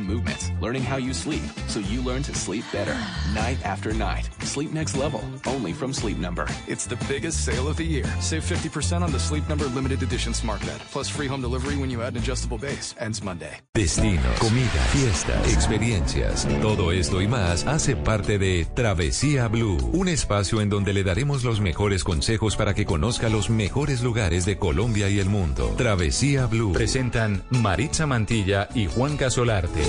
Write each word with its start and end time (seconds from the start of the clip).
and 0.00 0.08
movement, 0.08 0.29
learning 0.60 0.82
how 0.82 0.96
you 0.96 1.14
sleep 1.14 1.42
so 1.66 1.80
you 1.80 2.02
learn 2.02 2.22
to 2.22 2.34
sleep 2.34 2.64
better 2.72 2.94
night 3.34 3.58
after 3.64 3.92
night. 3.94 4.28
Sleep 4.42 4.72
next 4.72 4.96
level, 4.96 5.22
only 5.46 5.72
from 5.72 5.92
Sleep 5.92 6.18
Number. 6.18 6.46
It's 6.66 6.86
the 6.86 6.96
biggest 7.08 7.44
sale 7.44 7.68
of 7.68 7.76
the 7.76 7.84
year. 7.84 8.04
Save 8.20 8.44
50% 8.44 9.02
on 9.02 9.12
the 9.12 9.18
Sleep 9.18 9.48
Number 9.48 9.66
limited 9.66 10.02
edition 10.02 10.34
smart 10.34 10.60
bed, 10.60 10.80
plus 10.90 11.08
free 11.08 11.26
home 11.26 11.40
delivery 11.40 11.76
when 11.76 11.90
you 11.90 12.02
add 12.02 12.14
an 12.14 12.18
adjustable 12.18 12.58
base. 12.58 12.94
Ends 12.98 13.22
Monday. 13.22 13.58
Destinos, 13.74 14.38
comida, 14.38 14.68
fiestas, 14.92 15.52
experiencias. 15.52 16.46
Todo 16.60 16.92
esto 16.92 17.20
y 17.20 17.28
más 17.28 17.66
hace 17.66 17.96
parte 17.96 18.38
de 18.38 18.66
Travesía 18.74 19.48
Blue, 19.48 19.78
un 19.92 20.08
espacio 20.08 20.60
en 20.60 20.68
donde 20.68 20.92
le 20.92 21.04
daremos 21.04 21.44
los 21.44 21.60
mejores 21.60 22.04
consejos 22.04 22.56
para 22.56 22.74
que 22.74 22.84
conozca 22.84 23.28
los 23.28 23.50
mejores 23.50 24.02
lugares 24.02 24.44
de 24.44 24.58
Colombia 24.58 25.08
y 25.08 25.18
el 25.18 25.28
mundo. 25.28 25.74
Travesía 25.76 26.46
Blue. 26.46 26.72
Presentan 26.72 27.42
Maritza 27.50 28.06
Mantilla 28.06 28.68
y 28.74 28.86
Juan 28.86 29.16
Casolarte. 29.16 29.80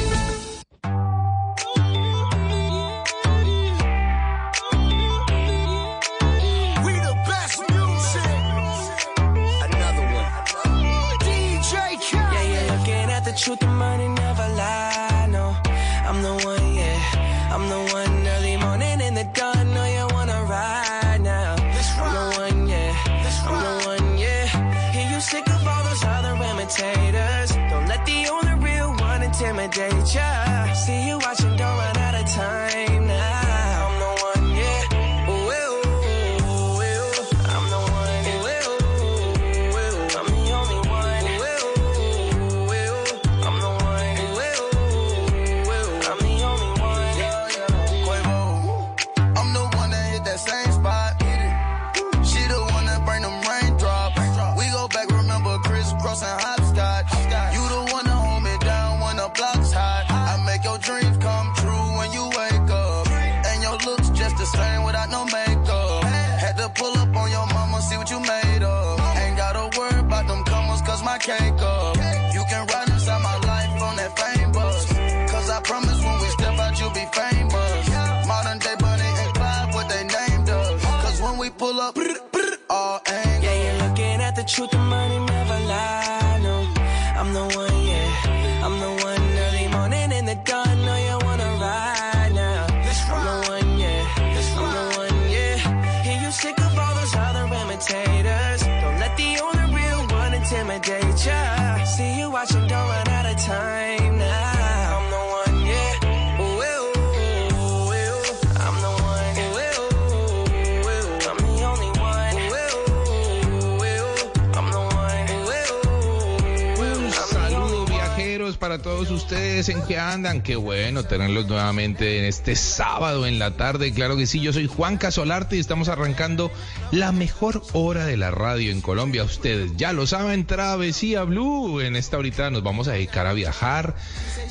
Ustedes 119.09 119.69
en 119.69 119.81
que 119.83 119.97
andan. 119.97 120.41
Qué 120.41 120.55
bueno 120.55 121.03
tenerlos 121.03 121.47
nuevamente 121.47 122.19
en 122.19 122.25
este 122.25 122.55
sábado 122.55 123.25
en 123.25 123.39
la 123.39 123.51
tarde. 123.57 123.93
Claro 123.93 124.15
que 124.15 124.27
sí, 124.27 124.41
yo 124.41 124.53
soy 124.53 124.67
Juan 124.67 124.97
Casolarte 124.97 125.55
y 125.55 125.59
estamos 125.59 125.89
arrancando 125.89 126.51
la 126.91 127.11
mejor 127.11 127.63
hora 127.73 128.05
de 128.05 128.17
la 128.17 128.31
radio 128.31 128.71
en 128.71 128.81
Colombia. 128.81 129.23
Ustedes 129.23 129.71
ya 129.77 129.93
lo 129.93 130.05
saben, 130.05 130.45
Travesía 130.45 131.23
Blue. 131.23 131.81
En 131.81 131.95
esta 131.95 132.17
horita 132.17 132.49
nos 132.51 132.63
vamos 132.63 132.87
a 132.87 132.91
dedicar 132.91 133.25
a 133.25 133.33
viajar. 133.33 133.95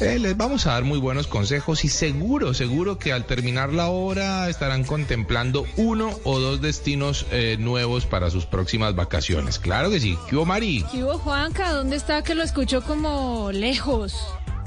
Eh, 0.00 0.18
les 0.18 0.36
vamos 0.36 0.66
a 0.66 0.72
dar 0.72 0.84
muy 0.84 0.98
buenos 0.98 1.26
consejos 1.26 1.84
y 1.84 1.88
seguro, 1.88 2.54
seguro 2.54 2.98
que 2.98 3.12
al 3.12 3.26
terminar 3.26 3.72
la 3.72 3.88
hora 3.88 4.48
estarán 4.48 4.84
contemplando 4.84 5.66
uno 5.76 6.18
o 6.24 6.40
dos 6.40 6.60
destinos 6.60 7.26
eh, 7.30 7.56
nuevos 7.58 8.06
para 8.06 8.30
sus 8.30 8.46
próximas 8.46 8.94
vacaciones. 8.94 9.58
Claro 9.58 9.90
que 9.90 10.00
sí. 10.00 10.18
¿Qué 10.28 10.36
hubo, 10.36 10.46
Mari? 10.46 10.84
¿Qué 10.90 11.04
hubo, 11.04 11.18
Juanca? 11.18 11.72
¿Dónde 11.72 11.96
está 11.96 12.22
que 12.22 12.34
lo 12.34 12.42
escucho 12.42 12.82
como 12.82 13.52
lejos? 13.52 14.14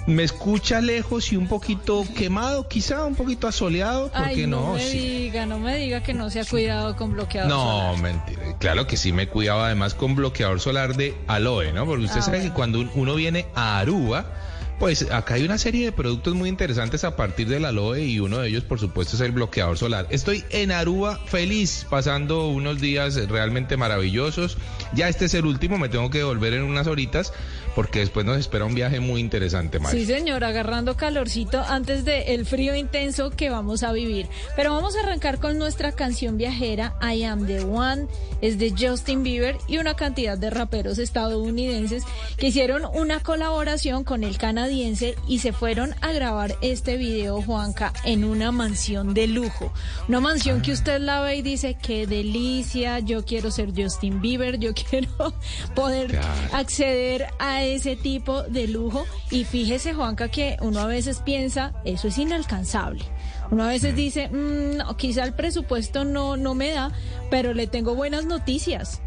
Me 0.05 0.23
escucha 0.23 0.81
lejos 0.81 1.31
y 1.31 1.37
un 1.37 1.47
poquito 1.47 2.05
quemado, 2.17 2.67
quizá 2.67 3.05
un 3.05 3.15
poquito 3.15 3.47
asoleado, 3.47 4.11
¿por 4.11 4.21
Ay, 4.25 4.35
qué 4.35 4.47
no, 4.47 4.59
no? 4.67 4.73
me 4.73 4.81
Sí. 4.81 4.97
diga, 4.99 5.45
no 5.45 5.59
me 5.59 5.77
diga 5.77 6.03
que 6.03 6.13
no 6.13 6.29
se 6.29 6.41
ha 6.41 6.45
cuidado 6.45 6.97
con 6.97 7.13
bloqueador 7.13 7.49
No, 7.49 7.93
solar. 7.95 8.01
mentira. 8.01 8.57
Claro 8.59 8.85
que 8.85 8.97
sí 8.97 9.13
me 9.13 9.29
cuidaba 9.29 9.67
además 9.67 9.93
con 9.93 10.13
bloqueador 10.15 10.59
solar 10.59 10.97
de 10.97 11.15
aloe, 11.27 11.71
¿no? 11.71 11.85
Porque 11.85 12.03
usted 12.05 12.19
Ah, 12.19 12.23
sabe 12.23 12.39
bueno. 12.39 12.51
que 12.51 12.55
cuando 12.55 12.79
un- 12.81 12.91
uno 12.95 13.15
viene 13.15 13.45
a 13.55 13.79
Aruba, 13.79 14.25
pues 14.77 15.09
acá 15.09 15.35
hay 15.35 15.43
una 15.45 15.57
serie 15.57 15.85
de 15.85 15.91
productos 15.93 16.33
muy 16.35 16.49
interesantes 16.49 17.05
a 17.05 17.15
partir 17.15 17.47
del 17.47 17.63
aloe 17.63 18.01
y 18.03 18.19
uno 18.19 18.39
de 18.39 18.49
ellos, 18.49 18.63
por 18.65 18.79
supuesto, 18.81 19.15
es 19.15 19.21
el 19.21 19.31
bloqueador 19.31 19.77
solar. 19.77 20.07
Estoy 20.09 20.43
en 20.49 20.73
Aruba 20.73 21.17
feliz, 21.27 21.85
pasando 21.89 22.49
unos 22.49 22.81
días 22.81 23.15
realmente 23.29 23.77
maravillosos. 23.77 24.57
Ya 24.93 25.07
este 25.07 25.25
es 25.25 25.33
el 25.35 25.45
último, 25.45 25.77
me 25.77 25.87
tengo 25.87 26.09
que 26.09 26.17
devolver 26.17 26.53
en 26.53 26.63
unas 26.63 26.87
horitas 26.87 27.31
porque 27.75 27.99
después 27.99 28.25
nos 28.25 28.37
espera 28.37 28.65
un 28.65 28.75
viaje 28.75 28.99
muy 28.99 29.19
interesante, 29.21 29.79
Mari. 29.79 29.99
Sí, 29.99 30.05
señor, 30.05 30.43
agarrando 30.43 30.95
calorcito 30.95 31.59
antes 31.61 32.05
del 32.05 32.45
frío 32.45 32.75
intenso 32.75 33.29
que 33.31 33.49
vamos 33.49 33.83
a 33.83 33.91
vivir. 33.91 34.27
Pero 34.55 34.73
vamos 34.73 34.95
a 34.95 35.01
arrancar 35.01 35.39
con 35.39 35.57
nuestra 35.57 35.91
canción 35.93 36.37
viajera, 36.37 36.95
I 37.01 37.23
Am 37.23 37.45
the 37.47 37.61
One, 37.61 38.07
es 38.41 38.57
de 38.59 38.73
Justin 38.77 39.23
Bieber 39.23 39.57
y 39.67 39.77
una 39.77 39.95
cantidad 39.95 40.37
de 40.37 40.49
raperos 40.49 40.99
estadounidenses 40.99 42.03
que 42.37 42.47
hicieron 42.47 42.83
una 42.93 43.19
colaboración 43.21 44.03
con 44.03 44.23
el 44.23 44.37
canadiense 44.37 45.15
y 45.27 45.39
se 45.39 45.53
fueron 45.53 45.95
a 46.01 46.11
grabar 46.11 46.55
este 46.61 46.97
video, 46.97 47.41
Juanca, 47.41 47.93
en 48.05 48.23
una 48.23 48.51
mansión 48.51 49.13
de 49.13 49.27
lujo. 49.27 49.73
Una 50.07 50.19
mansión 50.19 50.61
que 50.61 50.71
usted 50.71 50.99
la 50.99 51.21
ve 51.21 51.37
y 51.37 51.41
dice, 51.41 51.75
qué 51.81 52.05
delicia, 52.07 52.99
yo 52.99 53.25
quiero 53.25 53.49
ser 53.51 53.69
Justin 53.75 54.21
Bieber, 54.21 54.59
yo 54.59 54.73
quiero 54.89 55.09
poder 55.75 56.11
Claro. 56.11 56.27
acceder 56.53 57.27
a 57.39 57.62
ese 57.63 57.95
tipo 57.95 58.43
de 58.43 58.67
lujo. 58.67 59.05
Y 59.31 59.45
fíjese, 59.45 59.93
Juanca, 59.93 60.29
que 60.29 60.57
uno 60.61 60.79
a 60.79 60.85
veces 60.85 61.19
piensa, 61.19 61.73
eso 61.85 62.07
es 62.07 62.17
inalcanzable. 62.17 63.03
Uno 63.51 63.63
a 63.63 63.67
veces 63.67 63.95
dice, 63.95 64.29
"Mm, 64.29 64.77
no, 64.77 64.97
quizá 64.97 65.23
el 65.23 65.33
presupuesto 65.33 66.05
no, 66.05 66.37
no 66.37 66.55
me 66.55 66.71
da, 66.71 66.91
pero 67.29 67.53
le 67.53 67.67
tengo 67.67 67.95
buenas 67.95 68.25
noticias. 68.25 69.01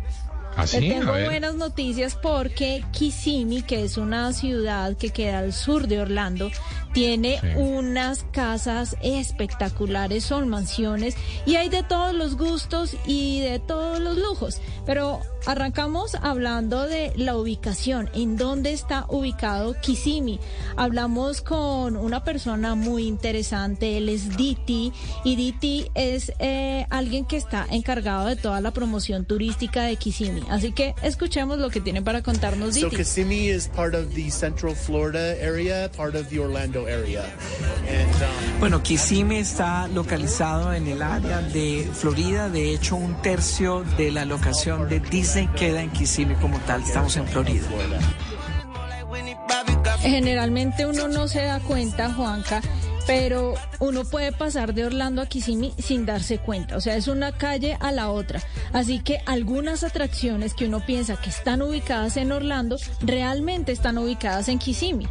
¿Así? 0.57 0.81
Le 0.81 0.97
A 0.97 1.01
tengo 1.01 1.13
buenas 1.13 1.55
noticias 1.55 2.15
porque 2.15 2.83
Kissimmee, 2.93 3.63
que 3.63 3.85
es 3.85 3.99
una 3.99 4.33
ciudad 4.33 4.97
que 4.97 5.11
queda 5.11 5.41
al 5.41 5.53
sur 5.53 5.87
de 5.87 6.01
Orlando, 6.01 6.51
tiene 6.97 7.39
Sí. 7.43 7.47
unas 7.57 8.25
casas 8.33 8.97
espectaculares, 9.03 10.25
son 10.25 10.49
mansiones 10.49 11.15
y 11.45 11.57
hay 11.57 11.69
de 11.69 11.83
todos 11.83 12.15
los 12.15 12.37
gustos 12.39 12.97
y 13.07 13.41
de 13.41 13.59
todos 13.59 14.01
los 14.01 14.17
lujos. 14.17 14.63
Pero 14.87 15.21
arrancamos 15.45 16.15
hablando 16.15 16.87
de 16.87 17.13
la 17.17 17.37
ubicación, 17.37 18.09
en 18.15 18.37
dónde 18.39 18.73
está 18.73 19.05
ubicado 19.11 19.75
Kissimmee. 19.81 20.41
Hablamos 20.77 21.43
con 21.43 21.97
una 21.99 22.25
persona 22.25 22.75
muy 22.75 23.07
interesante, 23.07 23.99
él 23.99 24.09
es 24.09 24.31
DT 24.31 24.93
y 25.25 25.37
DT 25.37 25.91
es 25.95 26.33
eh, 26.39 26.87
alguien 26.89 27.27
que 27.27 27.37
está 27.37 27.67
encargado 27.71 28.27
de 28.27 28.37
toda 28.37 28.61
la 28.63 28.71
promoción 28.73 29.27
turística 29.27 29.83
de 29.83 29.97
Kissimmee. 29.97 30.45
Así 30.49 30.73
que 30.73 30.95
escuchemos 31.03 31.59
lo 31.59 31.69
que 31.69 31.81
tiene 31.83 32.01
para 32.01 32.23
contarnos 32.23 32.75
So 32.75 32.89
DT. 32.89 32.97
Kissimmee 32.97 33.49
is 33.51 33.69
part 33.69 33.95
of 33.95 34.15
the 34.15 34.31
Central 34.31 34.75
Florida 34.75 35.33
area, 35.43 35.91
part 35.95 36.15
of 36.15 36.29
the 36.31 36.39
Orlando 36.39 36.86
Bueno, 38.61 38.83
Kissimmee 38.83 39.41
está 39.41 39.89
localizado 39.89 40.73
en 40.73 40.87
el 40.87 41.03
área 41.03 41.41
de 41.41 41.89
Florida. 41.93 42.49
De 42.49 42.73
hecho, 42.73 42.97
un 42.97 43.21
tercio 43.23 43.85
de 43.97 44.11
la 44.11 44.25
locación 44.25 44.89
de 44.89 45.01
Disney 45.01 45.49
queda 45.49 45.83
en 45.83 45.91
Kissimmee 45.91 46.37
como 46.37 46.59
tal. 46.61 46.83
Estamos 46.83 47.17
en 47.17 47.27
Florida. 47.27 47.67
Generalmente 50.01 50.87
uno 50.87 51.09
no 51.09 51.27
se 51.29 51.43
da 51.43 51.61
cuenta, 51.61 52.13
Juanca, 52.13 52.63
pero 53.07 53.55
uno 53.81 54.05
puede 54.05 54.33
pasar 54.33 54.73
de 54.73 54.85
Orlando 54.85 55.23
a 55.23 55.27
Kissimmee 55.27 55.75
sin 55.79 56.07
darse 56.07 56.39
cuenta. 56.39 56.77
O 56.77 56.81
sea, 56.81 56.97
es 56.97 57.09
una 57.09 57.33
calle 57.33 57.77
a 57.81 57.91
la 57.93 58.11
otra. 58.11 58.41
Así 58.73 59.01
que 59.01 59.21
algunas 59.27 59.85
atracciones 59.85 60.55
que 60.55 60.67
uno 60.67 60.85
piensa 60.85 61.17
que 61.17 61.31
están 61.31 61.63
ubicadas 61.63 62.17
en 62.17 62.33
Orlando 62.33 62.77
realmente 63.01 63.73
están 63.73 63.99
ubicadas 63.99 64.49
en 64.49 64.59
Kissimmee. 64.59 65.09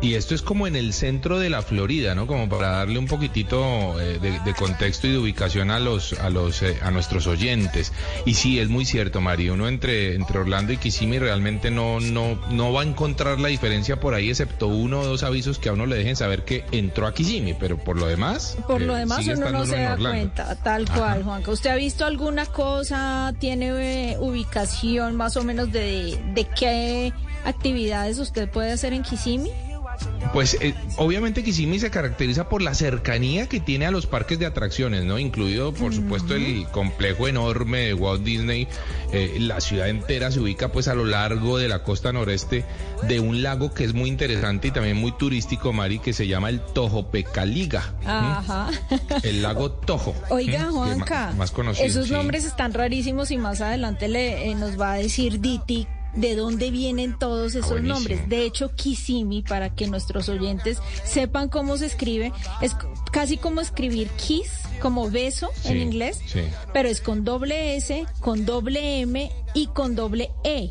Y 0.00 0.14
esto 0.14 0.34
es 0.34 0.42
como 0.42 0.66
en 0.66 0.76
el 0.76 0.92
centro 0.92 1.38
de 1.40 1.50
la 1.50 1.62
Florida, 1.62 2.14
¿no? 2.14 2.26
Como 2.26 2.48
para 2.48 2.68
darle 2.68 2.98
un 2.98 3.06
poquitito 3.06 4.00
eh, 4.00 4.18
de, 4.20 4.38
de 4.40 4.54
contexto 4.54 5.08
y 5.08 5.12
de 5.12 5.18
ubicación 5.18 5.70
a 5.72 5.80
los 5.80 6.12
a 6.12 6.30
los 6.30 6.62
eh, 6.62 6.78
a 6.82 6.90
nuestros 6.90 7.26
oyentes. 7.26 7.92
Y 8.24 8.34
sí, 8.34 8.60
es 8.60 8.68
muy 8.68 8.84
cierto, 8.84 9.20
Mario. 9.20 9.54
Uno 9.54 9.66
entre 9.66 10.14
entre 10.14 10.38
Orlando 10.38 10.72
y 10.72 10.76
Kissimmee 10.76 11.18
realmente 11.18 11.70
no 11.70 11.98
no 11.98 12.38
no 12.50 12.72
va 12.72 12.82
a 12.82 12.84
encontrar 12.84 13.40
la 13.40 13.48
diferencia 13.48 13.98
por 13.98 14.14
ahí, 14.14 14.30
excepto 14.30 14.68
uno 14.68 15.00
o 15.00 15.04
dos 15.06 15.22
avisos 15.24 15.58
que 15.58 15.68
a 15.68 15.72
uno 15.72 15.86
le 15.86 15.96
dejen 15.96 16.14
saber 16.14 16.44
que 16.44 16.64
entró 16.70 17.06
a 17.06 17.12
Kissimmee, 17.14 17.56
pero 17.58 17.76
por 17.76 17.96
lo 17.96 18.06
demás. 18.06 18.56
Por 18.66 18.82
eh, 18.82 18.86
lo 18.86 18.94
demás 18.94 19.18
sigue 19.18 19.36
uno 19.36 19.50
no 19.50 19.66
se 19.66 19.80
da 19.80 19.94
Orlando. 19.94 20.10
cuenta, 20.10 20.54
tal 20.62 20.88
cual, 20.88 21.24
Juanca. 21.24 21.50
¿Usted 21.50 21.70
ha 21.70 21.76
visto 21.76 22.04
alguna 22.04 22.46
cosa? 22.46 23.34
¿Tiene 23.40 24.12
eh, 24.12 24.16
ubicación 24.20 25.16
más 25.16 25.36
o 25.36 25.42
menos 25.42 25.72
de, 25.72 26.22
de 26.34 26.44
qué 26.44 27.12
actividades 27.44 28.18
usted 28.18 28.48
puede 28.48 28.72
hacer 28.72 28.92
en 28.92 29.02
Kissimmee? 29.02 29.67
Pues 30.32 30.58
eh, 30.60 30.74
obviamente 30.96 31.42
Kissimmee 31.42 31.78
se 31.78 31.90
caracteriza 31.90 32.48
por 32.48 32.60
la 32.60 32.74
cercanía 32.74 33.48
que 33.48 33.60
tiene 33.60 33.86
a 33.86 33.90
los 33.90 34.06
parques 34.06 34.38
de 34.38 34.46
atracciones, 34.46 35.04
¿no? 35.04 35.18
Incluido, 35.18 35.72
por 35.72 35.94
supuesto, 35.94 36.34
el 36.34 36.66
complejo 36.68 37.28
enorme 37.28 37.78
de 37.78 37.94
Walt 37.94 38.22
Disney. 38.22 38.68
Eh, 39.12 39.36
la 39.40 39.60
ciudad 39.60 39.88
entera 39.88 40.30
se 40.30 40.40
ubica 40.40 40.70
pues 40.70 40.86
a 40.88 40.94
lo 40.94 41.04
largo 41.04 41.56
de 41.56 41.68
la 41.68 41.82
costa 41.82 42.12
noreste 42.12 42.64
de 43.06 43.20
un 43.20 43.42
lago 43.42 43.72
que 43.72 43.84
es 43.84 43.94
muy 43.94 44.08
interesante 44.08 44.68
y 44.68 44.70
también 44.70 44.96
muy 44.96 45.12
turístico, 45.12 45.72
Mari, 45.72 45.98
que 45.98 46.12
se 46.12 46.26
llama 46.26 46.50
el 46.50 46.60
Tojopecaliga. 46.60 47.94
Ajá. 48.04 48.68
El 49.22 49.42
lago 49.42 49.70
Tojo. 49.70 50.14
Oiga, 50.28 50.70
Juanca, 50.70 51.32
Más 51.36 51.50
conocido. 51.50 51.86
esos 51.86 52.08
sí. 52.08 52.12
nombres 52.12 52.44
están 52.44 52.74
rarísimos 52.74 53.30
y 53.30 53.38
más 53.38 53.60
adelante 53.60 54.08
le, 54.08 54.50
eh, 54.50 54.54
nos 54.54 54.78
va 54.78 54.92
a 54.92 54.96
decir 54.96 55.40
Diti 55.40 55.86
de 56.14 56.34
dónde 56.34 56.70
vienen 56.70 57.18
todos 57.18 57.54
esos 57.54 57.70
buenísimo. 57.70 57.94
nombres. 57.94 58.28
De 58.28 58.44
hecho, 58.44 58.74
Kissimmee, 58.74 59.42
para 59.42 59.74
que 59.74 59.86
nuestros 59.86 60.28
oyentes 60.28 60.78
sepan 61.04 61.48
cómo 61.48 61.76
se 61.76 61.86
escribe, 61.86 62.32
es 62.60 62.74
casi 63.12 63.36
como 63.36 63.60
escribir 63.60 64.08
kiss, 64.10 64.50
como 64.80 65.10
beso 65.10 65.50
en 65.64 65.78
inglés, 65.80 66.20
sí. 66.26 66.40
pero 66.72 66.88
es 66.88 67.00
con 67.00 67.24
doble 67.24 67.76
S, 67.76 68.06
con 68.20 68.44
doble 68.46 69.00
M 69.00 69.30
y 69.54 69.66
con 69.68 69.94
doble 69.94 70.30
E. 70.44 70.70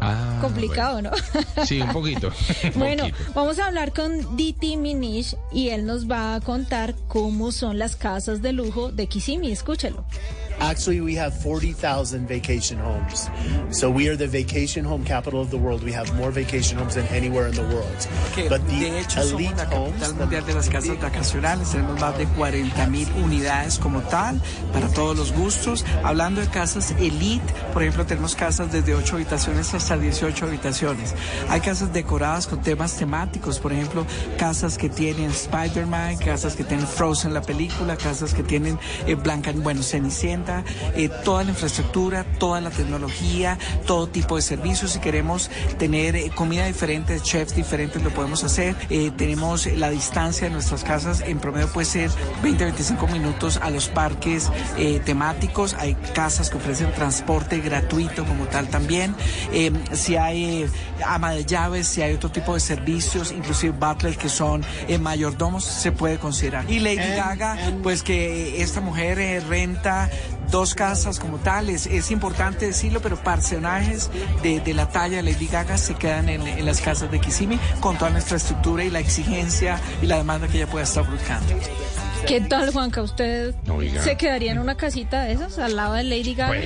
Ah, 0.00 0.38
Complicado, 0.40 0.94
bueno. 0.94 1.10
¿no? 1.56 1.66
Sí, 1.66 1.80
un 1.80 1.92
poquito. 1.92 2.28
un 2.74 2.78
Bueno, 2.78 3.04
poquito. 3.08 3.32
vamos 3.34 3.58
a 3.58 3.66
hablar 3.66 3.92
con 3.92 4.36
Diti 4.36 4.76
Minish 4.76 5.34
y 5.50 5.70
él 5.70 5.86
nos 5.86 6.08
va 6.10 6.34
a 6.34 6.40
contar 6.40 6.94
cómo 7.08 7.50
son 7.52 7.78
las 7.78 7.96
casas 7.96 8.42
de 8.42 8.52
lujo 8.52 8.92
de 8.92 9.06
Kissimmee. 9.08 9.50
Escúchelo. 9.50 10.04
Actually, 10.62 11.00
we 11.00 11.16
have 11.16 11.34
40,000 11.34 12.28
vacation 12.28 12.78
homes. 12.78 13.28
So 13.70 13.90
we 13.90 14.08
are 14.08 14.14
the 14.14 14.28
vacation 14.28 14.84
home 14.84 15.04
capital 15.04 15.40
of 15.40 15.50
the 15.50 15.58
world. 15.58 15.82
We 15.82 15.90
have 15.90 16.14
more 16.14 16.30
vacation 16.30 16.78
homes 16.78 16.94
than 16.94 17.06
anywhere 17.08 17.48
in 17.48 17.54
the 17.54 17.62
world. 17.62 18.08
que 18.32 18.48
But 18.48 18.62
the 18.68 18.78
de 18.78 19.00
hecho 19.00 19.22
somos 19.22 19.40
elite 19.40 19.56
la 19.56 19.64
homes, 19.64 19.92
capital 19.92 20.14
mundial 20.14 20.46
de 20.46 20.54
las 20.54 20.68
casas 20.68 21.00
vacacionales, 21.00 21.68
tenemos 21.70 22.00
más 22.00 22.16
de 22.16 22.26
40 22.26 22.86
mil 22.86 23.08
unidades 23.24 23.78
como 23.78 24.02
tal, 24.02 24.40
para 24.72 24.86
todos 24.88 25.16
los 25.16 25.32
gustos. 25.32 25.84
Hablando 26.04 26.40
de 26.40 26.46
casas 26.46 26.92
elite, 26.92 27.52
por 27.72 27.82
ejemplo, 27.82 28.06
tenemos 28.06 28.36
casas 28.36 28.70
desde 28.70 28.94
8 28.94 29.16
habitaciones 29.16 29.74
hasta 29.74 29.98
18 29.98 30.46
habitaciones. 30.46 31.14
Hay 31.48 31.60
casas 31.60 31.92
decoradas 31.92 32.46
con 32.46 32.62
temas 32.62 32.94
temáticos, 32.96 33.58
por 33.58 33.72
ejemplo, 33.72 34.06
casas 34.38 34.78
que 34.78 34.88
tienen 34.88 35.30
Spider-Man, 35.30 36.18
casas 36.18 36.54
que 36.54 36.62
tienen 36.62 36.86
Frozen 36.86 37.34
la 37.34 37.42
película, 37.42 37.96
casas 37.96 38.32
que 38.32 38.44
tienen 38.44 38.78
eh, 39.06 39.16
Blanca, 39.16 39.52
bueno, 39.56 39.82
Cenicienta, 39.82 40.51
eh, 40.94 41.08
toda 41.24 41.44
la 41.44 41.50
infraestructura, 41.50 42.24
toda 42.38 42.60
la 42.60 42.70
tecnología, 42.70 43.58
todo 43.86 44.06
tipo 44.08 44.36
de 44.36 44.42
servicios. 44.42 44.92
Si 44.92 45.00
queremos 45.00 45.50
tener 45.78 46.16
eh, 46.16 46.30
comida 46.34 46.66
diferente, 46.66 47.20
chefs 47.20 47.54
diferentes, 47.54 48.02
lo 48.02 48.10
podemos 48.10 48.44
hacer. 48.44 48.76
Eh, 48.90 49.10
tenemos 49.16 49.66
la 49.66 49.90
distancia 49.90 50.48
de 50.48 50.52
nuestras 50.52 50.84
casas, 50.84 51.22
en 51.22 51.38
promedio 51.38 51.68
puede 51.68 51.86
ser 51.86 52.10
20-25 52.42 53.10
minutos 53.10 53.58
a 53.62 53.70
los 53.70 53.88
parques 53.88 54.50
temáticos. 55.04 55.74
Hay 55.74 55.94
casas 56.14 56.50
que 56.50 56.56
ofrecen 56.56 56.92
transporte 56.92 57.60
gratuito 57.60 58.24
como 58.24 58.44
tal 58.46 58.68
también. 58.68 59.14
Si 59.92 60.16
hay 60.16 60.66
ama 61.04 61.32
de 61.32 61.44
llaves, 61.44 61.88
si 61.88 62.02
hay 62.02 62.14
otro 62.14 62.30
tipo 62.30 62.54
de 62.54 62.60
servicios, 62.60 63.32
inclusive 63.32 63.72
butler 63.78 64.16
que 64.16 64.28
son 64.28 64.64
mayordomos, 65.00 65.64
se 65.64 65.92
puede 65.92 66.18
considerar. 66.18 66.70
Y 66.70 66.80
Lady 66.80 66.96
Gaga, 66.96 67.56
pues 67.82 68.02
que 68.02 68.62
esta 68.62 68.80
mujer 68.80 69.18
renta 69.48 70.10
dos 70.52 70.74
casas 70.74 71.18
como 71.18 71.38
tal, 71.38 71.70
es, 71.70 72.10
importante 72.12 72.66
decirlo, 72.66 73.00
pero 73.00 73.16
personajes 73.16 74.10
de, 74.42 74.60
de 74.60 74.74
la 74.74 74.88
talla 74.88 75.16
de 75.16 75.22
Lady 75.24 75.48
Gaga 75.48 75.78
se 75.78 75.94
quedan 75.94 76.28
en, 76.28 76.46
en 76.46 76.64
las 76.64 76.80
casas 76.80 77.10
de 77.10 77.18
Kissimmee 77.18 77.58
con 77.80 77.96
toda 77.96 78.10
nuestra 78.10 78.36
estructura 78.36 78.84
y 78.84 78.90
la 78.90 79.00
exigencia 79.00 79.80
y 80.02 80.06
la 80.06 80.18
demanda 80.18 80.46
que 80.46 80.58
ella 80.58 80.70
pueda 80.70 80.84
estar 80.84 81.10
buscando. 81.10 81.54
¿Qué 82.26 82.40
tal, 82.40 82.72
Juanca? 82.72 83.02
¿Usted 83.02 83.54
Oiga. 83.68 84.02
se 84.02 84.16
quedaría 84.16 84.52
en 84.52 84.58
una 84.58 84.76
casita 84.76 85.24
de 85.24 85.32
esas 85.32 85.58
al 85.58 85.76
lado 85.76 85.94
de 85.94 86.04
Lady 86.04 86.34
Gaga? 86.34 86.60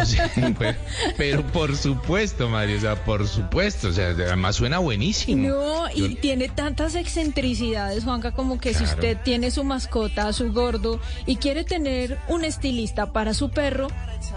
O 0.00 0.04
sea, 0.04 0.30
pues, 0.58 0.76
pero 1.16 1.46
por 1.46 1.76
supuesto, 1.76 2.48
Mario, 2.48 2.78
o 2.78 2.80
sea, 2.80 3.04
por 3.04 3.26
supuesto, 3.28 3.88
o 3.88 3.92
sea, 3.92 4.06
además 4.08 4.56
suena 4.56 4.78
buenísimo. 4.78 5.48
No, 5.48 5.90
y 5.94 6.14
Yo- 6.14 6.20
tiene 6.20 6.48
tantas 6.48 6.94
excentricidades, 6.94 8.04
Juanca, 8.04 8.32
como 8.32 8.58
que 8.58 8.74
si 8.74 8.84
usted 8.84 9.18
tiene 9.22 9.50
su 9.50 9.64
mascota, 9.64 10.32
su 10.32 10.52
gordo, 10.52 11.00
y 11.26 11.36
quiere 11.36 11.64
tener 11.64 12.18
un 12.28 12.44
estilista 12.44 13.12
para 13.12 13.34
su 13.34 13.50
perro, 13.50 13.88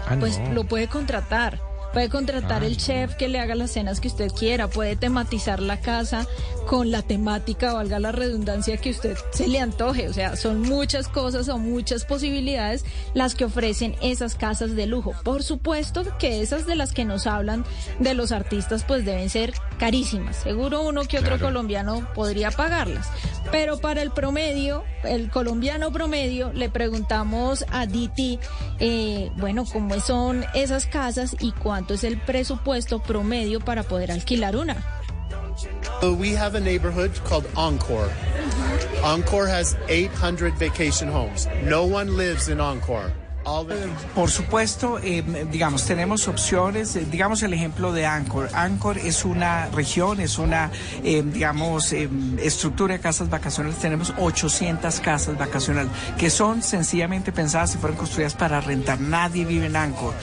Ah, 0.08 0.16
pues 0.20 0.38
no. 0.38 0.52
lo 0.52 0.64
puede 0.64 0.86
contratar. 0.88 1.58
Puede 1.92 2.08
contratar 2.08 2.62
Ah, 2.62 2.66
el 2.66 2.76
chef 2.76 3.14
que 3.16 3.28
le 3.28 3.38
haga 3.38 3.54
las 3.54 3.70
cenas 3.72 4.00
que 4.00 4.08
usted 4.08 4.30
quiera, 4.32 4.68
puede 4.68 4.96
tematizar 4.96 5.60
la 5.60 5.80
casa 5.80 6.26
con 6.66 6.90
la 6.90 7.02
temática, 7.02 7.72
valga 7.74 7.98
la 7.98 8.12
redundancia, 8.12 8.76
que 8.78 8.90
usted 8.90 9.16
se 9.32 9.46
le 9.48 9.58
antoje. 9.58 10.08
O 10.08 10.12
sea, 10.12 10.36
son 10.36 10.62
muchas 10.62 11.08
cosas 11.08 11.48
o 11.48 11.58
muchas 11.58 12.04
posibilidades 12.04 12.84
las 13.14 13.34
que 13.34 13.44
ofrecen 13.44 13.94
esas 14.00 14.36
casas 14.36 14.74
de 14.76 14.86
lujo. 14.86 15.12
Por 15.24 15.42
supuesto 15.42 16.04
que 16.18 16.40
esas 16.40 16.64
de 16.66 16.76
las 16.76 16.92
que 16.92 17.04
nos 17.04 17.26
hablan 17.26 17.64
de 17.98 18.14
los 18.14 18.32
artistas, 18.32 18.84
pues 18.84 19.04
deben 19.04 19.28
ser 19.28 19.52
carísimas. 19.78 20.36
Seguro 20.36 20.82
uno 20.82 21.02
que 21.02 21.18
otro 21.18 21.36
Claro. 21.36 21.46
colombiano 21.46 22.06
podría 22.14 22.50
pagarlas. 22.52 23.08
Pero 23.50 23.78
para 23.80 24.00
el 24.02 24.12
promedio, 24.12 24.84
el 25.04 25.30
colombiano 25.30 25.90
promedio, 25.92 26.52
le 26.52 26.70
preguntamos 26.70 27.66
a 27.70 27.86
Diti, 27.86 28.38
eh, 28.78 29.30
bueno, 29.36 29.64
cómo 29.70 29.98
son 30.00 30.44
esas 30.54 30.86
casas 30.86 31.36
y 31.40 31.50
cuánto 31.52 31.81
es 31.90 32.04
el 32.04 32.18
presupuesto 32.18 33.00
promedio 33.00 33.60
para 33.60 33.82
poder 33.82 34.10
alquilar 34.10 34.56
una. 34.56 34.76
We 36.02 36.34
have 36.34 36.56
a 36.56 36.60
neighborhood 36.60 37.12
called 37.24 37.46
Encore. 37.56 38.10
Encore 39.04 39.46
has 39.46 39.76
800 39.88 40.54
vacation 40.54 41.08
homes. 41.08 41.46
No 41.64 41.84
one 41.84 42.16
lives 42.16 42.48
in 42.48 42.60
Encore. 42.60 43.12
The- 43.66 43.88
Por 44.14 44.30
supuesto, 44.30 44.98
eh, 45.02 45.22
digamos, 45.50 45.84
tenemos 45.84 46.28
opciones, 46.28 46.94
eh, 46.96 47.06
digamos 47.10 47.42
el 47.42 47.52
ejemplo 47.52 47.92
de 47.92 48.06
Anchor. 48.06 48.48
Anchor 48.54 48.98
es 48.98 49.24
una 49.24 49.66
región, 49.70 50.20
es 50.20 50.38
una, 50.38 50.70
eh, 51.02 51.22
digamos, 51.24 51.92
eh, 51.92 52.08
estructura 52.42 52.94
de 52.94 53.00
casas 53.00 53.28
vacacionales. 53.30 53.78
Tenemos 53.78 54.12
800 54.18 55.00
casas 55.00 55.36
vacacionales 55.36 55.90
que 56.18 56.30
son 56.30 56.62
sencillamente 56.62 57.32
pensadas 57.32 57.74
y 57.74 57.78
fueron 57.78 57.98
construidas 57.98 58.34
para 58.34 58.60
rentar. 58.60 59.00
Nadie 59.00 59.44
vive 59.44 59.66
en 59.66 59.76
Anchor. 59.76 60.14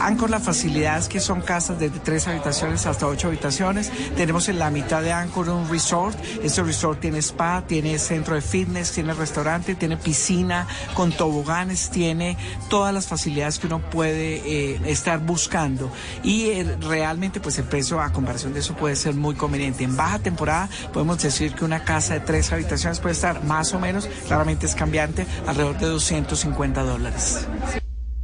Anchor, 0.00 0.30
la 0.30 0.40
facilidad 0.40 0.98
es 0.98 1.08
que 1.08 1.20
son 1.20 1.40
casas 1.42 1.78
desde 1.78 1.98
tres 2.00 2.26
habitaciones 2.26 2.86
hasta 2.86 3.06
ocho 3.06 3.28
habitaciones. 3.28 3.90
Tenemos 4.16 4.48
en 4.48 4.58
la 4.58 4.70
mitad 4.70 5.00
de 5.02 5.12
Anchor 5.12 5.48
un 5.48 5.68
resort. 5.70 6.18
Este 6.42 6.62
resort 6.62 7.00
tiene 7.00 7.18
spa, 7.18 7.62
tiene 7.66 7.98
centro 7.98 8.34
de 8.34 8.40
fitness, 8.42 8.90
tiene 8.92 9.14
restaurante, 9.14 9.74
tiene 9.74 9.96
piscina 9.96 10.66
con 10.94 11.12
toboganes, 11.12 11.90
tiene 11.90 12.36
todas 12.68 12.92
las 12.94 13.06
facilidades 13.06 13.58
que 13.58 13.66
uno 13.66 13.80
puede 13.90 14.36
eh, 14.74 14.80
estar 14.86 15.18
buscando 15.20 15.90
y 16.22 16.46
eh, 16.50 16.76
realmente 16.80 17.40
pues 17.40 17.58
el 17.58 17.64
precio 17.64 18.00
a 18.00 18.12
comparación 18.12 18.52
de 18.54 18.60
eso 18.60 18.74
puede 18.76 18.96
ser 18.96 19.14
muy 19.14 19.34
conveniente. 19.34 19.84
En 19.84 19.96
baja 19.96 20.18
temporada 20.18 20.68
podemos 20.92 21.22
decir 21.22 21.54
que 21.54 21.64
una 21.64 21.84
casa 21.84 22.14
de 22.14 22.20
tres 22.20 22.52
habitaciones 22.52 23.00
puede 23.00 23.14
estar 23.14 23.44
más 23.44 23.72
o 23.74 23.80
menos, 23.80 24.06
claramente 24.26 24.66
es 24.66 24.74
cambiante, 24.74 25.26
alrededor 25.46 25.78
de 25.78 25.86
250 25.86 26.82
dólares. 26.82 27.46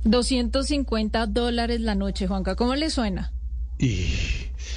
250 0.04 1.26
dólares 1.26 1.80
la 1.80 1.94
noche, 1.94 2.26
Juanca. 2.26 2.56
¿Cómo 2.56 2.74
le 2.74 2.90
suena? 2.90 3.32
Y- 3.78 4.14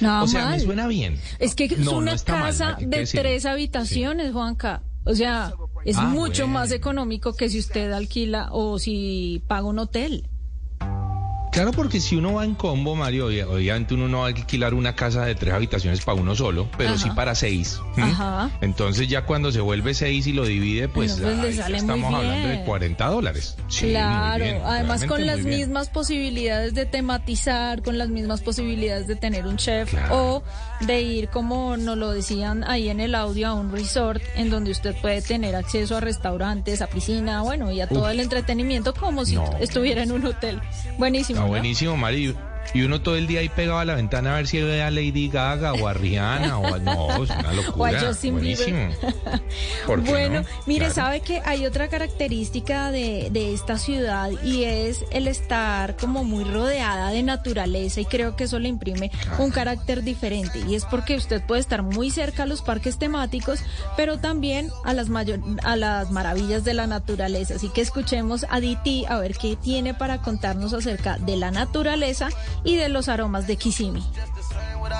Nada 0.00 0.24
o 0.24 0.26
sea, 0.26 0.44
mal. 0.46 0.58
me 0.58 0.60
suena 0.60 0.86
bien. 0.88 1.20
Es 1.38 1.54
que 1.54 1.64
es 1.66 1.78
No, 1.78 1.92
una 1.98 2.16
casa 2.18 2.76
de 2.80 3.06
tres 3.06 3.46
habitaciones, 3.46 4.32
Juanca. 4.32 4.82
O 5.04 5.14
sea, 5.14 5.52
es 5.84 5.96
Ah, 5.98 6.02
mucho 6.06 6.44
bueno. 6.44 6.60
más 6.60 6.72
económico 6.72 7.34
que 7.34 7.48
si 7.48 7.58
usted 7.58 7.92
alquila 7.92 8.48
o 8.52 8.78
si 8.78 9.42
paga 9.46 9.66
un 9.66 9.78
hotel. 9.78 10.28
Claro, 11.54 11.70
porque 11.70 12.00
si 12.00 12.16
uno 12.16 12.32
va 12.34 12.44
en 12.44 12.56
combo, 12.56 12.96
Mario, 12.96 13.28
obvia- 13.28 13.46
obviamente 13.48 13.94
uno 13.94 14.08
no 14.08 14.18
va 14.20 14.24
a 14.24 14.28
alquilar 14.30 14.74
una 14.74 14.96
casa 14.96 15.24
de 15.24 15.36
tres 15.36 15.54
habitaciones 15.54 16.04
para 16.04 16.20
uno 16.20 16.34
solo, 16.34 16.68
pero 16.76 16.98
sí 16.98 17.08
para 17.10 17.36
seis. 17.36 17.80
Ajá. 17.96 18.50
Entonces 18.60 19.06
ya 19.08 19.24
cuando 19.24 19.52
se 19.52 19.60
vuelve 19.60 19.94
seis 19.94 20.26
y 20.26 20.32
lo 20.32 20.44
divide, 20.44 20.88
pues, 20.88 21.20
Bueno, 21.20 21.42
pues 21.42 21.60
ahí 21.60 21.74
estamos 21.74 22.12
hablando 22.12 22.48
de 22.48 22.54
bien. 22.54 22.64
40 22.64 23.06
dólares. 23.06 23.56
Sí, 23.68 23.90
claro, 23.90 24.42
bien, 24.44 24.58
además 24.64 25.04
con 25.04 25.24
las 25.24 25.38
mismas 25.44 25.90
posibilidades 25.90 26.74
de 26.74 26.86
tematizar, 26.86 27.82
con 27.84 27.98
las 27.98 28.08
mismas 28.08 28.40
posibilidades 28.40 29.06
de 29.06 29.14
tener 29.14 29.46
un 29.46 29.56
chef 29.56 29.90
Claro. 29.90 30.16
o 30.38 30.42
de 30.80 31.02
ir, 31.02 31.28
como 31.28 31.76
nos 31.76 31.96
lo 31.96 32.10
decían 32.10 32.64
ahí 32.64 32.88
en 32.88 32.98
el 32.98 33.14
audio, 33.14 33.46
a 33.46 33.54
un 33.54 33.70
resort 33.70 34.20
en 34.34 34.50
donde 34.50 34.72
usted 34.72 34.96
puede 35.00 35.22
tener 35.22 35.54
acceso 35.54 35.96
a 35.96 36.00
restaurantes, 36.00 36.82
a 36.82 36.88
piscina, 36.88 37.42
bueno, 37.42 37.70
y 37.70 37.80
a 37.80 37.86
todo 37.88 38.08
el 38.10 38.18
entretenimiento 38.18 38.92
como 38.92 39.24
si 39.24 39.36
No. 39.36 39.48
estuviera 39.60 40.02
en 40.02 40.10
un 40.10 40.26
hotel. 40.26 40.60
Buenísimo. 40.98 41.43
Buenísimo, 41.46 41.96
Mario. 41.96 42.34
Y 42.72 42.82
uno 42.82 43.00
todo 43.02 43.16
el 43.16 43.26
día 43.26 43.40
ahí 43.40 43.48
pegado 43.48 43.78
a 43.78 43.84
la 43.84 43.94
ventana 43.94 44.32
a 44.32 44.36
ver 44.36 44.46
si 44.46 44.60
ve 44.60 44.82
a 44.82 44.90
Lady 44.90 45.28
Gaga 45.28 45.74
o 45.74 45.86
a 45.86 45.94
Rihanna 45.94 46.58
o 46.58 46.74
a... 46.74 46.78
No, 46.78 47.22
es 47.24 47.30
una 47.30 47.52
locura. 47.52 47.74
O 47.76 47.84
a 47.84 48.00
Justin. 48.00 48.34
Buenísimo. 48.34 48.88
¿Por 49.86 50.02
qué 50.02 50.10
Bueno, 50.10 50.40
no? 50.40 50.46
mire, 50.66 50.86
Claro. 50.86 50.94
sabe 50.94 51.20
que 51.20 51.40
hay 51.44 51.66
otra 51.66 51.88
característica 51.88 52.90
de, 52.90 53.28
de 53.30 53.52
esta 53.54 53.78
ciudad 53.78 54.30
y 54.44 54.64
es 54.64 55.04
el 55.10 55.28
estar 55.28 55.96
como 55.96 56.24
muy 56.24 56.44
rodeada 56.44 57.10
de 57.10 57.22
naturaleza 57.22 58.00
y 58.00 58.04
creo 58.04 58.36
que 58.36 58.44
eso 58.44 58.58
le 58.58 58.68
imprime 58.68 59.10
un 59.38 59.50
carácter 59.50 60.02
diferente 60.02 60.60
y 60.68 60.74
es 60.74 60.84
porque 60.84 61.16
usted 61.16 61.42
puede 61.46 61.60
estar 61.60 61.82
muy 61.82 62.10
cerca 62.10 62.44
a 62.44 62.46
los 62.46 62.62
parques 62.62 62.98
temáticos, 62.98 63.60
pero 63.96 64.18
también 64.18 64.70
a 64.84 64.92
las 64.94 65.08
mayor, 65.08 65.40
a 65.62 65.76
las 65.76 66.10
maravillas 66.10 66.64
de 66.64 66.74
la 66.74 66.86
naturaleza. 66.86 67.54
Así 67.54 67.68
que 67.70 67.80
escuchemos 67.80 68.46
a 68.50 68.60
DT 68.60 69.06
a 69.08 69.18
ver 69.18 69.36
qué 69.36 69.56
tiene 69.56 69.94
para 69.94 70.18
contarnos 70.22 70.72
acerca 70.72 71.18
de 71.18 71.36
la 71.36 71.50
naturaleza 71.50 72.28
y 72.64 72.76
de 72.76 72.88
los 72.88 73.08
aromas 73.08 73.46
de 73.46 73.56
Kissimmee. 73.56 74.02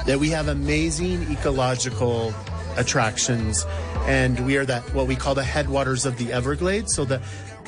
that 0.06 0.18
we 0.18 0.28
have 0.30 0.48
amazing 0.48 1.22
ecological 1.30 2.34
attractions 2.76 3.64
and 4.06 4.40
we 4.46 4.56
are 4.56 4.64
the 4.66 4.80
what 4.92 5.06
we 5.06 5.14
call 5.16 5.34
the 5.34 5.44
headwaters 5.44 6.04
of 6.04 6.16
the 6.18 6.32
Everglades 6.32 6.94
so 6.94 7.04
the 7.04 7.20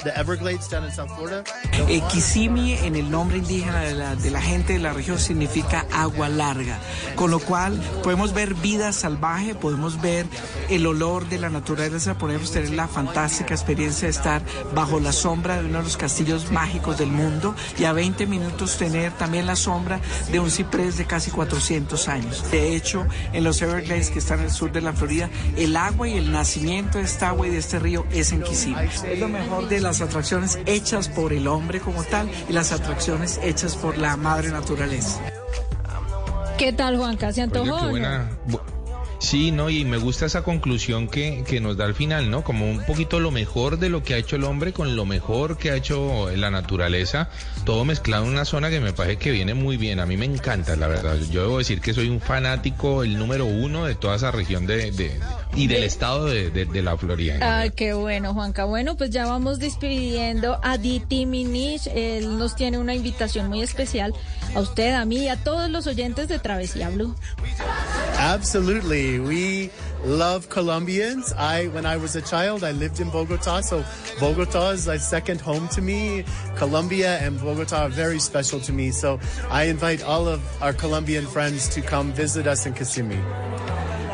the 0.04 0.18
Everglades 0.18 0.68
down 0.68 0.84
in 0.84 0.90
South 0.90 1.10
Florida 1.16 1.44
Eh, 1.88 2.00
Kissimmee, 2.10 2.74
en 2.86 2.96
el 2.96 3.10
nombre 3.10 3.38
indígena 3.38 3.80
de 3.80 3.94
la, 3.94 4.16
de 4.16 4.30
la 4.30 4.40
gente 4.40 4.72
de 4.72 4.78
la 4.78 4.92
región, 4.92 5.18
significa 5.18 5.86
agua 5.92 6.28
larga, 6.28 6.78
con 7.14 7.30
lo 7.30 7.38
cual 7.38 7.80
podemos 8.02 8.32
ver 8.32 8.54
vida 8.54 8.92
salvaje, 8.92 9.54
podemos 9.54 10.00
ver 10.00 10.26
el 10.68 10.86
olor 10.86 11.28
de 11.28 11.38
la 11.38 11.50
naturaleza, 11.50 12.18
podemos 12.18 12.50
tener 12.50 12.70
la 12.70 12.88
fantástica 12.88 13.54
experiencia 13.54 14.06
de 14.08 14.12
estar 14.12 14.42
bajo 14.74 15.00
la 15.00 15.12
sombra 15.12 15.60
de 15.60 15.68
uno 15.68 15.78
de 15.78 15.84
los 15.84 15.96
castillos 15.96 16.50
mágicos 16.50 16.98
del 16.98 17.10
mundo 17.10 17.54
y 17.78 17.84
a 17.84 17.92
20 17.92 18.26
minutos 18.26 18.78
tener 18.78 19.12
también 19.12 19.46
la 19.46 19.56
sombra 19.56 20.00
de 20.32 20.40
un 20.40 20.50
ciprés 20.50 20.96
de 20.96 21.04
casi 21.04 21.30
400 21.30 22.08
años. 22.08 22.50
De 22.50 22.74
hecho, 22.74 23.06
en 23.32 23.44
los 23.44 23.60
Everglades 23.62 24.10
que 24.10 24.18
están 24.18 24.40
en 24.40 24.46
el 24.46 24.50
sur 24.50 24.72
de 24.72 24.80
la 24.80 24.92
Florida, 24.92 25.30
el 25.56 25.76
agua 25.76 26.08
y 26.08 26.16
el 26.16 26.32
nacimiento 26.32 26.98
de 26.98 27.04
esta 27.04 27.28
agua 27.28 27.46
y 27.46 27.50
de 27.50 27.58
este 27.58 27.78
río 27.78 28.06
es 28.10 28.32
en 28.32 28.42
Kissimmee. 28.42 28.88
Es 29.06 29.18
lo 29.18 29.28
mejor 29.28 29.68
de 29.68 29.80
las 29.86 30.00
atracciones 30.00 30.58
hechas 30.66 31.08
por 31.08 31.32
el 31.32 31.46
hombre 31.46 31.80
como 31.80 32.02
tal 32.04 32.28
y 32.48 32.52
las 32.52 32.72
atracciones 32.72 33.38
hechas 33.42 33.76
por 33.76 33.96
la 33.98 34.16
madre 34.16 34.48
naturaleza. 34.50 35.20
¿Qué 36.58 36.72
tal, 36.72 36.96
Juanca? 36.96 37.32
¿Se 37.32 37.42
Oye, 37.42 37.42
antojó? 37.42 37.64
qué 37.64 37.70
o 37.70 37.82
no? 37.84 37.90
buena. 37.90 38.30
bu- 38.48 38.60
Sí, 39.26 39.50
no, 39.50 39.70
y 39.70 39.84
me 39.84 39.96
gusta 39.96 40.26
esa 40.26 40.42
conclusión 40.42 41.08
que, 41.08 41.42
que 41.48 41.60
nos 41.60 41.76
da 41.76 41.84
al 41.84 41.96
final, 41.96 42.30
¿no? 42.30 42.44
Como 42.44 42.70
un 42.70 42.84
poquito 42.86 43.18
lo 43.18 43.32
mejor 43.32 43.76
de 43.80 43.88
lo 43.88 44.04
que 44.04 44.14
ha 44.14 44.18
hecho 44.18 44.36
el 44.36 44.44
hombre 44.44 44.72
con 44.72 44.94
lo 44.94 45.04
mejor 45.04 45.58
que 45.58 45.72
ha 45.72 45.74
hecho 45.74 46.30
la 46.36 46.48
naturaleza, 46.52 47.28
todo 47.64 47.84
mezclado 47.84 48.22
en 48.24 48.30
una 48.30 48.44
zona 48.44 48.70
que 48.70 48.78
me 48.78 48.92
parece 48.92 49.16
que 49.18 49.32
viene 49.32 49.52
muy 49.54 49.78
bien. 49.78 49.98
A 49.98 50.06
mí 50.06 50.16
me 50.16 50.26
encanta, 50.26 50.76
la 50.76 50.86
verdad. 50.86 51.16
Yo 51.32 51.40
debo 51.42 51.58
decir 51.58 51.80
que 51.80 51.92
soy 51.92 52.08
un 52.08 52.20
fanático, 52.20 53.02
el 53.02 53.18
número 53.18 53.46
uno 53.46 53.84
de 53.86 53.96
toda 53.96 54.14
esa 54.14 54.30
región 54.30 54.64
de, 54.64 54.92
de- 54.92 55.18
y 55.56 55.66
del 55.66 55.82
estado 55.82 56.26
de, 56.26 56.50
de- 56.50 56.82
la 56.82 56.96
Florida. 56.96 57.38
Ay, 57.58 57.70
qué 57.70 57.94
bueno, 57.94 58.32
Juanca. 58.32 58.64
Bueno, 58.64 58.96
pues 58.96 59.10
ya 59.10 59.26
vamos 59.26 59.58
despidiendo 59.58 60.60
a 60.62 60.78
Diti 60.78 61.26
Minich. 61.26 61.88
Él 61.88 62.38
nos 62.38 62.54
tiene 62.54 62.78
una 62.78 62.94
invitación 62.94 63.48
muy 63.48 63.62
especial 63.62 64.14
a 64.54 64.60
usted, 64.60 64.92
a 64.94 65.04
mí 65.04 65.24
y 65.24 65.28
a 65.28 65.36
todos 65.42 65.68
los 65.68 65.88
oyentes 65.88 66.28
de 66.28 66.38
Travesía 66.38 66.90
Blue. 66.90 67.12
Absolutely. 68.26 69.20
We 69.20 69.70
love 70.04 70.48
Colombians. 70.48 71.32
I 71.34 71.68
when 71.68 71.86
I 71.86 71.96
was 71.96 72.16
a 72.16 72.20
child, 72.20 72.64
I 72.64 72.72
lived 72.72 72.98
in 72.98 73.08
Bogota, 73.08 73.60
so 73.60 73.84
Bogota 74.18 74.70
is 74.70 74.88
like 74.88 74.98
second 74.98 75.40
home 75.40 75.68
to 75.68 75.80
me. 75.80 76.24
Colombia 76.56 77.18
and 77.18 77.40
Bogota 77.40 77.84
are 77.84 77.88
very 77.88 78.18
special 78.18 78.58
to 78.60 78.72
me. 78.72 78.90
So 78.90 79.20
I 79.48 79.70
invite 79.70 80.02
all 80.02 80.26
of 80.26 80.40
our 80.60 80.72
Colombian 80.72 81.24
friends 81.24 81.68
to 81.68 81.80
come 81.80 82.12
visit 82.14 82.48
us 82.48 82.66
in 82.66 82.74
Kissimmee. 82.74 83.22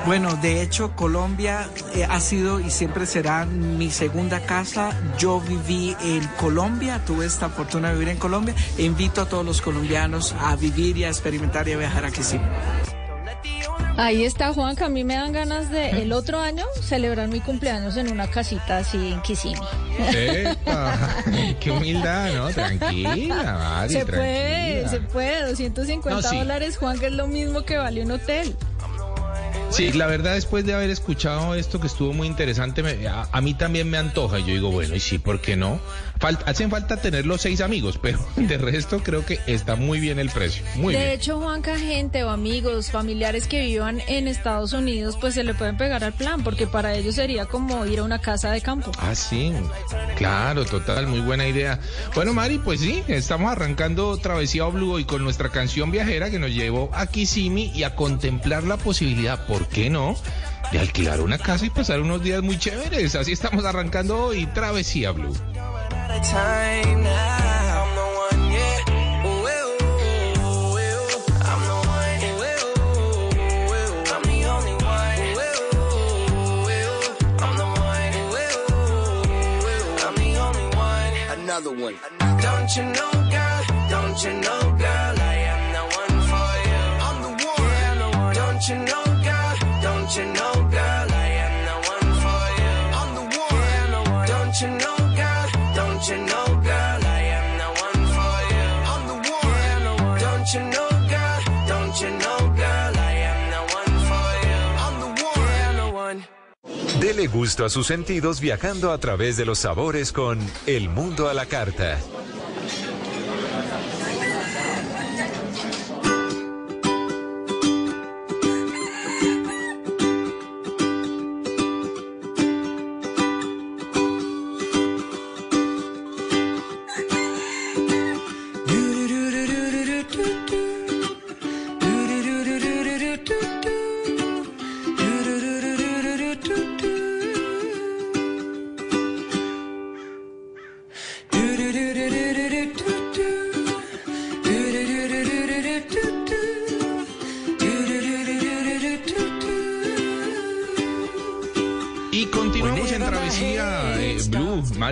Bueno, 0.05 0.37
de 0.43 0.61
hecho, 0.61 0.95
Colombia 0.95 1.71
eh, 1.95 2.05
ha 2.05 2.21
sido 2.21 2.61
y 2.61 2.69
siempre 2.69 3.07
será 3.07 3.47
mi 3.47 3.91
segunda 3.91 4.41
casa. 4.41 4.91
Yo 5.17 5.41
viví 5.41 5.97
en 6.03 6.27
Colombia, 6.39 7.03
tuve 7.07 7.25
esta 7.25 7.49
fortuna 7.49 7.89
de 7.89 7.95
vivir 7.95 8.09
en 8.11 8.19
Colombia 8.19 8.55
invito 8.77 9.23
a 9.23 9.27
todos 9.27 9.47
los 9.47 9.63
colombianos 9.63 10.35
a 10.39 10.55
vivir 10.57 10.99
y 10.99 11.05
a 11.05 11.09
experimentar 11.09 11.67
y 11.67 11.73
a 11.73 11.79
viajar 11.79 12.05
a 12.05 12.11
Kissimmee. 12.11 12.92
Ahí 13.99 14.25
está, 14.25 14.53
Juanca. 14.55 14.87
A 14.87 14.89
mí 14.89 15.05
me 15.05 15.15
dan 15.15 15.33
ganas 15.33 15.71
de 15.71 15.91
el 16.03 16.13
otro 16.13 16.41
año 16.41 16.65
celebrar 16.83 17.29
mi 17.29 17.41
cumpleaños 17.41 17.97
en 17.97 18.11
una 18.11 18.29
casita 18.29 18.79
así 18.79 19.13
en 19.13 19.21
Kissimmee. 19.23 19.61
Qué 21.61 21.71
humildad, 21.71 22.33
¿no? 22.35 22.49
Tranquila, 22.51 23.59
Mari, 23.59 23.93
se 23.93 24.07
puede, 24.07 24.83
tranquila. 24.83 24.89
se 24.89 25.01
puede. 25.01 25.43
250 25.49 26.11
No, 26.23 26.29
sí. 26.29 26.39
dólares, 26.39 26.77
Juanca, 26.79 27.07
es 27.07 27.13
lo 27.13 27.27
mismo 27.27 27.63
que 27.65 27.77
vale 27.77 28.03
un 28.03 28.11
hotel. 28.13 28.57
Sí, 29.71 29.91
la 29.93 30.07
verdad, 30.07 30.35
después 30.35 30.67
de 30.67 30.75
haber 30.75 30.91
escuchado 30.91 31.55
esto 31.55 31.81
que 31.81 31.87
estuvo 31.87 32.13
muy 32.13 32.27
interesante, 32.27 32.83
me- 32.83 33.07
a, 33.09 33.27
a 33.33 33.41
mí 33.41 33.55
también 33.55 33.89
me 33.89 33.97
antoja. 33.97 34.39
Y 34.39 34.43
yo 34.43 34.49
digo, 34.49 34.71
bueno, 34.71 34.95
y 34.95 35.01
sí, 35.01 35.19
¿por 35.19 35.41
qué 35.41 35.57
no? 35.57 35.81
Falta, 36.23 36.49
hacen 36.49 36.71
falta 36.71 36.99
tener 36.99 37.27
los 37.27 37.41
seis 37.41 37.61
amigos, 37.61 37.99
pero 38.01 38.25
de 38.37 38.57
resto 38.57 39.03
creo 39.03 39.27
que 39.27 39.41
está 39.49 39.75
muy 39.75 39.99
bien 39.99 40.21
el 40.21 40.31
precio. 40.31 40.65
Muy 40.77 40.95
de 40.95 41.01
bien. 41.01 41.11
hecho, 41.11 41.41
Juanca, 41.41 41.77
gente 41.77 42.23
o 42.23 42.31
amigos, 42.31 42.93
familiares 42.93 43.49
que 43.49 43.63
vivan 43.63 44.01
en 44.07 44.29
Estados 44.29 44.73
Unidos, 44.73 45.19
pues 45.21 45.35
se 45.35 45.43
le 45.43 45.53
pueden 45.53 45.77
pegar 45.77 46.05
al 46.05 46.13
plan, 46.13 46.45
porque 46.45 46.69
para 46.69 46.95
ellos 46.95 47.17
sería 47.17 47.47
como 47.47 47.85
ir 47.87 47.99
a 47.99 48.05
una 48.05 48.21
casa 48.21 48.53
de 48.53 48.61
campo. 48.61 48.93
Ah, 48.99 49.17
sí, 49.17 49.53
claro, 50.17 50.65
total, 50.65 51.09
muy 51.09 51.19
buena 51.19 51.49
idea. 51.49 51.81
Bueno, 52.15 52.33
Mari, 52.33 52.59
pues 52.59 52.79
sí, 52.79 53.03
estamos 53.09 53.51
arrancando 53.51 54.17
Travesía 54.17 54.67
Blue 54.67 54.93
hoy 54.93 55.05
con 55.05 55.25
nuestra 55.25 55.49
canción 55.49 55.91
viajera 55.91 56.31
que 56.31 56.39
nos 56.39 56.51
llevó 56.53 56.89
a 56.93 57.09
Kissimmee 57.09 57.73
y 57.75 57.83
a 57.83 57.97
contemplar 57.97 58.63
la 58.63 58.77
posibilidad, 58.77 59.45
¿por 59.47 59.67
qué 59.67 59.91
no?, 59.91 60.15
de 60.71 60.79
alquilar 60.79 61.21
una 61.21 61.39
casa 61.39 61.67
y 61.67 61.71
pasar 61.71 62.01
unos 62.01 62.23
días 62.23 62.43
muy 62.43 62.61
chéveres. 62.61 63.17
Así 63.17 63.33
estamos 63.33 63.65
arrancando 63.65 64.27
hoy 64.27 64.47
Travesía 64.47 65.11
Blue. 65.11 65.35
Time 66.23 67.03
now. 67.03 67.83
I'm 67.83 67.95
the 67.99 68.07
one, 68.23 68.41
yeah. 68.53 69.27
Ooh, 69.27 69.47
ooh, 69.51 69.77
ooh, 70.39 70.79
ooh. 70.79 71.07
I'm 71.51 71.61
the 71.71 71.77
one. 71.99 72.21
Ooh, 72.23 72.43
ooh, 72.43 72.79
ooh, 72.79 73.75
ooh. 73.75 73.93
I'm 74.15 74.23
the 74.23 74.39
only 74.55 74.77
one. 74.95 75.19
Ooh, 75.37 75.59
ooh, 75.75 76.71
ooh. 76.71 77.03
I'm 77.43 77.53
the 77.59 77.67
one. 77.91 78.13
Ooh, 78.15 78.39
ooh, 78.73 79.67
ooh. 79.67 80.07
I'm 80.07 80.15
the 80.15 80.31
only 80.47 80.69
one. 80.77 81.13
Another 81.39 81.73
one. 81.73 81.97
Don't 82.41 82.69
you 82.77 82.85
know, 82.85 83.13
girl? 83.31 83.61
Don't 83.91 84.19
you 84.25 84.33
know, 84.41 84.63
girl? 84.79 85.12
Dele 107.15 107.27
gusto 107.27 107.67
a 107.67 107.69
sus 107.69 107.89
sentidos 107.89 108.41
viajando 108.41 108.91
a 108.91 108.97
través 108.97 109.37
de 109.37 109.45
los 109.45 109.59
sabores 109.59 110.13
con 110.13 110.39
El 110.65 110.89
Mundo 110.89 111.29
a 111.29 111.35
la 111.35 111.45
Carta. 111.45 111.99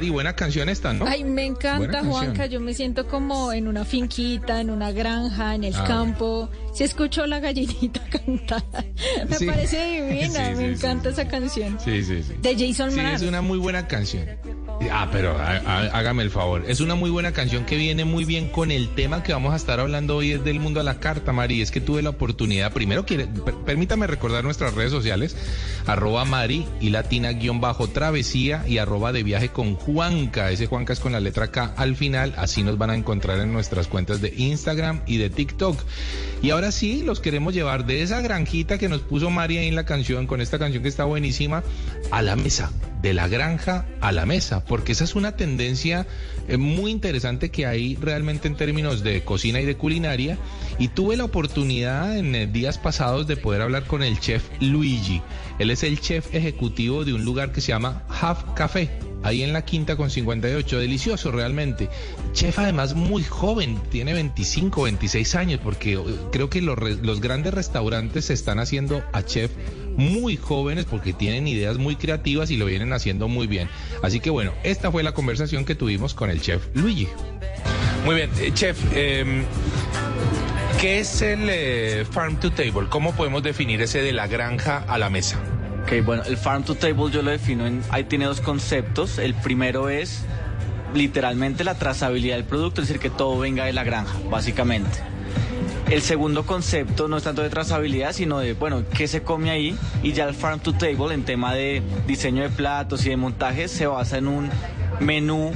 Mari, 0.00 0.08
buena 0.10 0.32
canción 0.34 0.70
esta, 0.70 0.94
¿no? 0.94 1.04
Ay, 1.06 1.24
me 1.24 1.44
encanta. 1.44 2.02
Juanca. 2.02 2.46
Yo 2.46 2.58
me 2.58 2.72
siento 2.72 3.06
como 3.06 3.52
en 3.52 3.68
una 3.68 3.84
finquita, 3.84 4.58
en 4.62 4.70
una 4.70 4.92
granja, 4.92 5.54
en 5.54 5.64
el 5.64 5.74
Ah. 5.74 5.84
campo. 5.86 6.48
Si 6.72 6.84
escucho 6.84 7.26
la 7.26 7.38
gallinita 7.38 8.00
cantar, 8.10 8.64
me 9.28 9.36
Sí. 9.36 9.44
parece 9.44 9.84
divina. 10.00 10.30
Sí, 10.50 10.54
me 10.56 10.56
sí. 10.56 10.64
encanta 10.86 11.10
esa 11.10 11.28
canción. 11.28 11.78
Sí, 11.84 12.02
sí, 12.02 12.22
sí. 12.22 12.32
De 12.40 12.56
Jason 12.56 12.94
Mraz. 12.94 13.20
es 13.20 13.28
una 13.28 13.42
muy 13.42 13.58
buena 13.58 13.86
canción. 13.86 14.24
Ah, 14.92 15.08
pero 15.12 15.38
há- 15.38 15.62
há- 15.64 15.90
hágame 15.98 16.22
el 16.22 16.30
favor. 16.30 16.64
Es 16.66 16.80
una 16.80 16.94
muy 16.94 17.10
buena 17.10 17.32
canción 17.32 17.64
que 17.64 17.76
viene 17.76 18.04
muy 18.04 18.24
bien 18.24 18.48
con 18.48 18.70
el 18.70 18.88
tema 18.94 19.22
que 19.22 19.32
vamos 19.32 19.52
a 19.52 19.56
estar 19.56 19.78
hablando 19.80 20.16
hoy, 20.16 20.32
es 20.32 20.44
del 20.44 20.58
mundo 20.60 20.80
a 20.80 20.82
la 20.82 20.98
carta, 20.98 21.32
Mari. 21.32 21.62
Es 21.62 21.70
que 21.70 21.80
tuve 21.80 22.02
la 22.02 22.10
oportunidad, 22.10 22.72
primero, 22.72 23.04
permítame 23.64 24.06
recordar 24.06 24.42
nuestras 24.44 24.74
redes 24.74 24.90
sociales, 24.90 25.36
arroba 25.86 26.24
Mari 26.24 26.66
y 26.80 26.90
latina 26.90 27.32
guion 27.32 27.60
bajo 27.60 27.88
travesía 27.88 28.64
y 28.66 28.78
arroba 28.78 29.12
de 29.12 29.22
viaje 29.22 29.48
con 29.50 29.76
Juanca. 29.76 30.50
Ese 30.50 30.66
Juanca 30.66 30.92
es 30.92 31.00
con 31.00 31.12
la 31.12 31.20
letra 31.20 31.50
K 31.50 31.72
al 31.76 31.94
final, 31.96 32.34
así 32.36 32.62
nos 32.62 32.76
van 32.76 32.90
a 32.90 32.94
encontrar 32.96 33.38
en 33.40 33.52
nuestras 33.52 33.86
cuentas 33.86 34.20
de 34.20 34.34
Instagram 34.36 35.00
y 35.06 35.18
de 35.18 35.30
TikTok. 35.30 35.78
Y 36.42 36.50
ahora 36.50 36.72
sí, 36.72 37.02
los 37.02 37.20
queremos 37.20 37.54
llevar 37.54 37.84
de 37.84 38.02
esa 38.02 38.20
granjita 38.20 38.78
que 38.78 38.88
nos 38.88 39.02
puso 39.02 39.30
Mari 39.30 39.58
ahí 39.58 39.68
en 39.68 39.74
la 39.74 39.84
canción, 39.84 40.26
con 40.26 40.40
esta 40.40 40.58
canción 40.58 40.82
que 40.82 40.88
está 40.88 41.04
buenísima, 41.04 41.62
a 42.10 42.22
la 42.22 42.36
mesa 42.36 42.70
de 43.02 43.14
la 43.14 43.28
granja 43.28 43.86
a 44.00 44.12
la 44.12 44.26
mesa, 44.26 44.64
porque 44.64 44.92
esa 44.92 45.04
es 45.04 45.14
una 45.14 45.32
tendencia 45.32 46.06
eh, 46.48 46.56
muy 46.56 46.90
interesante 46.90 47.50
que 47.50 47.66
hay 47.66 47.96
realmente 47.96 48.48
en 48.48 48.56
términos 48.56 49.02
de 49.02 49.22
cocina 49.24 49.60
y 49.60 49.64
de 49.64 49.76
culinaria. 49.76 50.38
Y 50.78 50.88
tuve 50.88 51.16
la 51.16 51.24
oportunidad 51.24 52.16
en 52.16 52.34
eh, 52.34 52.46
días 52.46 52.78
pasados 52.78 53.26
de 53.26 53.36
poder 53.36 53.62
hablar 53.62 53.84
con 53.84 54.02
el 54.02 54.18
chef 54.20 54.44
Luigi. 54.60 55.22
Él 55.58 55.70
es 55.70 55.82
el 55.82 56.00
chef 56.00 56.34
ejecutivo 56.34 57.04
de 57.04 57.14
un 57.14 57.24
lugar 57.24 57.52
que 57.52 57.60
se 57.60 57.68
llama 57.68 58.02
Half 58.08 58.54
Café. 58.54 59.09
Ahí 59.22 59.42
en 59.42 59.52
la 59.52 59.64
quinta 59.64 59.96
con 59.96 60.10
58, 60.10 60.78
delicioso 60.78 61.30
realmente. 61.30 61.88
Chef 62.32 62.58
además 62.58 62.94
muy 62.94 63.22
joven, 63.22 63.78
tiene 63.90 64.14
25, 64.14 64.82
26 64.82 65.34
años, 65.34 65.60
porque 65.62 65.94
eh, 65.94 66.00
creo 66.32 66.48
que 66.48 66.62
los, 66.62 67.20
grandes 67.20 67.52
restaurantes 67.52 68.26
se 68.26 68.34
están 68.34 68.58
haciendo 68.58 69.02
a 69.12 69.22
chef 69.22 69.50
muy 69.96 70.36
jóvenes 70.36 70.86
porque 70.86 71.12
tienen 71.12 71.46
ideas 71.48 71.76
muy 71.76 71.96
creativas 71.96 72.50
y 72.50 72.56
lo 72.56 72.66
vienen 72.66 72.92
haciendo 72.92 73.28
muy 73.28 73.46
bien. 73.46 73.68
Así 74.02 74.20
que 74.20 74.30
bueno, 74.30 74.52
esta 74.62 74.90
fue 74.90 75.02
la 75.02 75.12
conversación 75.12 75.64
que 75.64 75.74
tuvimos 75.74 76.14
con 76.14 76.30
el 76.30 76.40
chef 76.40 76.68
Luigi. 76.74 77.08
Muy 78.04 78.14
bien, 78.14 78.30
eh, 78.40 78.50
chef, 78.54 78.78
eh, 78.94 79.44
¿qué 80.80 81.00
es 81.00 81.20
el 81.20 81.48
eh, 81.50 82.06
farm 82.10 82.40
to 82.40 82.50
table? 82.50 82.88
¿Cómo 82.88 83.14
podemos 83.14 83.42
definir 83.42 83.82
ese 83.82 84.00
de 84.00 84.12
la 84.12 84.26
granja 84.26 84.84
a 84.88 84.96
la 84.96 85.10
mesa? 85.10 85.38
Ok, 85.90 86.04
bueno, 86.04 86.22
el 86.24 86.36
farm 86.36 86.62
to 86.62 86.76
table 86.76 87.10
yo 87.10 87.20
lo 87.20 87.32
defino 87.32 87.66
en, 87.66 87.82
ahí 87.90 88.04
tiene 88.04 88.24
dos 88.24 88.40
conceptos. 88.40 89.18
El 89.18 89.34
primero 89.34 89.88
es 89.88 90.22
literalmente 90.94 91.64
la 91.64 91.74
trazabilidad 91.74 92.36
del 92.36 92.44
producto, 92.44 92.80
es 92.80 92.86
decir, 92.86 93.02
que 93.02 93.10
todo 93.10 93.36
venga 93.40 93.64
de 93.64 93.72
la 93.72 93.82
granja, 93.82 94.16
básicamente. 94.30 95.00
El 95.90 96.00
segundo 96.02 96.46
concepto 96.46 97.08
no 97.08 97.16
es 97.16 97.24
tanto 97.24 97.42
de 97.42 97.50
trazabilidad, 97.50 98.12
sino 98.12 98.38
de, 98.38 98.52
bueno, 98.52 98.84
qué 98.96 99.08
se 99.08 99.24
come 99.24 99.50
ahí. 99.50 99.76
Y 100.04 100.12
ya 100.12 100.28
el 100.28 100.34
farm 100.36 100.60
to 100.60 100.74
table 100.74 101.12
en 101.12 101.24
tema 101.24 101.54
de 101.54 101.82
diseño 102.06 102.44
de 102.44 102.50
platos 102.50 103.04
y 103.04 103.08
de 103.08 103.16
montajes 103.16 103.72
se 103.72 103.88
basa 103.88 104.18
en 104.18 104.28
un 104.28 104.48
menú 105.00 105.50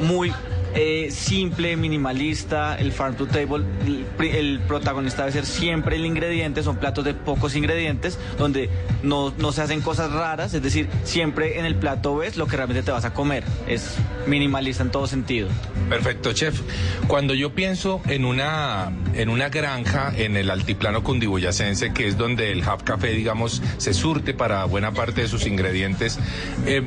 muy 0.00 0.32
eh, 0.74 1.08
simple, 1.10 1.76
minimalista. 1.76 2.78
El 2.78 2.92
farm 2.92 3.16
to 3.16 3.26
table, 3.26 3.64
el, 3.86 4.06
el 4.26 4.60
protagonista 4.60 5.22
debe 5.22 5.32
ser 5.32 5.46
siempre 5.46 5.96
el 5.96 6.06
ingrediente, 6.06 6.62
son 6.62 6.76
platos 6.76 7.04
de 7.04 7.14
pocos 7.14 7.56
ingredientes, 7.56 8.18
donde 8.38 8.70
no, 9.02 9.32
no 9.38 9.52
se 9.52 9.62
hacen 9.62 9.80
cosas 9.80 10.12
raras, 10.12 10.54
es 10.54 10.62
decir, 10.62 10.88
siempre 11.04 11.58
en 11.58 11.64
el 11.64 11.74
plato 11.76 12.16
ves 12.16 12.36
lo 12.36 12.46
que 12.46 12.56
realmente 12.56 12.82
te 12.82 12.90
vas 12.90 13.04
a 13.04 13.12
comer. 13.12 13.44
Es 13.66 13.96
minimalista 14.26 14.82
en 14.82 14.90
todo 14.90 15.06
sentido. 15.06 15.48
Perfecto, 15.88 16.32
chef. 16.32 16.60
Cuando 17.08 17.34
yo 17.34 17.54
pienso 17.54 18.00
en 18.06 18.24
una, 18.24 18.92
en 19.14 19.28
una 19.28 19.48
granja 19.48 20.12
en 20.16 20.36
el 20.36 20.50
altiplano 20.50 21.02
cundiboyacense, 21.02 21.92
que 21.92 22.06
es 22.06 22.16
donde 22.16 22.52
el 22.52 22.60
Hub 22.60 22.84
Café, 22.84 23.08
digamos, 23.08 23.62
se 23.78 23.94
surte 23.94 24.34
para 24.34 24.64
buena 24.64 24.92
parte 24.92 25.22
de 25.22 25.28
sus 25.28 25.46
ingredientes, 25.46 26.18
eh, 26.66 26.82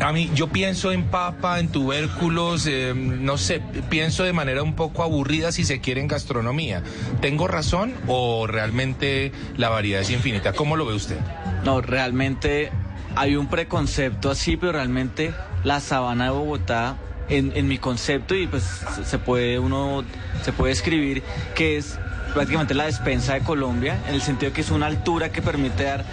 a 0.00 0.12
mí 0.12 0.30
yo 0.34 0.48
pienso 0.48 0.92
en 0.92 1.04
papa, 1.04 1.60
en 1.60 1.68
tubérculos, 1.68 2.66
eh, 2.66 2.89
no 2.94 3.38
sé, 3.38 3.60
pienso 3.88 4.24
de 4.24 4.32
manera 4.32 4.62
un 4.62 4.74
poco 4.74 5.02
aburrida 5.02 5.52
si 5.52 5.64
se 5.64 5.80
quiere 5.80 6.00
en 6.00 6.08
gastronomía. 6.08 6.82
¿Tengo 7.20 7.48
razón 7.48 7.92
o 8.06 8.46
realmente 8.46 9.32
la 9.56 9.68
variedad 9.68 10.00
es 10.02 10.10
infinita? 10.10 10.52
¿Cómo 10.52 10.76
lo 10.76 10.86
ve 10.86 10.94
usted? 10.94 11.18
No, 11.64 11.80
realmente 11.80 12.70
hay 13.16 13.36
un 13.36 13.48
preconcepto 13.48 14.30
así, 14.30 14.56
pero 14.56 14.72
realmente 14.72 15.32
la 15.64 15.80
sabana 15.80 16.24
de 16.24 16.30
Bogotá, 16.30 16.96
en, 17.28 17.52
en 17.54 17.68
mi 17.68 17.78
concepto, 17.78 18.34
y 18.34 18.46
pues 18.46 18.64
se- 18.96 19.04
se 19.04 19.18
puede 19.18 19.58
uno, 19.58 20.04
se 20.42 20.52
puede 20.52 20.72
escribir 20.72 21.22
que 21.54 21.76
es 21.76 21.98
prácticamente 22.34 22.74
la 22.74 22.84
despensa 22.84 23.34
de 23.34 23.40
Colombia, 23.40 23.98
en 24.08 24.14
el 24.14 24.22
sentido 24.22 24.52
que 24.52 24.60
es 24.60 24.70
una 24.70 24.86
altura 24.86 25.30
que 25.32 25.42
permite 25.42 25.84
dar 25.84 26.04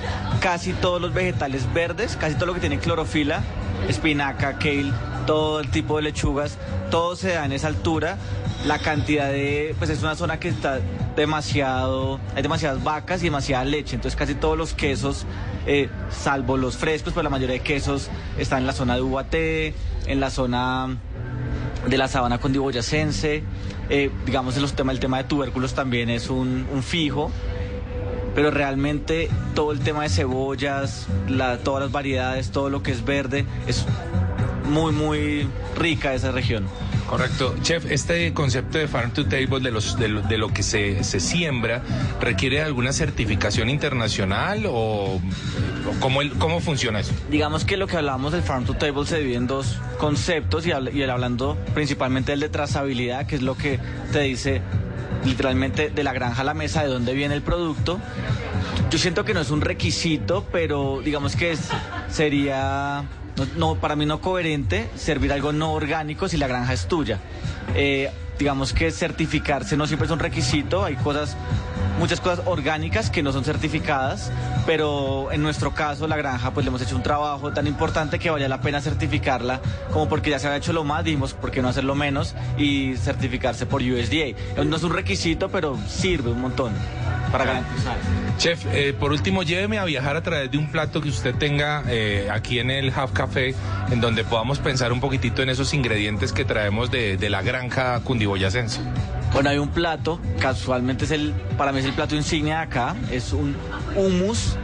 casi 0.42 0.74
todos 0.74 1.00
los 1.02 1.14
vegetales 1.14 1.72
verdes, 1.74 2.18
casi 2.18 2.36
todo 2.36 2.48
lo 2.48 2.54
que 2.56 2.60
tiene 2.60 2.80
clorofila, 2.80 3.42
espinaca, 3.88 4.58
kale, 4.58 4.92
todo 5.28 5.60
el 5.60 5.70
tipo 5.70 5.98
de 5.98 6.04
lechugas, 6.04 6.58
todo 6.90 7.16
se 7.16 7.34
da 7.34 7.46
en 7.46 7.52
esa 7.52 7.68
altura. 7.68 8.18
La 8.66 8.80
cantidad 8.80 9.30
de, 9.30 9.76
pues 9.78 9.92
es 9.92 10.02
una 10.02 10.16
zona 10.16 10.40
que 10.40 10.48
está 10.50 10.80
demasiado, 11.16 12.20
hay 12.36 12.42
demasiadas 12.42 12.84
vacas 12.84 13.22
y 13.22 13.26
demasiada 13.26 13.64
leche, 13.66 13.96
entonces 13.96 14.18
casi 14.18 14.34
todos 14.34 14.58
los 14.58 14.74
quesos, 14.74 15.26
eh, 15.68 15.90
salvo 16.10 16.58
los 16.58 16.76
frescos, 16.78 17.14
pues 17.14 17.24
la 17.24 17.30
mayoría 17.30 17.54
de 17.54 17.62
quesos 17.62 18.10
están 18.40 18.60
en 18.60 18.68
la 18.68 18.74
zona 18.74 18.96
de 18.96 19.02
Ubaté, 19.02 19.76
en 20.08 20.20
la 20.20 20.32
zona 20.32 20.98
de 21.88 21.98
la 21.98 22.08
sabana 22.08 22.40
condiboyacense, 22.40 23.44
eh, 23.90 24.10
digamos 24.26 24.56
en 24.56 24.64
los 24.64 24.74
temas, 24.74 24.96
el 24.96 25.00
tema 25.00 25.18
de 25.18 25.24
tubérculos 25.26 25.74
también 25.74 26.10
es 26.10 26.30
un, 26.30 26.66
fijo, 26.82 27.32
pero 28.36 28.52
realmente 28.52 29.30
todo 29.56 29.72
el 29.72 29.80
tema 29.80 30.04
de 30.04 30.10
cebollas, 30.10 31.08
la- 31.28 31.58
todas 31.60 31.84
las 31.84 31.92
variedades, 31.92 32.52
todo 32.52 32.70
lo 32.70 32.82
que 32.84 32.92
es 32.92 33.06
verde, 33.06 33.46
es 33.68 33.86
muy, 34.68 34.92
muy 34.92 35.48
rica 35.76 36.14
esa 36.14 36.32
región. 36.32 36.68
Correcto. 37.10 37.56
Chef, 37.62 37.86
este 37.90 38.34
concepto 38.34 38.78
de 38.78 38.88
farm 38.90 39.12
to 39.12 39.26
table, 39.28 39.62
de, 39.62 39.72
los, 39.72 39.98
de, 39.98 40.10
lo, 40.10 40.22
de 40.24 40.38
lo 40.38 40.50
que 40.50 40.62
se, 40.62 41.06
se 41.06 41.22
siembra, 41.22 41.82
¿requiere 42.20 42.62
alguna 42.62 42.92
certificación 42.92 43.70
internacional 43.70 44.66
o, 44.66 44.72
o 45.16 45.22
cómo, 46.02 46.22
el- 46.22 46.34
cómo 46.34 46.60
funciona 46.60 47.00
eso? 47.00 47.14
Digamos 47.32 47.64
que 47.64 47.78
lo 47.78 47.88
que 47.88 47.96
hablábamos 47.96 48.34
del 48.34 48.42
farm 48.42 48.66
to 48.66 48.74
table 48.74 49.06
se 49.06 49.20
divide 49.20 49.38
en 49.38 49.48
dos 49.48 49.78
conceptos 49.98 50.66
y 50.68 50.72
el 50.72 51.10
hablando 51.10 51.58
principalmente 51.74 52.34
del 52.34 52.42
de 52.42 52.50
trazabilidad, 52.50 53.26
que 53.26 53.36
es 53.38 53.42
lo 53.42 53.56
que 53.56 53.80
te 54.12 54.20
dice 54.20 54.62
literalmente 55.24 55.90
de 55.90 56.04
la 56.04 56.12
granja 56.12 56.42
a 56.42 56.46
la 56.46 56.54
mesa, 56.54 56.84
de 56.84 56.90
dónde 56.90 57.14
viene 57.14 57.36
el 57.36 57.42
producto. 57.42 58.00
Yo 58.92 58.98
siento 58.98 59.24
que 59.24 59.34
no 59.34 59.40
es 59.40 59.50
un 59.50 59.62
requisito, 59.62 60.46
pero 60.52 61.02
digamos 61.04 61.36
que 61.38 61.52
es, 61.52 61.60
sería, 62.10 63.04
no, 63.38 63.46
no, 63.56 63.76
para 63.76 63.96
mí 63.96 64.06
no 64.06 64.20
coherente 64.22 64.90
servir 64.96 65.32
algo 65.32 65.54
no 65.54 65.74
orgánico 65.74 66.28
si 66.28 66.38
la 66.38 66.48
granja 66.48 66.74
es 66.74 66.88
tuya. 66.88 67.20
Eh, 67.76 68.10
digamos 68.40 68.74
que 68.74 68.92
certificarse 68.92 69.78
no 69.78 69.88
siempre 69.88 70.06
es 70.06 70.12
un 70.12 70.20
requisito, 70.20 70.84
hay 70.84 70.96
cosas 70.96 71.38
muchas 72.00 72.22
cosas 72.22 72.46
orgánicas 72.46 73.10
que 73.10 73.24
no 73.24 73.32
son 73.32 73.44
certificadas, 73.44 74.32
pero 74.66 75.32
en 75.32 75.42
nuestro 75.42 75.74
caso 75.74 76.08
la 76.08 76.16
granja 76.16 76.52
pues 76.52 76.66
le 76.66 76.70
hemos 76.70 76.82
hecho 76.82 76.96
un 76.96 77.04
trabajo 77.04 77.52
tan 77.52 77.68
importante 77.68 78.20
que 78.20 78.30
valía 78.30 78.48
la 78.48 78.62
pena 78.62 78.82
certificarla, 78.82 79.62
como 79.92 80.08
porque 80.08 80.30
ya 80.30 80.40
se 80.40 80.48
había 80.48 80.58
hecho 80.58 80.74
lo 80.74 80.84
más, 80.84 81.04
dijimos 81.04 81.34
por 81.34 81.52
qué 81.52 81.62
no 81.62 81.70
hacerlo 81.70 81.96
menos 81.96 82.36
y 82.58 82.96
certificarse 82.98 83.66
por 83.66 83.82
USDA. 83.82 84.64
No 84.64 84.76
es 84.76 84.84
un 84.84 84.94
requisito, 84.94 85.50
pero 85.50 85.78
sirve 85.88 86.30
un 86.30 86.42
montón 86.42 86.72
para 87.32 87.46
garantizar. 87.46 87.98
Chef, 88.38 88.66
eh, 88.72 88.94
por 88.94 89.12
último, 89.12 89.42
lléveme 89.42 89.80
a 89.80 89.86
viajar 89.86 90.16
a 90.16 90.22
través 90.22 90.52
de 90.52 90.60
un 90.60 90.72
plato 90.72 91.02
que 91.02 91.10
usted 91.10 91.34
tenga 91.36 91.84
eh, 91.88 92.28
aquí 92.32 92.60
en 92.60 92.70
el 92.70 92.94
Half 92.96 93.12
Café, 93.12 93.56
en 93.90 94.00
donde 94.00 94.24
podamos 94.24 94.60
pensar 94.60 94.92
un 94.92 95.00
poquitito 95.00 95.42
en 95.42 95.50
esos 95.50 95.74
ingredientes 95.74 96.34
que 96.34 96.46
traemos 96.46 96.92
de, 96.92 97.18
de 97.18 97.30
la 97.32 97.42
granja 97.42 98.00
cundiboyacense. 98.02 98.80
Bueno, 99.34 99.50
hay 99.50 99.58
un 99.58 99.70
plato, 99.70 100.20
casualmente 100.40 101.06
es 101.06 101.12
el, 101.12 101.34
para 101.58 101.72
mí 101.72 101.80
es 101.80 101.86
el 101.86 101.94
plato 101.94 102.16
insignia 102.16 102.58
de 102.58 102.64
acá, 102.64 102.96
es 103.12 103.34
un 103.34 103.56
hummus, 103.96 104.56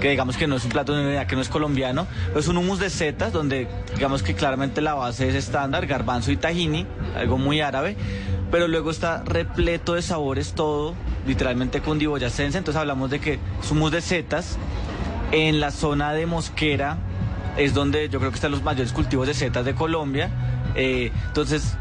que 0.00 0.10
digamos 0.10 0.36
que 0.36 0.46
no 0.46 0.56
es 0.56 0.64
un 0.64 0.70
plato 0.70 0.94
que 1.26 1.34
no 1.34 1.42
es 1.42 1.48
colombiano, 1.48 2.06
es 2.36 2.46
un 2.46 2.56
hummus 2.56 2.78
de 2.78 2.88
setas, 2.88 3.32
donde 3.32 3.66
digamos 3.94 4.22
que 4.22 4.34
claramente 4.34 4.80
la 4.80 4.94
base 4.94 5.28
es 5.28 5.34
estándar, 5.34 5.86
garbanzo 5.86 6.30
y 6.30 6.36
tahini, 6.36 6.86
algo 7.16 7.36
muy 7.36 7.60
árabe, 7.60 7.96
pero 8.50 8.68
luego 8.68 8.90
está 8.90 9.24
repleto 9.24 9.94
de 9.94 10.02
sabores 10.02 10.52
todo, 10.54 10.94
literalmente 11.28 11.80
cundiboyacense, 11.80 12.58
entonces 12.58 12.80
hablamos 12.80 13.10
de 13.10 13.20
que 13.20 13.38
hummus 13.70 13.92
de 13.92 14.00
setas, 14.00 14.58
en 15.30 15.60
la 15.60 15.70
zona 15.70 16.12
de 16.12 16.26
Mosquera 16.26 16.96
es 17.56 17.74
donde 17.74 18.08
yo 18.08 18.18
creo 18.18 18.30
que 18.30 18.36
están 18.36 18.50
los 18.50 18.62
mayores 18.62 18.92
cultivos 18.92 19.26
de 19.26 19.34
setas 19.34 19.64
de 19.64 19.74
Colombia, 19.74 20.30
eh, 20.74 21.12
entonces 21.26 21.76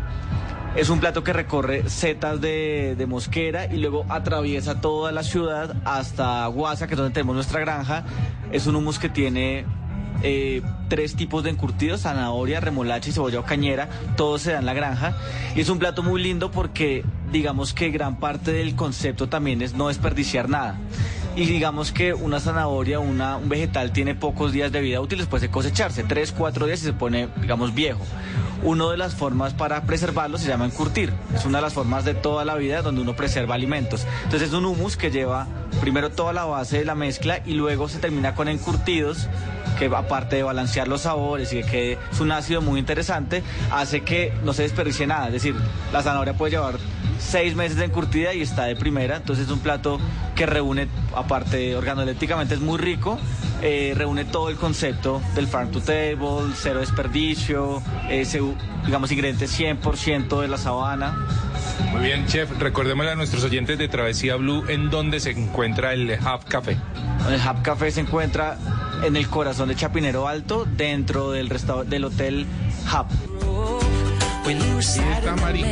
es 0.75 0.89
un 0.89 0.99
plato 0.99 1.23
que 1.23 1.33
recorre 1.33 1.89
setas 1.89 2.39
de, 2.39 2.95
de 2.95 3.05
Mosquera 3.07 3.65
y 3.65 3.77
luego 3.77 4.05
atraviesa 4.09 4.79
toda 4.79 5.11
la 5.11 5.23
ciudad 5.23 5.75
hasta 5.85 6.45
Guasa, 6.47 6.85
que 6.85 6.93
es 6.93 6.97
donde 6.97 7.13
tenemos 7.13 7.33
nuestra 7.33 7.59
granja. 7.61 8.03
Es 8.51 8.67
un 8.67 8.75
humus 8.75 8.99
que 8.99 9.09
tiene 9.09 9.65
eh, 10.21 10.61
tres 10.87 11.15
tipos 11.15 11.43
de 11.43 11.49
encurtidos, 11.51 12.01
zanahoria, 12.01 12.59
remolacha 12.59 13.09
y 13.09 13.13
cebolla 13.13 13.39
o 13.39 13.45
cañera, 13.45 13.89
todo 14.15 14.37
se 14.37 14.53
da 14.53 14.59
en 14.59 14.65
la 14.65 14.73
granja. 14.73 15.15
Y 15.55 15.61
es 15.61 15.69
un 15.69 15.79
plato 15.79 16.03
muy 16.03 16.21
lindo 16.21 16.51
porque 16.51 17.03
digamos 17.31 17.73
que 17.73 17.89
gran 17.89 18.19
parte 18.19 18.51
del 18.53 18.75
concepto 18.75 19.27
también 19.27 19.61
es 19.61 19.73
no 19.73 19.87
desperdiciar 19.89 20.49
nada. 20.49 20.77
Y 21.35 21.45
digamos 21.45 21.91
que 21.91 22.15
una 22.15 22.39
zanahoria, 22.39 22.99
una, 22.99 23.37
un 23.37 23.47
vegetal 23.47 23.91
tiene 23.91 24.15
pocos 24.15 24.51
días 24.51 24.71
de 24.71 24.81
vida 24.81 24.99
útil 25.01 25.19
después 25.19 25.41
de 25.41 25.49
cosecharse, 25.49 26.03
tres, 26.03 26.31
cuatro 26.31 26.65
días 26.65 26.81
y 26.81 26.85
se 26.85 26.93
pone, 26.93 27.29
digamos, 27.39 27.75
viejo. 27.75 28.03
Una 28.63 28.89
de 28.89 28.97
las 28.97 29.13
formas 29.13 29.53
para 29.53 29.83
preservarlo 29.83 30.39
se 30.39 30.47
llama 30.47 30.65
encurtir. 30.65 31.13
Es 31.35 31.45
una 31.45 31.59
de 31.59 31.61
las 31.61 31.73
formas 31.73 32.05
de 32.05 32.15
toda 32.15 32.43
la 32.43 32.55
vida 32.55 32.81
donde 32.81 33.01
uno 33.01 33.15
preserva 33.15 33.53
alimentos. 33.53 34.07
Entonces 34.23 34.49
es 34.49 34.53
un 34.55 34.65
humus 34.65 34.97
que 34.97 35.11
lleva 35.11 35.47
primero 35.79 36.09
toda 36.09 36.33
la 36.33 36.45
base 36.45 36.79
de 36.79 36.85
la 36.85 36.95
mezcla 36.95 37.41
y 37.45 37.53
luego 37.53 37.87
se 37.87 37.99
termina 37.99 38.33
con 38.33 38.47
encurtidos 38.47 39.27
que 39.77 39.85
aparte 39.85 40.37
de 40.37 40.43
balancear 40.43 40.87
los 40.87 41.01
sabores 41.01 41.53
y 41.53 41.63
que 41.63 41.97
es 42.11 42.19
un 42.19 42.31
ácido 42.31 42.61
muy 42.61 42.79
interesante, 42.79 43.43
hace 43.71 44.01
que 44.01 44.33
no 44.43 44.53
se 44.53 44.63
desperdicie 44.63 45.07
nada. 45.07 45.27
Es 45.27 45.33
decir, 45.33 45.55
la 45.93 46.01
zanahoria 46.01 46.33
puede 46.33 46.51
llevar 46.51 46.75
seis 47.19 47.55
meses 47.55 47.77
de 47.77 47.85
encurtida 47.85 48.33
y 48.33 48.41
está 48.41 48.65
de 48.65 48.75
primera. 48.75 49.17
Entonces 49.17 49.45
es 49.45 49.51
un 49.51 49.59
plato 49.59 49.99
que 50.35 50.45
reúne, 50.45 50.87
aparte 51.15 51.75
organolépticamente 51.75 52.53
es 52.53 52.61
muy 52.61 52.77
rico, 52.77 53.17
eh, 53.61 53.93
reúne 53.95 54.25
todo 54.25 54.49
el 54.49 54.55
concepto 54.55 55.21
del 55.35 55.47
farm 55.47 55.71
to 55.71 55.81
table, 55.81 56.53
cero 56.55 56.79
desperdicio, 56.79 57.81
ese, 58.09 58.41
digamos 58.85 59.11
ingredientes 59.11 59.59
100% 59.59 60.41
de 60.41 60.47
la 60.47 60.57
sabana. 60.57 61.27
Muy 61.91 62.01
bien, 62.01 62.27
chef, 62.27 62.51
recordémosle 62.59 63.11
a 63.11 63.15
nuestros 63.15 63.43
oyentes 63.43 63.77
de 63.77 63.87
Travesía 63.87 64.35
Blue 64.35 64.63
en 64.67 64.89
dónde 64.89 65.19
se 65.19 65.31
encuentra 65.31 65.93
el 65.93 66.11
Hub 66.11 66.45
Café. 66.47 66.77
El 67.29 67.35
Hub 67.35 67.61
Café 67.63 67.91
se 67.91 68.01
encuentra 68.01 68.57
en 69.03 69.15
el 69.15 69.27
corazón 69.27 69.69
de 69.69 69.75
Chapinero 69.75 70.27
Alto, 70.27 70.65
dentro 70.65 71.31
del, 71.31 71.49
del 71.87 72.05
Hotel 72.05 72.45
Hub. 72.85 73.07
Está 74.79 75.35
Mari. 75.35 75.65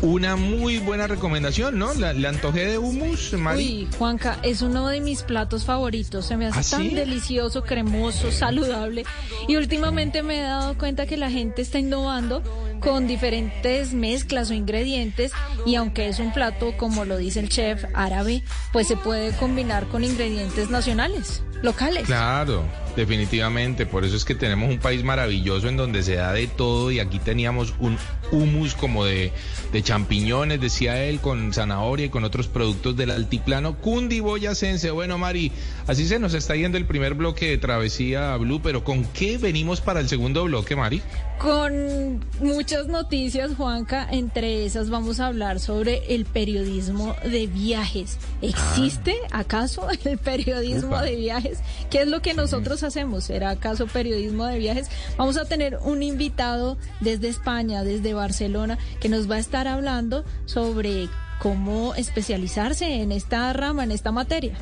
Una 0.00 0.36
muy 0.36 0.78
buena 0.78 1.08
recomendación, 1.08 1.76
¿no? 1.78 1.92
La, 1.94 2.12
la 2.12 2.28
antojé 2.28 2.66
de 2.66 2.78
hummus, 2.78 3.32
Mari. 3.32 3.64
Uy, 3.64 3.88
Juanca, 3.98 4.38
es 4.42 4.62
uno 4.62 4.86
de 4.86 5.00
mis 5.00 5.22
platos 5.22 5.64
favoritos. 5.64 6.26
Se 6.26 6.36
me 6.36 6.46
hace 6.46 6.60
¿Ah, 6.60 6.78
tan 6.78 6.88
sí? 6.88 6.94
delicioso, 6.94 7.64
cremoso, 7.64 8.30
saludable. 8.30 9.04
Y 9.48 9.56
últimamente 9.56 10.22
me 10.22 10.38
he 10.38 10.42
dado 10.42 10.78
cuenta 10.78 11.06
que 11.06 11.16
la 11.16 11.30
gente 11.30 11.62
está 11.62 11.80
innovando 11.80 12.42
con 12.80 13.06
diferentes 13.06 13.92
mezclas 13.92 14.50
o 14.50 14.54
ingredientes 14.54 15.32
y 15.66 15.74
aunque 15.74 16.08
es 16.08 16.18
un 16.18 16.32
plato, 16.32 16.76
como 16.76 17.04
lo 17.04 17.16
dice 17.16 17.40
el 17.40 17.48
chef 17.48 17.84
árabe, 17.94 18.42
pues 18.72 18.88
se 18.88 18.96
puede 18.96 19.32
combinar 19.32 19.86
con 19.88 20.04
ingredientes 20.04 20.70
nacionales, 20.70 21.42
locales. 21.62 22.04
Claro, 22.06 22.64
definitivamente. 22.96 23.86
Por 23.86 24.04
eso 24.04 24.16
es 24.16 24.24
que 24.24 24.34
tenemos 24.34 24.70
un 24.70 24.78
país 24.78 25.04
maravilloso 25.04 25.68
en 25.68 25.76
donde 25.76 26.02
se 26.02 26.16
da 26.16 26.32
de 26.32 26.46
todo 26.46 26.90
y 26.90 27.00
aquí 27.00 27.18
teníamos 27.18 27.74
un 27.78 27.96
hummus 28.30 28.74
como 28.74 29.04
de, 29.04 29.32
de 29.72 29.82
champiñones, 29.82 30.60
decía 30.60 31.02
él, 31.04 31.20
con 31.20 31.52
zanahoria 31.52 32.06
y 32.06 32.08
con 32.10 32.24
otros 32.24 32.48
productos 32.48 32.96
del 32.96 33.10
altiplano 33.10 33.78
cundiboyacense. 33.78 34.90
Bueno, 34.90 35.18
Mari, 35.18 35.52
así 35.86 36.06
se 36.06 36.18
nos 36.18 36.34
está 36.34 36.56
yendo 36.56 36.78
el 36.78 36.84
primer 36.84 37.14
bloque 37.14 37.48
de 37.48 37.58
Travesía 37.58 38.36
Blue, 38.36 38.60
pero 38.62 38.84
¿con 38.84 39.04
qué 39.04 39.38
venimos 39.38 39.80
para 39.80 40.00
el 40.00 40.08
segundo 40.08 40.44
bloque, 40.44 40.76
Mari? 40.76 41.02
Con 41.38 42.24
muchas 42.40 42.88
noticias, 42.88 43.52
Juanca, 43.56 44.08
entre 44.10 44.64
esas 44.64 44.90
vamos 44.90 45.20
a 45.20 45.28
hablar 45.28 45.60
sobre 45.60 46.14
el 46.14 46.24
periodismo 46.24 47.14
de 47.24 47.46
viajes. 47.46 48.18
¿Existe 48.42 49.14
acaso 49.30 49.86
el 50.04 50.18
periodismo 50.18 50.88
Upa. 50.88 51.02
de 51.02 51.14
viajes? 51.14 51.58
¿Qué 51.90 52.02
es 52.02 52.08
lo 52.08 52.22
que 52.22 52.34
nosotros 52.34 52.77
hacemos? 52.82 53.24
¿Será 53.24 53.50
acaso 53.50 53.86
periodismo 53.86 54.46
de 54.46 54.58
viajes? 54.58 54.88
Vamos 55.16 55.36
a 55.36 55.44
tener 55.44 55.78
un 55.82 56.02
invitado 56.02 56.78
desde 57.00 57.28
España, 57.28 57.84
desde 57.84 58.14
Barcelona, 58.14 58.78
que 59.00 59.08
nos 59.08 59.30
va 59.30 59.36
a 59.36 59.38
estar 59.38 59.68
hablando 59.68 60.24
sobre 60.46 61.08
cómo 61.40 61.94
especializarse 61.94 63.02
en 63.02 63.12
esta 63.12 63.52
rama, 63.52 63.84
en 63.84 63.92
esta 63.92 64.12
materia. 64.12 64.54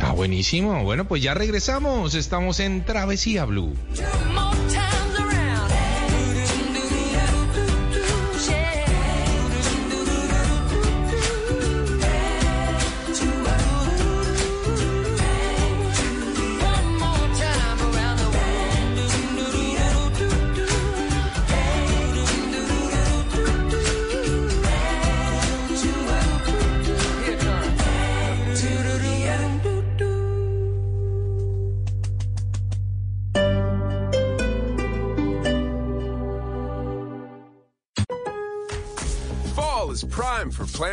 Ah, 0.00 0.12
buenísimo. 0.12 0.84
Bueno, 0.84 1.06
pues 1.06 1.22
ya 1.22 1.34
regresamos. 1.34 2.14
Estamos 2.14 2.60
en 2.60 2.84
Travesía 2.84 3.44
Blue. 3.44 3.74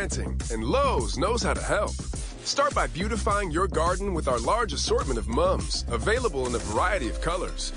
Planting, 0.06 0.40
and 0.52 0.64
Lowe's 0.64 1.18
knows 1.18 1.42
how 1.42 1.54
to 1.54 1.62
help. 1.62 1.90
Start 2.44 2.74
by 2.74 2.86
beautifying 2.86 3.50
your 3.50 3.66
garden 3.66 4.14
with 4.14 4.28
our 4.28 4.38
large 4.38 4.72
assortment 4.72 5.18
of 5.18 5.26
mums, 5.26 5.84
available 5.90 6.46
in 6.46 6.54
a 6.54 6.58
variety 6.58 7.08
of 7.08 7.20
colors. 7.20 7.72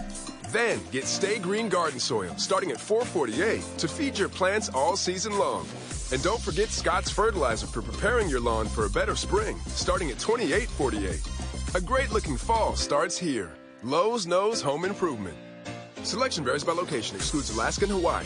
Then 0.49 0.79
get 0.91 1.05
Stay 1.05 1.39
Green 1.39 1.69
Garden 1.69 1.99
Soil, 1.99 2.35
starting 2.37 2.71
at 2.71 2.77
$4.48 2.77 3.77
to 3.77 3.87
feed 3.87 4.17
your 4.17 4.29
plants 4.29 4.69
all 4.69 4.95
season 4.95 5.37
long. 5.37 5.67
And 6.11 6.21
don't 6.21 6.41
forget 6.41 6.69
Scott's 6.69 7.09
Fertilizer 7.09 7.67
for 7.67 7.81
preparing 7.81 8.29
your 8.29 8.41
lawn 8.41 8.67
for 8.67 8.85
a 8.85 8.89
better 8.89 9.15
spring, 9.15 9.59
starting 9.67 10.11
at 10.11 10.17
$28.48. 10.17 11.75
A 11.75 11.81
great 11.81 12.11
looking 12.11 12.37
fall 12.37 12.75
starts 12.75 13.17
here. 13.17 13.51
Lowe's 13.83 14.27
knows 14.27 14.61
home 14.61 14.85
improvement. 14.85 15.37
Selection 16.03 16.43
varies 16.43 16.63
by 16.63 16.73
location, 16.73 17.15
excludes 17.15 17.49
Alaska 17.51 17.85
and 17.85 17.93
Hawaii. 17.93 18.25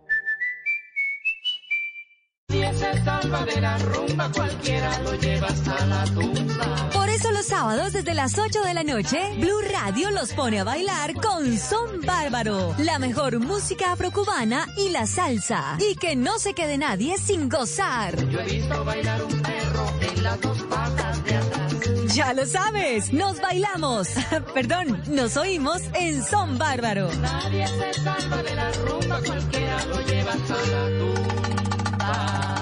De 3.01 3.61
la 3.61 3.77
rumba, 3.79 4.31
cualquiera 4.31 4.99
lo 4.99 5.15
lleva 5.15 5.47
hasta 5.47 5.85
la 5.87 6.03
tumba. 6.05 6.89
Por 6.93 7.09
eso 7.09 7.31
los 7.31 7.47
sábados 7.47 7.93
desde 7.93 8.13
las 8.13 8.37
8 8.37 8.61
de 8.61 8.73
la 8.75 8.83
noche, 8.83 9.19
Blue 9.37 9.61
Radio 9.71 10.11
los 10.11 10.33
pone 10.33 10.59
a 10.59 10.63
bailar 10.63 11.15
con 11.15 11.57
Son 11.57 12.01
Bárbaro, 12.01 12.75
la 12.77 12.99
mejor 12.99 13.39
música 13.39 13.93
afrocubana 13.93 14.67
y 14.77 14.89
la 14.89 15.07
salsa. 15.07 15.77
Y 15.79 15.95
que 15.95 16.15
no 16.15 16.37
se 16.37 16.53
quede 16.53 16.77
nadie 16.77 17.17
sin 17.17 17.49
gozar. 17.49 18.15
Yo 18.27 18.39
he 18.39 18.45
visto 18.45 18.85
bailar 18.85 19.23
un 19.23 19.41
perro 19.41 19.93
en 20.01 20.23
las 20.23 20.41
dos 20.41 20.61
patas 20.63 21.23
de 21.23 21.35
atrás. 21.35 22.15
Ya 22.15 22.33
lo 22.33 22.45
sabes, 22.45 23.11
nos 23.13 23.41
bailamos, 23.41 24.09
perdón, 24.53 25.01
nos 25.07 25.37
oímos 25.37 25.81
en 25.95 26.23
Son 26.23 26.57
Bárbaro. 26.59 27.09
Nadie 27.19 27.65
se 27.67 27.93
salva 28.01 28.43
de 28.43 28.55
la 28.55 28.71
rumba, 28.73 29.21
cualquiera 29.25 29.85
lo 29.85 30.01
lleva 30.01 30.33
hasta 30.33 30.55
la 30.55 30.99
tumba. 30.99 32.60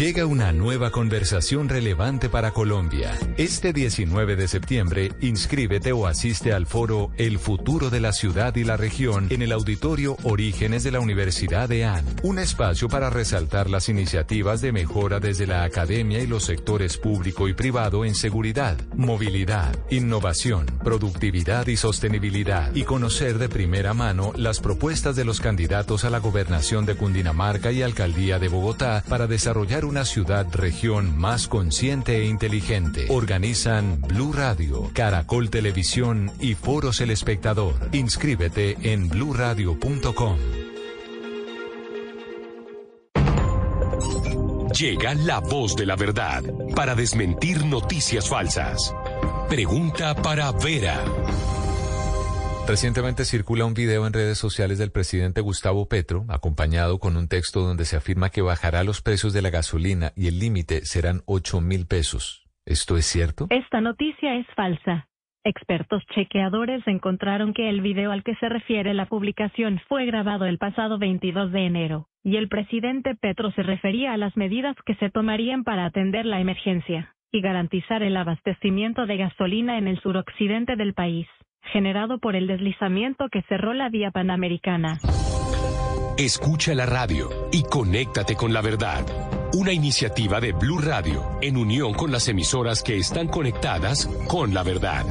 Llega 0.00 0.24
una 0.24 0.50
nueva 0.50 0.90
conversación 0.90 1.68
relevante 1.68 2.30
para 2.30 2.52
Colombia. 2.52 3.18
Este 3.36 3.74
19 3.74 4.34
de 4.34 4.48
septiembre, 4.48 5.12
inscríbete 5.20 5.92
o 5.92 6.06
asiste 6.06 6.54
al 6.54 6.64
foro 6.64 7.10
El 7.18 7.38
futuro 7.38 7.90
de 7.90 8.00
la 8.00 8.14
ciudad 8.14 8.56
y 8.56 8.64
la 8.64 8.78
región 8.78 9.26
en 9.28 9.42
el 9.42 9.52
auditorio 9.52 10.16
Orígenes 10.22 10.84
de 10.84 10.90
la 10.90 11.00
Universidad 11.00 11.68
de 11.68 11.84
AN. 11.84 12.06
Un 12.22 12.38
espacio 12.38 12.88
para 12.88 13.10
resaltar 13.10 13.68
las 13.68 13.90
iniciativas 13.90 14.62
de 14.62 14.72
mejora 14.72 15.20
desde 15.20 15.46
la 15.46 15.64
academia 15.64 16.20
y 16.20 16.26
los 16.26 16.44
sectores 16.44 16.96
público 16.96 17.46
y 17.46 17.52
privado 17.52 18.06
en 18.06 18.14
seguridad, 18.14 18.78
movilidad, 18.96 19.76
innovación, 19.90 20.64
productividad 20.82 21.66
y 21.66 21.76
sostenibilidad. 21.76 22.74
Y 22.74 22.84
conocer 22.84 23.36
de 23.36 23.50
primera 23.50 23.92
mano 23.92 24.32
las 24.34 24.60
propuestas 24.60 25.14
de 25.14 25.26
los 25.26 25.42
candidatos 25.42 26.06
a 26.06 26.10
la 26.10 26.20
gobernación 26.20 26.86
de 26.86 26.94
Cundinamarca 26.94 27.70
y 27.70 27.82
alcaldía 27.82 28.38
de 28.38 28.48
Bogotá 28.48 29.04
para 29.06 29.26
desarrollar 29.26 29.89
una 29.90 30.04
ciudad-región 30.04 31.18
más 31.18 31.48
consciente 31.48 32.18
e 32.18 32.26
inteligente. 32.26 33.06
Organizan 33.08 34.00
Blue 34.00 34.32
Radio, 34.32 34.88
Caracol 34.94 35.50
Televisión 35.50 36.30
y 36.38 36.54
Foros 36.54 37.00
El 37.00 37.10
Espectador. 37.10 37.74
Inscríbete 37.90 38.76
en 38.82 39.08
bluradio.com. 39.08 40.38
Llega 44.78 45.14
la 45.14 45.40
voz 45.40 45.74
de 45.74 45.86
la 45.86 45.96
verdad 45.96 46.44
para 46.76 46.94
desmentir 46.94 47.66
noticias 47.66 48.28
falsas. 48.28 48.94
Pregunta 49.48 50.14
para 50.14 50.52
Vera. 50.52 51.02
Recientemente 52.68 53.24
circula 53.24 53.64
un 53.64 53.74
video 53.74 54.06
en 54.06 54.12
redes 54.12 54.38
sociales 54.38 54.78
del 54.78 54.92
presidente 54.92 55.40
Gustavo 55.40 55.88
Petro, 55.88 56.24
acompañado 56.28 56.98
con 56.98 57.16
un 57.16 57.26
texto 57.26 57.60
donde 57.60 57.84
se 57.84 57.96
afirma 57.96 58.30
que 58.30 58.42
bajará 58.42 58.84
los 58.84 59.02
precios 59.02 59.32
de 59.32 59.42
la 59.42 59.50
gasolina 59.50 60.12
y 60.14 60.28
el 60.28 60.38
límite 60.38 60.84
serán 60.84 61.22
8 61.26 61.60
mil 61.60 61.86
pesos. 61.88 62.46
¿Esto 62.64 62.96
es 62.96 63.06
cierto? 63.06 63.48
Esta 63.50 63.80
noticia 63.80 64.36
es 64.36 64.46
falsa. 64.54 65.08
Expertos 65.42 66.02
chequeadores 66.14 66.86
encontraron 66.86 67.54
que 67.54 67.68
el 67.70 67.80
video 67.80 68.12
al 68.12 68.22
que 68.22 68.36
se 68.36 68.48
refiere 68.48 68.94
la 68.94 69.06
publicación 69.06 69.80
fue 69.88 70.04
grabado 70.04 70.44
el 70.44 70.58
pasado 70.58 70.98
22 70.98 71.50
de 71.50 71.66
enero, 71.66 72.08
y 72.22 72.36
el 72.36 72.48
presidente 72.48 73.16
Petro 73.16 73.50
se 73.52 73.62
refería 73.62 74.12
a 74.12 74.16
las 74.16 74.36
medidas 74.36 74.76
que 74.86 74.94
se 74.96 75.10
tomarían 75.10 75.64
para 75.64 75.86
atender 75.86 76.26
la 76.26 76.40
emergencia 76.40 77.16
y 77.32 77.40
garantizar 77.40 78.02
el 78.02 78.16
abastecimiento 78.16 79.06
de 79.06 79.16
gasolina 79.16 79.78
en 79.78 79.88
el 79.88 79.98
suroccidente 80.00 80.76
del 80.76 80.94
país 80.94 81.26
generado 81.72 82.18
por 82.18 82.36
el 82.36 82.46
deslizamiento 82.46 83.28
que 83.30 83.42
cerró 83.48 83.74
la 83.74 83.88
vía 83.88 84.10
panamericana. 84.10 84.98
Escucha 86.16 86.74
la 86.74 86.86
radio 86.86 87.30
y 87.52 87.62
conéctate 87.62 88.36
con 88.36 88.52
la 88.52 88.60
verdad. 88.60 89.04
Una 89.54 89.72
iniciativa 89.72 90.40
de 90.40 90.52
Blue 90.52 90.80
Radio 90.80 91.24
en 91.40 91.56
unión 91.56 91.94
con 91.94 92.12
las 92.12 92.28
emisoras 92.28 92.82
que 92.82 92.96
están 92.98 93.28
conectadas 93.28 94.06
con 94.28 94.52
la 94.52 94.62
verdad. 94.62 95.04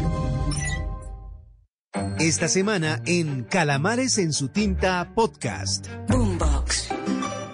Esta 2.19 2.47
semana 2.47 3.01
en 3.05 3.43
Calamares 3.43 4.17
en 4.17 4.33
su 4.33 4.49
tinta 4.49 5.11
podcast. 5.15 5.87
Boombox. 6.07 6.93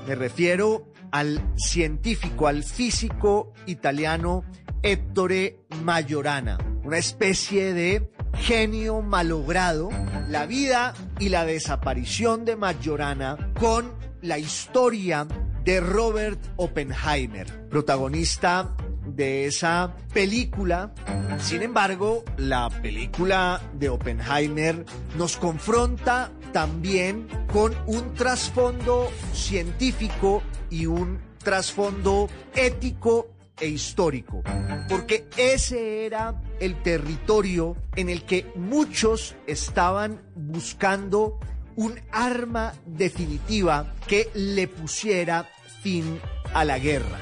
Me 0.08 0.16
refiero 0.16 0.92
al 1.12 1.42
científico, 1.56 2.48
al 2.48 2.64
físico 2.64 3.54
italiano 3.66 4.44
Ettore 4.84 5.62
Majorana, 5.84 6.58
una 6.84 6.98
especie 6.98 7.74
de 7.74 8.12
genio 8.38 9.02
malogrado, 9.02 9.90
la 10.28 10.46
vida 10.46 10.94
y 11.20 11.30
la 11.30 11.46
desaparición 11.46 12.46
de 12.46 12.56
Majorana 12.56 13.52
con 13.60 13.94
la 14.22 14.38
historia 14.38 15.28
de 15.64 15.80
Robert 15.80 16.40
Oppenheimer, 16.58 17.70
protagonista 17.70 18.76
de 19.06 19.46
esa 19.46 19.96
película. 20.14 20.94
Sin 21.40 21.62
embargo, 21.62 22.24
la 22.38 22.70
película 22.82 23.62
de 23.74 23.90
Oppenheimer 23.90 24.86
nos 25.18 25.38
confronta 25.38 26.32
también 26.52 27.28
con 27.52 27.76
un 27.86 28.14
trasfondo 28.14 29.12
científico 29.34 30.42
y 30.70 30.86
un 30.86 31.20
trasfondo 31.44 32.30
ético 32.54 33.28
e 33.60 33.68
histórico, 33.68 34.44
porque 34.90 35.28
ese 35.38 36.06
era 36.06 36.34
el 36.60 36.82
territorio 36.82 37.76
en 37.96 38.10
el 38.10 38.24
que 38.24 38.52
muchos 38.56 39.36
estaban 39.48 40.22
buscando 40.36 41.40
un 41.76 42.00
arma 42.12 42.74
definitiva 42.86 43.94
que 44.08 44.30
le 44.34 44.68
pusiera 44.68 45.50
fin 45.82 46.20
a 46.54 46.64
la 46.66 46.80
guerra. 46.80 47.20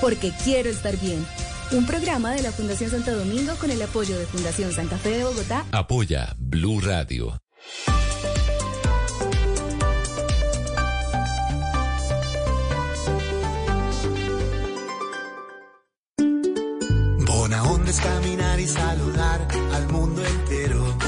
Porque 0.00 0.32
quiero 0.42 0.70
estar 0.70 0.98
bien. 0.98 1.24
Un 1.72 1.86
programa 1.86 2.32
de 2.32 2.42
la 2.42 2.52
Fundación 2.52 2.90
Santo 2.90 3.16
Domingo 3.16 3.54
con 3.56 3.70
el 3.70 3.80
apoyo 3.80 4.18
de 4.18 4.26
Fundación 4.26 4.72
Santa 4.72 4.98
Fe 4.98 5.16
de 5.16 5.24
Bogotá. 5.24 5.64
Apoya 5.72 6.34
Blue 6.38 6.80
Radio. 6.82 7.40
Bona 17.26 17.62
onda 17.64 17.90
es 17.90 18.00
caminar 18.00 18.60
y 18.60 18.68
saludar 18.68 19.48
al 19.72 19.88
mundo 19.88 20.22
entero. 20.26 20.98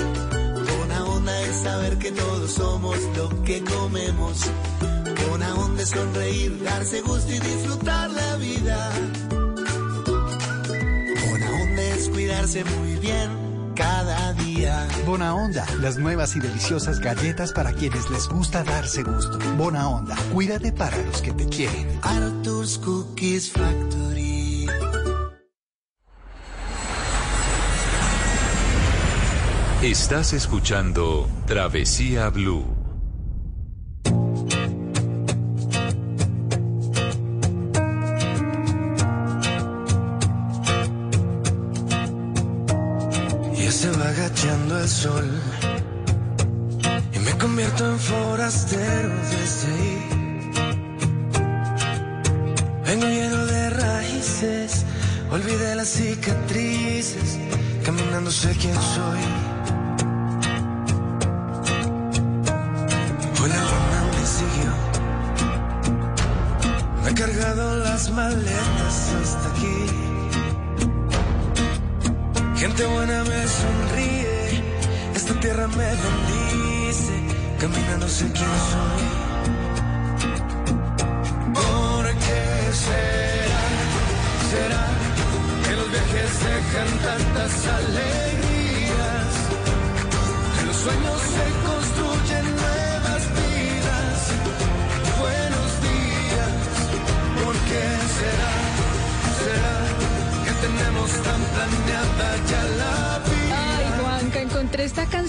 Bona 0.79 1.05
onda 1.05 1.42
es 1.42 1.57
saber 1.57 1.98
que 1.98 2.11
todos 2.11 2.50
somos 2.53 2.98
lo 3.18 3.42
que 3.42 3.62
comemos. 3.64 4.50
Bona 5.29 5.55
onda 5.57 5.83
es 5.83 5.90
sonreír, 5.90 6.64
darse 6.64 7.03
gusto 7.03 7.31
y 7.31 7.38
disfrutar 7.38 8.11
la 8.11 8.37
vida. 8.37 9.43
Es 12.04 12.10
cuidarse 12.10 12.64
muy 12.64 12.96
bien 12.96 13.72
cada 13.74 14.34
día. 14.34 14.86
Bona 15.06 15.34
Onda, 15.34 15.64
las 15.80 15.96
nuevas 15.96 16.36
y 16.36 16.40
deliciosas 16.40 17.00
galletas 17.00 17.54
para 17.54 17.72
quienes 17.72 18.10
les 18.10 18.28
gusta 18.28 18.62
darse 18.62 19.02
gusto. 19.02 19.38
Bona 19.56 19.88
Onda, 19.88 20.14
cuídate 20.30 20.70
para 20.70 20.98
los 20.98 21.22
que 21.22 21.32
te 21.32 21.46
quieren. 21.46 21.98
Arthur's 22.02 22.76
Cookies 22.76 23.50
Factory. 23.50 24.66
Estás 29.80 30.34
escuchando 30.34 31.26
Travesía 31.46 32.28
Blue. 32.28 32.83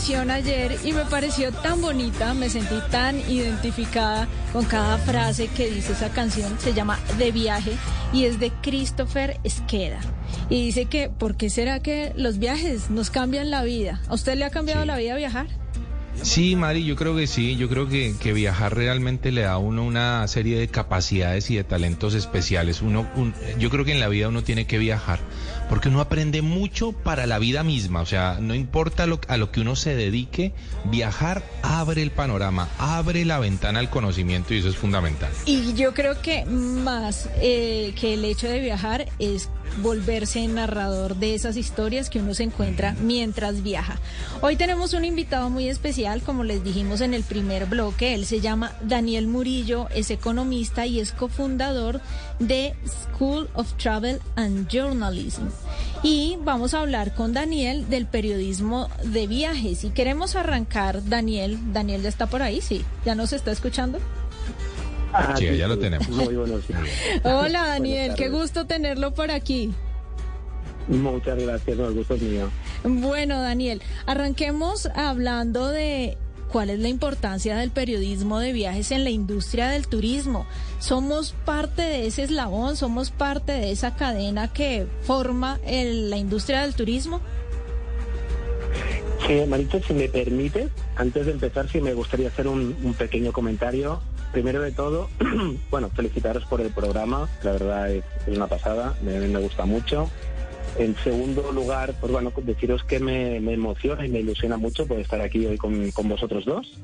Canción 0.05 0.29
ayer 0.29 0.77
y 0.83 0.93
me 0.93 1.03
pareció 1.05 1.51
tan 1.51 1.81
bonita, 1.81 2.35
me 2.35 2.47
sentí 2.47 2.75
tan 2.91 3.17
identificada 3.27 4.27
con 4.53 4.63
cada 4.65 4.99
frase 4.99 5.47
que 5.47 5.67
dice 5.71 5.93
esa 5.93 6.09
canción. 6.09 6.53
Se 6.59 6.75
llama 6.75 6.99
De 7.17 7.31
viaje 7.31 7.71
y 8.13 8.25
es 8.25 8.39
de 8.39 8.51
Christopher 8.61 9.39
Esqueda. 9.43 9.99
Y 10.47 10.63
dice 10.63 10.85
que, 10.85 11.09
¿por 11.09 11.35
qué 11.35 11.49
será 11.49 11.79
que 11.79 12.13
los 12.15 12.37
viajes 12.37 12.91
nos 12.91 13.09
cambian 13.09 13.49
la 13.49 13.63
vida? 13.63 13.99
¿A 14.07 14.13
usted 14.13 14.35
le 14.37 14.45
ha 14.45 14.51
cambiado 14.51 14.85
la 14.85 14.95
vida 14.95 15.15
viajar? 15.15 15.47
Sí, 16.21 16.55
Mari, 16.55 16.85
yo 16.85 16.95
creo 16.95 17.15
que 17.15 17.25
sí. 17.27 17.55
Yo 17.57 17.67
creo 17.67 17.89
que, 17.89 18.13
que 18.21 18.31
viajar 18.31 18.73
realmente 18.75 19.31
le 19.31 19.41
da 19.41 19.53
a 19.53 19.57
uno 19.57 19.83
una 19.83 20.25
serie 20.27 20.57
de 20.57 20.67
capacidades 20.67 21.49
y 21.49 21.55
de 21.55 21.63
talentos 21.63 22.13
especiales. 22.13 22.81
Uno, 22.81 23.05
un- 23.15 23.33
yo 23.59 23.69
creo 23.71 23.83
que 23.83 23.91
en 23.91 23.99
la 23.99 24.07
vida 24.07 24.29
uno 24.29 24.43
tiene 24.43 24.65
que 24.67 24.77
viajar 24.77 25.19
porque 25.69 25.89
uno 25.89 26.01
aprende 26.01 26.41
mucho 26.41 26.91
para 26.91 27.25
la 27.25 27.39
vida 27.39 27.63
misma. 27.63 28.01
O 28.01 28.06
sea, 28.06 28.38
no 28.39 28.56
importa 28.56 29.08
lo, 29.08 29.19
a 29.28 29.38
lo 29.38 29.51
que 29.51 29.62
uno 29.62 29.75
se 29.75 29.95
dedique, 29.95 30.54
viajar 30.86 31.43
abre 31.62 32.01
el 32.01 32.12
panorama, 32.12 32.69
abre 32.78 33.25
la 33.25 33.39
ventana 33.39 33.80
al 33.80 33.89
conocimiento 33.89 34.54
y 34.54 34.60
eso 34.60 34.69
es 34.69 34.75
fundamental. 34.75 35.32
Y 35.45 35.73
yo 35.73 35.93
creo 35.93 36.21
que 36.21 36.45
más 36.45 37.30
eh, 37.41 37.93
que 37.99 38.13
el 38.13 38.25
hecho 38.25 38.47
de 38.47 38.60
viajar 38.60 39.08
es 39.19 39.49
volverse 39.82 40.47
narrador 40.47 41.15
de 41.15 41.36
esas 41.36 41.58
historias 41.58 42.10
que 42.10 42.19
uno 42.19 42.34
se 42.34 42.43
encuentra 42.43 42.95
mientras 43.01 43.63
viaja. 43.63 43.99
Hoy 44.41 44.56
tenemos 44.56 44.93
un 44.93 45.06
invitado 45.06 45.49
muy 45.49 45.67
especial, 45.67 46.21
como 46.21 46.43
les 46.43 46.63
dijimos 46.63 47.01
en 47.01 47.13
el 47.13 47.23
primer 47.23 47.65
bloque, 47.65 48.13
él 48.13 48.25
se 48.25 48.39
llama 48.39 48.73
Daniel 48.82 49.28
Murillo, 49.28 49.89
es 49.89 50.12
economista 50.12 50.86
y 50.86 50.99
es 50.99 51.12
cofundador 51.12 51.99
de 52.39 52.75
School 52.86 53.49
of 53.54 53.73
Travel 53.78 54.19
and 54.36 54.67
Journalism. 54.69 55.47
Y 56.03 56.37
vamos 56.41 56.73
a 56.73 56.81
hablar 56.81 57.13
con 57.15 57.33
Daniel 57.33 57.89
del 57.89 58.05
periodismo 58.05 58.89
de 59.03 59.27
viajes. 59.27 59.83
Y 59.83 59.89
queremos 59.89 60.35
arrancar, 60.35 61.03
Daniel, 61.05 61.57
Daniel 61.73 62.03
ya 62.03 62.09
está 62.09 62.27
por 62.27 62.41
ahí, 62.41 62.61
sí, 62.61 62.83
ya 63.05 63.15
nos 63.15 63.33
está 63.33 63.51
escuchando. 63.51 63.99
Sí, 65.37 65.57
ya 65.57 65.67
lo 65.67 65.79
tenemos. 65.79 66.09
Muy 66.09 66.35
buenos 66.35 66.67
días. 66.67 66.81
Hola 67.23 67.67
Daniel, 67.67 68.13
qué 68.15 68.29
gusto 68.29 68.65
tenerlo 68.65 69.13
por 69.13 69.31
aquí. 69.31 69.73
Muchas 70.87 71.41
gracias, 71.41 71.77
no, 71.77 71.87
el 71.87 71.95
gusto 71.95 72.13
es 72.15 72.21
mío. 72.21 72.49
Bueno 72.83 73.41
Daniel, 73.41 73.81
arranquemos 74.05 74.87
hablando 74.95 75.69
de 75.69 76.17
cuál 76.55 76.69
es 76.69 76.79
la 76.79 76.87
importancia 76.87 77.57
del 77.57 77.69
periodismo 77.69 78.39
de 78.39 78.53
viajes 78.53 78.91
en 78.91 79.03
la 79.03 79.09
industria 79.09 79.67
del 79.67 79.89
turismo. 79.89 80.47
Somos 80.79 81.35
parte 81.43 81.81
de 81.81 82.07
ese 82.07 82.23
eslabón, 82.23 82.77
somos 82.77 83.11
parte 83.11 83.51
de 83.51 83.71
esa 83.71 83.97
cadena 83.97 84.53
que 84.53 84.87
forma 85.01 85.59
el- 85.67 86.09
la 86.09 86.15
industria 86.15 86.61
del 86.61 86.73
turismo. 86.73 87.19
Sí, 89.27 89.33
Marita, 89.49 89.81
si 89.81 89.93
me 89.93 90.07
permite, 90.07 90.69
antes 90.95 91.25
de 91.25 91.33
empezar, 91.33 91.69
sí 91.69 91.81
me 91.81 91.93
gustaría 91.93 92.29
hacer 92.29 92.47
un, 92.47 92.73
pequeño 92.97 93.33
comentario. 93.33 93.99
Primero 94.31 94.61
de 94.61 94.71
todo, 94.71 95.09
bueno, 95.69 95.89
felicitaros 95.93 96.45
por 96.45 96.61
el 96.61 96.69
programa, 96.69 97.27
la 97.43 97.51
verdad 97.51 97.91
es, 97.91 98.05
es 98.27 98.33
una 98.37 98.47
pasada, 98.47 98.95
me, 99.03 99.19
me 99.19 99.39
gusta 99.41 99.65
mucho. 99.65 100.09
En 100.77 100.95
segundo 100.97 101.51
lugar, 101.53 101.93
pues 101.99 102.11
bueno, 102.11 102.33
deciros 102.43 102.83
que 102.83 102.99
me, 102.99 103.39
me 103.39 103.53
emociona 103.53 104.05
y 104.05 104.09
me 104.09 104.19
ilusiona 104.19 104.57
mucho 104.57 104.85
por 104.85 104.99
estar 104.99 105.21
aquí 105.21 105.45
hoy 105.45 105.57
con, 105.57 105.91
con 105.91 106.09
vosotros 106.09 106.43
dos. 106.45 106.79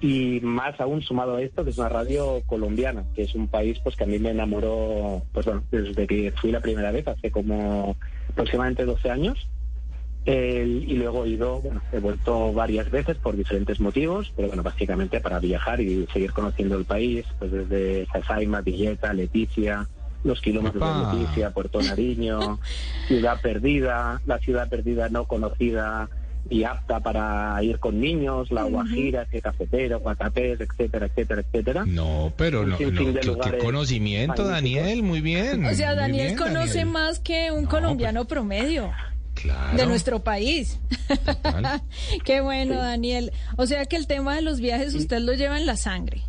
Y 0.00 0.40
más 0.42 0.78
aún 0.80 1.00
sumado 1.00 1.36
a 1.36 1.42
esto, 1.42 1.64
que 1.64 1.70
es 1.70 1.78
una 1.78 1.88
radio 1.88 2.42
colombiana, 2.44 3.04
que 3.14 3.22
es 3.22 3.34
un 3.34 3.48
país 3.48 3.78
pues 3.82 3.96
que 3.96 4.04
a 4.04 4.06
mí 4.06 4.18
me 4.18 4.30
enamoró, 4.30 5.22
pues 5.32 5.46
bueno, 5.46 5.64
desde 5.70 6.06
que 6.06 6.30
fui 6.32 6.52
la 6.52 6.60
primera 6.60 6.92
vez, 6.92 7.08
hace 7.08 7.30
como 7.30 7.96
aproximadamente 8.28 8.84
12 8.84 9.10
años. 9.10 9.48
Y 10.26 10.94
luego 10.94 11.24
he 11.24 11.30
ido, 11.30 11.60
bueno, 11.60 11.80
he 11.92 11.98
vuelto 12.00 12.52
varias 12.52 12.90
veces 12.90 13.16
por 13.16 13.36
diferentes 13.36 13.80
motivos, 13.80 14.32
pero 14.36 14.48
bueno, 14.48 14.62
básicamente 14.62 15.20
para 15.20 15.38
viajar 15.38 15.80
y 15.80 16.06
seguir 16.12 16.32
conociendo 16.32 16.76
el 16.76 16.84
país, 16.84 17.24
pues 17.38 17.52
desde 17.52 18.06
Sasaima, 18.06 18.60
Villeta, 18.60 19.12
Leticia, 19.14 19.88
los 20.24 20.40
kilómetros 20.40 20.82
Epa. 20.82 21.12
de 21.12 21.18
Leticia, 21.20 21.50
Puerto 21.50 21.80
Nariño, 21.82 22.58
Ciudad 23.08 23.40
Perdida, 23.40 24.20
la 24.26 24.38
ciudad 24.38 24.68
perdida 24.68 25.08
no 25.10 25.26
conocida 25.26 26.08
y 26.50 26.64
apta 26.64 27.00
para 27.00 27.62
ir 27.62 27.78
con 27.78 28.00
niños, 28.00 28.50
La 28.50 28.64
Guajira, 28.64 29.22
Eje 29.22 29.40
Cafetero, 29.40 30.00
Guatapés, 30.00 30.60
etcétera, 30.60 31.06
etcétera, 31.06 31.40
etcétera. 31.40 31.84
No, 31.86 32.32
pero 32.36 32.62
no, 32.66 32.72
no, 32.72 32.76
qué- 32.78 32.92
qué, 32.92 33.58
conocimiento, 33.58 34.42
magníficos. 34.44 34.48
Daniel, 34.50 35.02
muy 35.02 35.20
bien. 35.22 35.64
O 35.70 35.74
sea, 35.74 35.94
Daniel 35.94 36.26
bien, 36.34 36.36
conoce 36.38 36.68
Daniel. 36.80 36.86
más 36.86 37.18
que 37.20 37.50
un 37.50 37.64
colombiano 37.66 38.26
promedio 38.26 38.90
Claro. 39.34 39.76
de 39.76 39.86
nuestro 39.86 40.22
país. 40.22 40.78
Qué 42.24 42.40
bueno, 42.40 42.76
Daniel. 42.76 43.32
O 43.56 43.66
sea 43.66 43.84
que 43.86 43.96
el 43.96 44.06
tema 44.06 44.36
de 44.36 44.42
los 44.42 44.60
viajes 44.60 44.94
usted 44.94 45.18
lo 45.20 45.32
lleva 45.32 45.58
en 45.58 45.66
la 45.66 45.76
sangre. 45.76 46.22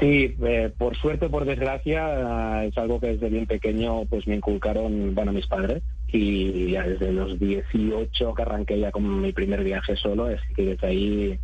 Sí, 0.00 0.36
eh, 0.42 0.72
por 0.76 0.96
suerte 0.96 1.28
por 1.28 1.44
desgracia, 1.44 2.62
eh, 2.62 2.68
es 2.68 2.78
algo 2.78 3.00
que 3.00 3.08
desde 3.08 3.28
bien 3.28 3.46
pequeño 3.46 4.04
pues 4.06 4.26
me 4.26 4.36
inculcaron, 4.36 5.14
bueno, 5.14 5.32
mis 5.32 5.46
padres. 5.46 5.82
Y 6.08 6.70
ya 6.70 6.84
desde 6.84 7.12
los 7.12 7.38
18 7.38 8.34
que 8.34 8.42
arranqué 8.42 8.78
ya 8.78 8.92
con 8.92 9.20
mi 9.20 9.32
primer 9.32 9.64
viaje 9.64 9.96
solo, 9.96 10.26
así 10.26 10.54
que 10.54 10.64
desde 10.64 10.86
ahí 10.86 11.38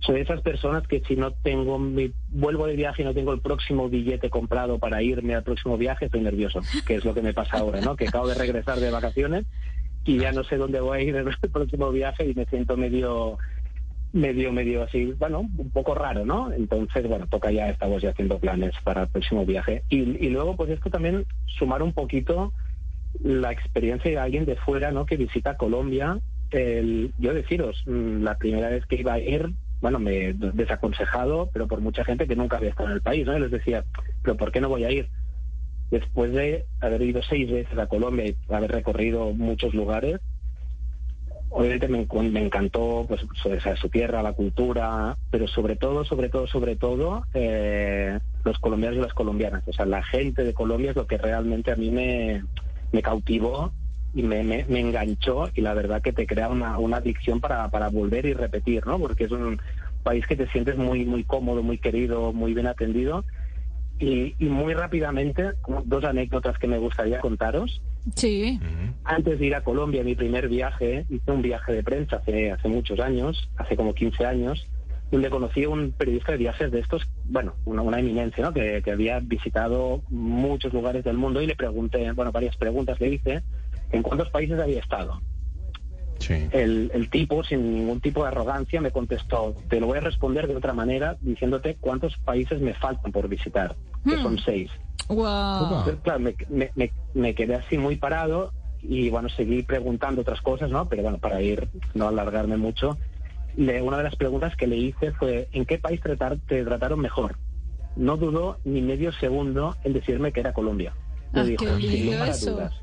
soy 0.00 0.16
de 0.16 0.20
esas 0.22 0.42
personas 0.42 0.86
que 0.86 1.00
si 1.00 1.16
no 1.16 1.32
tengo 1.32 1.78
mi 1.78 2.12
vuelvo 2.28 2.66
de 2.66 2.76
viaje 2.76 3.02
y 3.02 3.04
no 3.04 3.14
tengo 3.14 3.32
el 3.32 3.40
próximo 3.40 3.88
billete 3.88 4.28
comprado 4.28 4.78
para 4.78 5.02
irme 5.02 5.34
al 5.34 5.42
próximo 5.42 5.78
viaje, 5.78 6.06
estoy 6.06 6.20
nervioso, 6.20 6.60
que 6.86 6.96
es 6.96 7.04
lo 7.04 7.14
que 7.14 7.22
me 7.22 7.32
pasa 7.32 7.58
ahora, 7.58 7.80
¿no? 7.80 7.96
Que 7.96 8.08
acabo 8.08 8.28
de 8.28 8.34
regresar 8.34 8.78
de 8.78 8.90
vacaciones 8.90 9.46
y 10.04 10.18
ya 10.18 10.30
no 10.30 10.44
sé 10.44 10.56
dónde 10.56 10.80
voy 10.80 10.98
a 10.98 11.02
ir 11.02 11.16
en 11.16 11.26
el 11.26 11.50
próximo 11.52 11.90
viaje 11.90 12.28
y 12.28 12.34
me 12.34 12.44
siento 12.46 12.76
medio 12.76 13.38
medio, 14.16 14.50
medio 14.50 14.82
así, 14.82 15.12
bueno, 15.18 15.40
un 15.40 15.70
poco 15.70 15.94
raro, 15.94 16.24
¿no? 16.24 16.50
Entonces, 16.52 17.06
bueno, 17.06 17.26
toca 17.28 17.50
ya, 17.52 17.68
estamos 17.68 18.02
ya 18.02 18.10
haciendo 18.10 18.38
planes 18.38 18.72
para 18.82 19.02
el 19.02 19.08
próximo 19.08 19.44
viaje. 19.44 19.82
Y, 19.90 20.28
luego, 20.30 20.56
pues 20.56 20.70
esto 20.70 20.90
también 20.90 21.26
sumar 21.58 21.82
un 21.82 21.92
poquito 21.92 22.52
la 23.22 23.52
experiencia 23.52 24.10
de 24.10 24.18
alguien 24.18 24.44
de 24.44 24.56
fuera, 24.56 24.90
¿no? 24.90 25.06
Que 25.06 25.16
visita 25.16 25.56
Colombia. 25.56 26.18
Yo 27.18 27.34
deciros, 27.34 27.82
mm, 27.86 28.22
la 28.22 28.36
primera 28.38 28.70
vez 28.70 28.86
que 28.86 28.96
iba 28.96 29.12
a 29.12 29.18
ir, 29.18 29.50
bueno, 29.80 29.98
me 29.98 30.32
desaconsejado, 30.32 31.50
pero 31.52 31.68
por 31.68 31.80
mucha 31.80 32.04
gente 32.04 32.26
que 32.26 32.36
nunca 32.36 32.56
había 32.56 32.70
estado 32.70 32.88
en 32.88 32.94
el 32.94 33.02
país, 33.02 33.26
¿no? 33.26 33.36
Y 33.36 33.40
les 33.40 33.50
decía, 33.50 33.84
pero 34.22 34.36
¿por 34.36 34.50
qué 34.50 34.60
no 34.60 34.70
voy 34.70 34.84
a 34.84 34.90
ir? 34.90 35.08
Después 35.90 36.32
de 36.32 36.64
haber 36.80 37.02
ido 37.02 37.20
seis 37.22 37.50
veces 37.50 37.78
a 37.78 37.86
Colombia 37.86 38.26
y 38.26 38.36
haber 38.52 38.72
recorrido 38.72 39.32
muchos 39.32 39.74
lugares, 39.74 40.20
obviamente 41.50 41.88
me, 41.88 42.40
encantó 42.40 43.06
pues 43.08 43.20
su, 43.80 43.88
tierra, 43.88 44.22
la 44.22 44.32
cultura, 44.32 45.16
pero 45.30 45.46
sobre 45.46 45.76
todo, 45.76 46.04
sobre 46.04 46.28
todo, 46.28 46.46
sobre 46.46 46.76
todo 46.76 47.24
eh, 47.34 48.18
los 48.44 48.58
colombianos 48.58 48.98
y 48.98 49.02
las 49.02 49.14
colombianas. 49.14 49.62
O 49.66 49.72
sea, 49.72 49.86
la 49.86 50.02
gente 50.02 50.44
de 50.44 50.54
Colombia 50.54 50.90
es 50.90 50.96
lo 50.96 51.06
que 51.06 51.18
realmente 51.18 51.70
a 51.72 51.76
mí 51.76 51.90
me, 51.90 52.42
cautivó 53.02 53.72
y 54.14 54.22
me, 54.22 54.40
enganchó 54.40 55.50
y 55.54 55.60
la 55.60 55.74
verdad 55.74 56.02
que 56.02 56.12
te 56.12 56.26
crea 56.26 56.48
una, 56.48 56.96
adicción 56.96 57.40
para, 57.40 57.68
para 57.70 57.88
volver 57.88 58.26
y 58.26 58.32
repetir, 58.32 58.86
¿no? 58.86 58.98
Porque 58.98 59.24
es 59.24 59.30
un 59.30 59.60
país 60.02 60.26
que 60.26 60.36
te 60.36 60.48
sientes 60.48 60.76
muy, 60.76 61.04
muy 61.04 61.24
cómodo, 61.24 61.62
muy 61.62 61.78
querido, 61.78 62.32
muy 62.32 62.54
bien 62.54 62.66
atendido. 62.66 63.24
Y, 63.98 64.34
y 64.38 64.44
muy 64.46 64.74
rápidamente, 64.74 65.52
dos 65.84 66.04
anécdotas 66.04 66.58
que 66.58 66.68
me 66.68 66.78
gustaría 66.78 67.20
contaros. 67.20 67.80
Sí. 68.14 68.58
Antes 69.04 69.38
de 69.38 69.46
ir 69.46 69.54
a 69.54 69.62
Colombia, 69.62 70.04
mi 70.04 70.14
primer 70.14 70.48
viaje, 70.48 71.06
hice 71.10 71.30
un 71.32 71.42
viaje 71.42 71.72
de 71.72 71.82
prensa 71.82 72.16
hace, 72.16 72.52
hace 72.52 72.68
muchos 72.68 73.00
años, 73.00 73.48
hace 73.56 73.76
como 73.76 73.94
15 73.94 74.24
años, 74.24 74.66
donde 75.10 75.30
conocí 75.30 75.64
a 75.64 75.68
un 75.68 75.92
periodista 75.92 76.32
de 76.32 76.38
viajes 76.38 76.70
de 76.70 76.80
estos, 76.80 77.02
bueno, 77.24 77.54
una, 77.64 77.82
una 77.82 77.98
eminencia, 78.00 78.44
¿no? 78.44 78.52
Que, 78.52 78.82
que 78.84 78.90
había 78.90 79.20
visitado 79.20 80.02
muchos 80.08 80.72
lugares 80.72 81.04
del 81.04 81.16
mundo 81.16 81.40
y 81.40 81.46
le 81.46 81.56
pregunté, 81.56 82.10
bueno, 82.12 82.32
varias 82.32 82.56
preguntas 82.56 83.00
le 83.00 83.08
hice, 83.14 83.42
¿en 83.92 84.02
cuántos 84.02 84.30
países 84.30 84.58
había 84.58 84.80
estado? 84.80 85.20
El, 86.52 86.90
el 86.94 87.10
tipo, 87.10 87.44
sin 87.44 87.74
ningún 87.74 88.00
tipo 88.00 88.22
de 88.22 88.28
arrogancia, 88.28 88.80
me 88.80 88.90
contestó, 88.90 89.54
te 89.68 89.78
lo 89.80 89.86
voy 89.86 89.98
a 89.98 90.00
responder 90.00 90.46
de 90.48 90.56
otra 90.56 90.72
manera, 90.72 91.16
diciéndote 91.20 91.76
cuántos 91.78 92.16
países 92.18 92.60
me 92.60 92.72
faltan 92.74 93.12
por 93.12 93.28
visitar, 93.28 93.76
que 94.04 94.16
Hmm. 94.16 94.22
son 94.22 94.38
seis. 94.38 94.70
Wow. 95.08 95.62
Entonces, 95.62 95.96
claro, 96.02 96.20
me, 96.20 96.36
me- 96.48 96.70
me- 96.74 96.92
me 97.14 97.34
quedé 97.34 97.54
así 97.54 97.78
muy 97.78 97.96
parado 97.96 98.52
y 98.82 99.08
bueno, 99.10 99.28
seguí 99.28 99.62
preguntando 99.62 100.20
otras 100.20 100.40
cosas, 100.40 100.70
¿no? 100.70 100.88
Pero 100.88 101.02
bueno, 101.02 101.18
para 101.18 101.40
ir, 101.40 101.68
no 101.94 102.08
alargarme 102.08 102.56
mucho, 102.56 102.98
le- 103.56 103.80
una 103.82 103.96
de 103.98 104.04
las 104.04 104.16
preguntas 104.16 104.54
que 104.56 104.66
le 104.66 104.76
hice 104.76 105.12
fue, 105.12 105.48
¿en 105.52 105.64
qué 105.64 105.78
país 105.78 106.00
tratar- 106.00 106.38
te 106.46 106.64
trataron 106.64 107.00
mejor? 107.00 107.36
No 107.96 108.16
dudó 108.16 108.58
ni 108.64 108.82
medio 108.82 109.12
segundo 109.12 109.76
en 109.82 109.94
decirme 109.94 110.32
que 110.32 110.40
era 110.40 110.52
Colombia. 110.52 110.94
Me 111.32 111.40
Ah, 111.40 111.44
dijo, 111.44 111.64
qué 111.64 111.80
sin 111.80 112.06
lugar 112.06 112.28
a 112.28 112.32
eso. 112.32 112.50
dudas, 112.50 112.74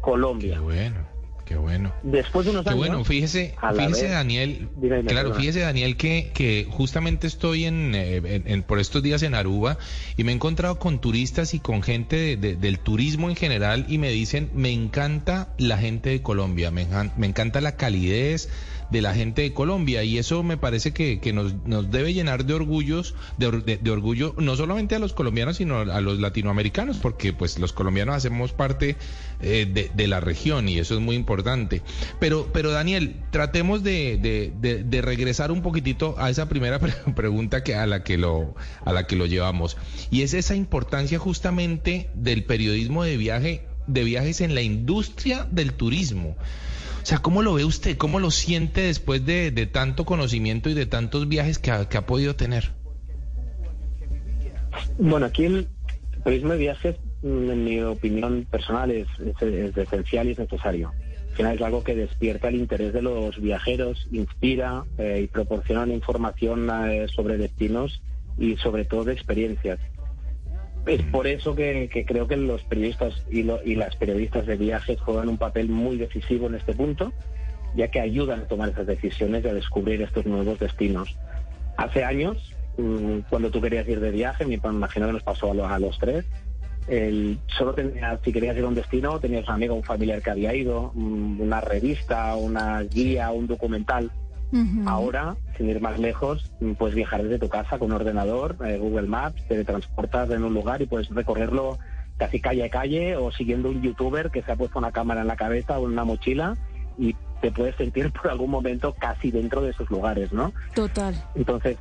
Colombia. 0.00 0.60
bueno. 0.60 1.17
Qué 1.48 1.56
bueno. 1.56 1.94
Después 2.02 2.44
de 2.44 2.50
unos 2.52 2.62
Qué 2.64 2.70
años. 2.70 2.78
bueno, 2.78 3.04
fíjese, 3.06 3.54
fíjese 3.74 4.02
vez- 4.02 4.10
Daniel, 4.12 4.68
claro, 4.78 5.02
perdona. 5.30 5.34
fíjese 5.36 5.60
Daniel 5.60 5.96
que, 5.96 6.30
que 6.34 6.66
justamente 6.70 7.26
estoy 7.26 7.64
en, 7.64 7.94
eh, 7.94 8.16
en- 8.16 8.42
en- 8.46 8.62
por 8.62 8.78
estos 8.78 9.02
días 9.02 9.22
en 9.22 9.34
Aruba 9.34 9.78
y 10.18 10.24
me 10.24 10.32
he 10.32 10.34
encontrado 10.34 10.78
con 10.78 11.00
turistas 11.00 11.54
y 11.54 11.60
con 11.60 11.82
gente 11.82 12.16
de- 12.16 12.36
de- 12.36 12.56
del 12.56 12.78
turismo 12.80 13.30
en 13.30 13.36
general 13.36 13.86
y 13.88 13.96
me 13.96 14.10
dicen, 14.10 14.50
me 14.52 14.70
encanta 14.72 15.54
la 15.56 15.78
gente 15.78 16.10
de 16.10 16.20
Colombia, 16.20 16.70
me, 16.70 16.86
me 17.16 17.26
encanta 17.26 17.62
la 17.62 17.76
calidez 17.76 18.50
de 18.90 19.02
la 19.02 19.14
gente 19.14 19.42
de 19.42 19.52
Colombia 19.52 20.02
y 20.04 20.18
eso 20.18 20.42
me 20.42 20.56
parece 20.56 20.92
que, 20.92 21.20
que 21.20 21.32
nos, 21.32 21.54
nos 21.66 21.90
debe 21.90 22.14
llenar 22.14 22.44
de 22.46 22.54
orgullos, 22.54 23.14
de, 23.36 23.78
de- 23.80 23.90
orgullo 23.90 24.34
no 24.38 24.56
solamente 24.56 24.94
a 24.94 24.98
los 24.98 25.12
colombianos 25.12 25.56
sino 25.58 25.78
a 25.78 26.00
los 26.00 26.18
latinoamericanos 26.20 26.98
porque 26.98 27.32
pues 27.32 27.58
los 27.58 27.72
colombianos 27.72 28.14
hacemos 28.16 28.52
parte 28.52 28.96
eh, 29.40 29.66
de, 29.70 29.90
de 29.94 30.06
la 30.08 30.20
región 30.20 30.68
y 30.68 30.78
eso 30.78 30.94
es 30.94 31.00
muy 31.00 31.16
importante. 31.16 31.82
Pero, 32.20 32.48
pero 32.52 32.70
Daniel, 32.70 33.16
tratemos 33.30 33.82
de 33.82 35.00
regresar 35.02 35.50
un 35.52 35.62
poquitito 35.62 36.14
a 36.18 36.30
esa 36.30 36.48
primera 36.48 36.78
pre- 36.78 36.92
pregunta 37.14 37.62
que 37.62 37.74
a 37.74 37.86
la 37.86 38.02
que 38.02 38.16
lo 38.18 38.54
a 38.84 38.92
la 38.92 39.06
que 39.06 39.16
lo 39.16 39.26
llevamos 39.26 39.76
y 40.10 40.22
es 40.22 40.34
esa 40.34 40.54
importancia 40.54 41.18
justamente 41.18 42.10
del 42.14 42.44
periodismo 42.44 43.04
de 43.04 43.16
viaje 43.16 43.62
de 43.86 44.04
viajes 44.04 44.40
en 44.42 44.54
la 44.54 44.60
industria 44.62 45.46
del 45.50 45.72
turismo. 45.72 46.36
Sea, 47.08 47.20
¿cómo 47.20 47.40
lo 47.42 47.54
ve 47.54 47.64
usted? 47.64 47.96
¿Cómo 47.96 48.20
lo 48.20 48.30
siente 48.30 48.82
después 48.82 49.24
de, 49.24 49.50
de 49.50 49.64
tanto 49.64 50.04
conocimiento 50.04 50.68
y 50.68 50.74
de 50.74 50.84
tantos 50.84 51.26
viajes 51.26 51.58
que 51.58 51.70
ha, 51.70 51.88
que 51.88 51.96
ha 51.96 52.04
podido 52.04 52.36
tener? 52.36 52.72
Bueno, 54.98 55.24
aquí 55.24 55.46
el 55.46 55.68
turismo 56.22 56.52
de 56.52 56.58
viajes, 56.58 56.96
mm, 57.22 57.50
en 57.50 57.64
mi 57.64 57.80
opinión 57.80 58.46
personal, 58.50 58.90
es, 58.90 59.08
es- 59.24 59.40
es 59.40 59.74
esencial 59.78 60.28
y 60.28 60.32
es 60.32 60.38
necesario. 60.38 60.92
Al 61.30 61.34
final 61.38 61.56
es 61.56 61.62
algo 61.62 61.82
que 61.82 61.94
despierta 61.94 62.48
el 62.48 62.56
interés 62.56 62.92
de 62.92 63.00
los 63.00 63.40
viajeros, 63.40 64.06
inspira 64.12 64.84
eh, 64.98 65.22
y 65.24 65.26
proporciona 65.28 65.86
información 65.94 66.68
eh, 66.90 67.06
sobre 67.16 67.38
destinos 67.38 68.02
y 68.36 68.56
sobre 68.58 68.84
todo 68.84 69.04
de 69.04 69.14
experiencias. 69.14 69.78
Es 70.88 71.02
por 71.02 71.26
eso 71.26 71.54
que, 71.54 71.90
creo 72.06 72.26
que 72.26 72.36
los 72.38 72.62
periodistas 72.62 73.22
y, 73.30 73.42
las 73.42 73.94
periodistas 73.96 74.46
de 74.46 74.56
viajes 74.56 74.98
juegan 75.00 75.28
un 75.28 75.36
papel 75.36 75.68
muy 75.68 75.98
decisivo 75.98 76.46
en 76.46 76.54
este 76.54 76.72
punto, 76.72 77.12
ya 77.74 77.88
que 77.88 78.00
ayudan 78.00 78.40
a 78.40 78.44
tomar 78.44 78.70
esas 78.70 78.86
decisiones 78.86 79.44
y 79.44 79.48
a 79.48 79.54
descubrir 79.54 80.00
estos 80.00 80.24
nuevos 80.24 80.58
destinos. 80.58 81.14
Hace 81.76 82.04
años, 82.04 82.54
mm, 82.78 83.18
cuando 83.28 83.50
tú 83.50 83.60
querías 83.60 83.86
ir 83.86 84.00
de 84.00 84.10
viaje, 84.10 84.46
me 84.46 84.54
imagino 84.54 85.06
que 85.08 85.12
nos 85.12 85.22
pasó 85.22 85.50
a, 85.50 85.54
lo- 85.54 85.68
a 85.68 85.78
los 85.78 85.98
tres, 85.98 86.24
el, 86.88 87.38
solo 87.48 87.74
tenías, 87.74 88.18
si 88.24 88.32
querías 88.32 88.56
ir 88.56 88.64
a 88.64 88.68
un 88.68 88.74
destino, 88.74 89.20
tenías 89.20 89.46
un 89.46 89.54
amigo, 89.54 89.74
un 89.74 89.82
familiar 89.84 90.22
que 90.22 90.30
había 90.30 90.54
ido, 90.54 90.90
mm, 90.94 91.40
una 91.42 91.60
revista, 91.60 92.34
una 92.34 92.80
guía, 92.82 93.30
un 93.30 93.46
documental. 93.46 94.10
Ahora, 94.86 95.36
sin 95.56 95.68
ir 95.68 95.80
más 95.80 95.98
lejos, 95.98 96.50
puedes 96.78 96.94
viajar 96.94 97.22
desde 97.22 97.38
tu 97.38 97.48
casa 97.48 97.78
con 97.78 97.90
un 97.90 97.96
ordenador, 97.96 98.56
eh, 98.64 98.78
Google 98.78 99.06
Maps, 99.06 99.46
te 99.46 99.64
transportas 99.64 100.30
en 100.30 100.44
un 100.44 100.54
lugar 100.54 100.80
y 100.80 100.86
puedes 100.86 101.08
recorrerlo 101.10 101.78
casi 102.16 102.40
calle 102.40 102.64
a 102.64 102.70
calle 102.70 103.16
o 103.16 103.30
siguiendo 103.30 103.68
un 103.68 103.82
youtuber 103.82 104.30
que 104.30 104.42
se 104.42 104.52
ha 104.52 104.56
puesto 104.56 104.78
una 104.78 104.90
cámara 104.90 105.20
en 105.20 105.28
la 105.28 105.36
cabeza 105.36 105.78
o 105.78 105.86
en 105.86 105.92
una 105.92 106.04
mochila 106.04 106.56
y 106.98 107.14
te 107.40 107.52
puedes 107.52 107.76
sentir 107.76 108.10
por 108.22 108.30
algún 108.30 108.50
momento 108.50 108.94
casi 108.98 109.30
dentro 109.30 109.62
de 109.62 109.70
esos 109.70 109.90
lugares, 109.90 110.32
¿no? 110.32 110.52
Total. 110.74 111.14
Entonces, 111.34 111.76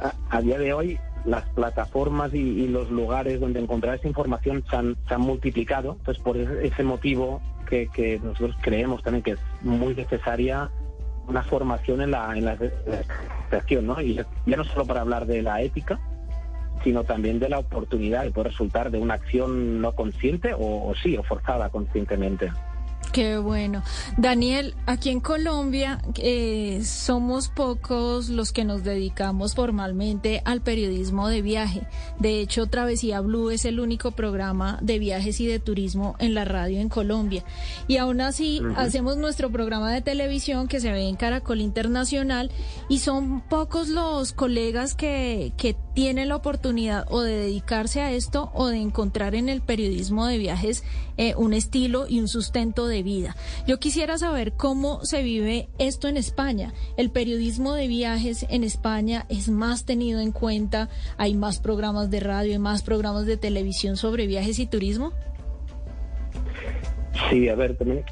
a, 0.00 0.12
a 0.36 0.40
día 0.40 0.58
de 0.58 0.72
hoy, 0.72 0.98
las 1.24 1.44
plataformas 1.50 2.32
y, 2.32 2.38
y 2.38 2.68
los 2.68 2.90
lugares 2.90 3.40
donde 3.40 3.60
encontrar 3.60 3.96
esa 3.96 4.08
información 4.08 4.64
se 4.70 4.76
han, 4.76 4.96
se 5.08 5.14
han 5.14 5.20
multiplicado. 5.20 5.96
Entonces, 5.98 6.22
por 6.22 6.36
ese, 6.36 6.66
ese 6.66 6.82
motivo 6.84 7.42
que, 7.68 7.88
que 7.88 8.20
nosotros 8.22 8.56
creemos 8.62 9.02
también 9.02 9.22
que 9.22 9.32
es 9.32 9.40
muy 9.62 9.94
necesaria 9.94 10.70
una 11.28 11.42
formación 11.42 12.00
en 12.02 12.10
la, 12.12 12.36
en 12.36 12.44
la, 12.44 12.56
¿no? 13.82 14.00
Y 14.00 14.14
ya 14.14 14.56
no 14.56 14.64
solo 14.64 14.86
para 14.86 15.00
hablar 15.00 15.26
de 15.26 15.42
la 15.42 15.60
ética, 15.62 15.98
sino 16.84 17.04
también 17.04 17.38
de 17.38 17.48
la 17.48 17.58
oportunidad 17.58 18.24
que 18.24 18.30
puede 18.30 18.50
resultar 18.50 18.90
de 18.90 18.98
una 18.98 19.14
acción 19.14 19.80
no 19.80 19.92
consciente 19.92 20.54
o, 20.54 20.88
o 20.88 20.94
sí, 20.94 21.16
o 21.16 21.22
forzada 21.22 21.68
conscientemente. 21.70 22.50
Qué 23.12 23.38
bueno. 23.38 23.82
Daniel, 24.18 24.74
aquí 24.84 25.08
en 25.10 25.20
Colombia 25.20 26.02
eh, 26.16 26.82
somos 26.84 27.48
pocos 27.48 28.28
los 28.28 28.52
que 28.52 28.64
nos 28.64 28.84
dedicamos 28.84 29.54
formalmente 29.54 30.42
al 30.44 30.60
periodismo 30.60 31.28
de 31.28 31.40
viaje. 31.40 31.86
De 32.18 32.40
hecho, 32.40 32.66
Travesía 32.66 33.20
Blue 33.20 33.50
es 33.50 33.64
el 33.64 33.80
único 33.80 34.10
programa 34.10 34.78
de 34.82 34.98
viajes 34.98 35.40
y 35.40 35.46
de 35.46 35.58
turismo 35.58 36.16
en 36.18 36.34
la 36.34 36.44
radio 36.44 36.80
en 36.80 36.88
Colombia. 36.88 37.42
Y 37.88 37.96
aún 37.96 38.20
así 38.20 38.60
hacemos 38.76 39.16
nuestro 39.16 39.50
programa 39.50 39.92
de 39.92 40.02
televisión 40.02 40.68
que 40.68 40.80
se 40.80 40.92
ve 40.92 41.08
en 41.08 41.16
Caracol 41.16 41.60
Internacional 41.60 42.50
y 42.88 42.98
son 42.98 43.40
pocos 43.40 43.88
los 43.88 44.32
colegas 44.32 44.94
que, 44.94 45.52
que 45.56 45.76
tienen 45.96 46.28
la 46.28 46.36
oportunidad 46.36 47.06
o 47.08 47.22
de 47.22 47.34
dedicarse 47.34 48.02
a 48.02 48.12
esto 48.12 48.50
o 48.52 48.66
de 48.66 48.76
encontrar 48.76 49.34
en 49.34 49.48
el 49.48 49.62
periodismo 49.62 50.26
de 50.26 50.36
viajes 50.36 50.84
eh, 51.16 51.34
un 51.36 51.54
estilo 51.54 52.06
y 52.06 52.20
un 52.20 52.28
sustento 52.28 52.86
de 52.86 53.02
vida. 53.02 53.34
Yo 53.66 53.78
quisiera 53.78 54.18
saber 54.18 54.52
cómo 54.52 55.02
se 55.06 55.22
vive 55.22 55.70
esto 55.78 56.06
en 56.06 56.18
España. 56.18 56.74
El 56.98 57.10
periodismo 57.10 57.72
de 57.72 57.88
viajes 57.88 58.44
en 58.50 58.62
España 58.62 59.24
es 59.30 59.48
más 59.48 59.86
tenido 59.86 60.20
en 60.20 60.32
cuenta, 60.32 60.90
hay 61.16 61.34
más 61.34 61.60
programas 61.60 62.10
de 62.10 62.20
radio 62.20 62.52
y 62.52 62.58
más 62.58 62.82
programas 62.82 63.24
de 63.24 63.38
televisión 63.38 63.96
sobre 63.96 64.26
viajes 64.26 64.58
y 64.58 64.66
turismo. 64.66 65.14
Sí, 67.30 67.48
a 67.48 67.54
ver, 67.54 67.76
también 67.76 68.04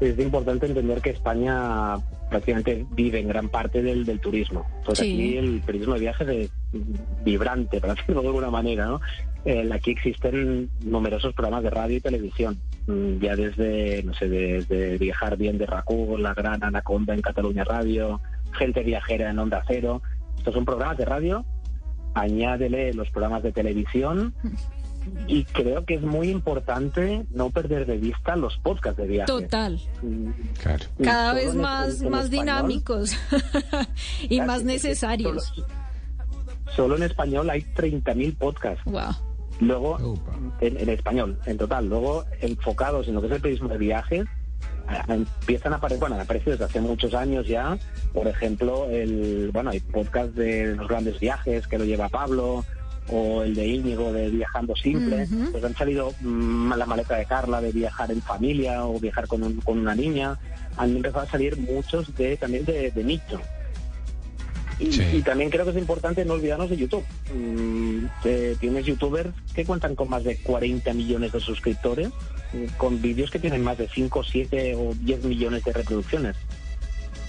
es 0.00 0.18
importante 0.18 0.66
entender 0.66 1.00
que 1.00 1.10
España 1.10 1.96
prácticamente 2.28 2.86
vive 2.92 3.20
en 3.20 3.28
gran 3.28 3.48
parte 3.48 3.82
del, 3.82 4.04
del 4.04 4.20
turismo. 4.20 4.66
Entonces 4.78 5.06
Sí. 5.06 5.12
aquí 5.12 5.36
el 5.36 5.60
periodismo 5.60 5.94
de 5.94 6.00
viajes 6.00 6.28
es 6.28 6.50
vibrante, 7.24 7.80
para 7.80 7.94
decirlo 7.94 8.22
de 8.22 8.28
alguna 8.28 8.50
manera, 8.50 8.86
¿no? 8.86 9.00
Eh, 9.44 9.68
aquí 9.72 9.92
existen 9.92 10.68
numerosos 10.84 11.34
programas 11.34 11.62
de 11.62 11.70
radio 11.70 11.96
y 11.96 12.00
televisión, 12.00 12.58
mm, 12.86 13.18
ya 13.20 13.34
desde, 13.36 14.02
no 14.02 14.12
sé, 14.14 14.28
desde 14.28 14.98
Viajar 14.98 15.36
Bien 15.36 15.56
de 15.58 15.66
RACU, 15.66 16.18
La 16.18 16.34
Gran 16.34 16.62
Anaconda 16.62 17.14
en 17.14 17.22
Cataluña 17.22 17.64
Radio, 17.64 18.20
Gente 18.52 18.82
Viajera 18.82 19.30
en 19.30 19.38
Onda 19.38 19.64
Cero. 19.66 20.02
Estos 20.36 20.54
son 20.54 20.64
programas 20.64 20.98
de 20.98 21.04
radio, 21.06 21.44
añádele 22.14 22.92
los 22.92 23.08
programas 23.10 23.42
de 23.42 23.52
televisión 23.52 24.34
y 25.26 25.44
creo 25.44 25.84
que 25.84 25.94
es 25.94 26.02
muy 26.02 26.28
importante 26.30 27.24
no 27.30 27.50
perder 27.50 27.86
de 27.86 27.96
vista 27.98 28.36
los 28.36 28.56
podcasts 28.58 28.98
de 29.00 29.06
viaje. 29.08 29.26
Total. 29.26 29.80
Claro. 30.62 30.84
Cada 31.02 31.32
vez 31.34 31.54
más, 31.54 32.00
en- 32.00 32.06
en 32.06 32.12
más 32.12 32.30
dinámicos 32.30 33.16
y 34.28 34.40
más 34.40 34.64
necesarios. 34.64 35.52
Solo 36.76 36.96
en 36.96 37.02
español 37.04 37.50
hay 37.50 37.62
30.000 37.62 38.36
podcasts. 38.36 38.82
Wow. 38.84 39.10
Luego, 39.60 39.98
en, 40.60 40.78
en 40.78 40.88
español, 40.88 41.38
en 41.46 41.58
total. 41.58 41.88
Luego, 41.88 42.24
enfocados 42.40 43.08
en 43.08 43.14
lo 43.14 43.20
que 43.20 43.26
es 43.26 43.32
el 43.34 43.40
periodismo 43.40 43.68
de 43.68 43.78
viajes, 43.78 44.24
empiezan 45.08 45.72
a 45.72 45.76
aparecer, 45.76 46.00
bueno, 46.00 46.14
han 46.14 46.22
aparecido 46.22 46.52
desde 46.52 46.64
hace 46.64 46.80
muchos 46.80 47.12
años 47.14 47.46
ya. 47.46 47.76
Por 48.12 48.26
ejemplo, 48.26 48.88
el, 48.90 49.50
bueno, 49.52 49.70
hay 49.70 49.80
podcast 49.80 50.30
de 50.34 50.74
los 50.76 50.88
grandes 50.88 51.18
viajes 51.20 51.66
que 51.66 51.78
lo 51.78 51.84
lleva 51.84 52.08
Pablo, 52.08 52.64
o 53.10 53.42
el 53.42 53.54
de 53.54 53.66
Íñigo 53.66 54.12
de 54.12 54.30
Viajando 54.30 54.74
Simple. 54.76 55.26
Pues 55.52 55.64
han 55.64 55.76
salido 55.76 56.12
mm, 56.20 56.72
la 56.74 56.86
maleta 56.86 57.16
de 57.16 57.24
Carla 57.26 57.60
de 57.60 57.72
viajar 57.72 58.10
en 58.10 58.22
familia 58.22 58.84
o 58.86 58.98
viajar 59.00 59.26
con, 59.26 59.42
un- 59.42 59.60
con 59.60 59.78
una 59.78 59.94
niña. 59.94 60.38
Han 60.76 60.96
empezado 60.96 61.24
a 61.26 61.30
salir 61.30 61.56
muchos 61.56 62.14
de 62.16 62.36
también 62.36 62.64
de, 62.64 62.90
de 62.90 63.04
nicho. 63.04 63.40
Y, 64.78 64.90
y 65.18 65.22
también 65.22 65.50
creo 65.50 65.64
que 65.66 65.72
es 65.72 65.76
importante 65.76 66.24
no 66.24 66.34
olvidarnos 66.34 66.70
de 66.70 66.76
YouTube. 66.78 67.04
Mm, 67.34 68.04
que 68.22 68.56
tienes 68.58 68.86
youtubers 68.86 69.28
que 69.54 69.64
cuentan 69.66 69.94
con 69.94 70.08
más 70.08 70.24
de 70.24 70.36
40 70.38 70.94
millones 70.94 71.32
de 71.32 71.40
suscriptores, 71.40 72.08
mm, 72.54 72.64
con 72.78 73.02
vídeos 73.02 73.30
que 73.30 73.38
tienen 73.38 73.62
más 73.62 73.76
de 73.76 73.88
5, 73.88 74.24
7 74.24 74.74
o 74.76 74.94
10 75.02 75.24
millones 75.24 75.64
de 75.64 75.72
reproducciones. 75.74 76.36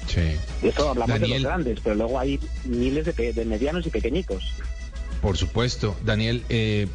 Sí. 0.08 0.22
Y 0.64 0.68
esto 0.70 0.90
hablamos 0.90 1.20
de 1.20 1.28
los 1.28 1.44
grandes, 1.44 1.80
pero 1.84 1.96
luego 1.96 2.20
hay 2.20 2.40
miles 2.66 3.06
de, 3.06 3.14
pe- 3.14 3.34
de 3.34 3.46
medianos 3.46 3.86
y 3.86 3.90
pequeñitos. 3.90 4.44
Por 5.22 5.38
supuesto. 5.38 5.96
Daniel, 6.04 6.44
eh, 6.50 6.88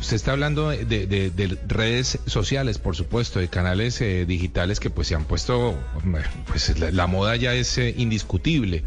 usted 0.00 0.16
está 0.16 0.32
hablando 0.32 0.68
de, 0.70 0.84
de- 0.84 1.30
de 1.30 1.58
redes 1.66 2.18
sociales, 2.26 2.78
por 2.78 2.94
supuesto, 2.96 3.40
de 3.40 3.48
canales 3.48 4.00
eh, 4.00 4.26
digitales 4.26 4.80
que 4.80 4.90
pues 4.90 5.08
se 5.08 5.14
han 5.14 5.24
puesto, 5.24 5.78
pues 6.46 6.78
la, 6.78 6.90
la 6.90 7.06
moda 7.06 7.36
ya 7.36 7.54
es 7.54 7.78
eh, 7.78 7.94
indiscutible. 7.96 8.84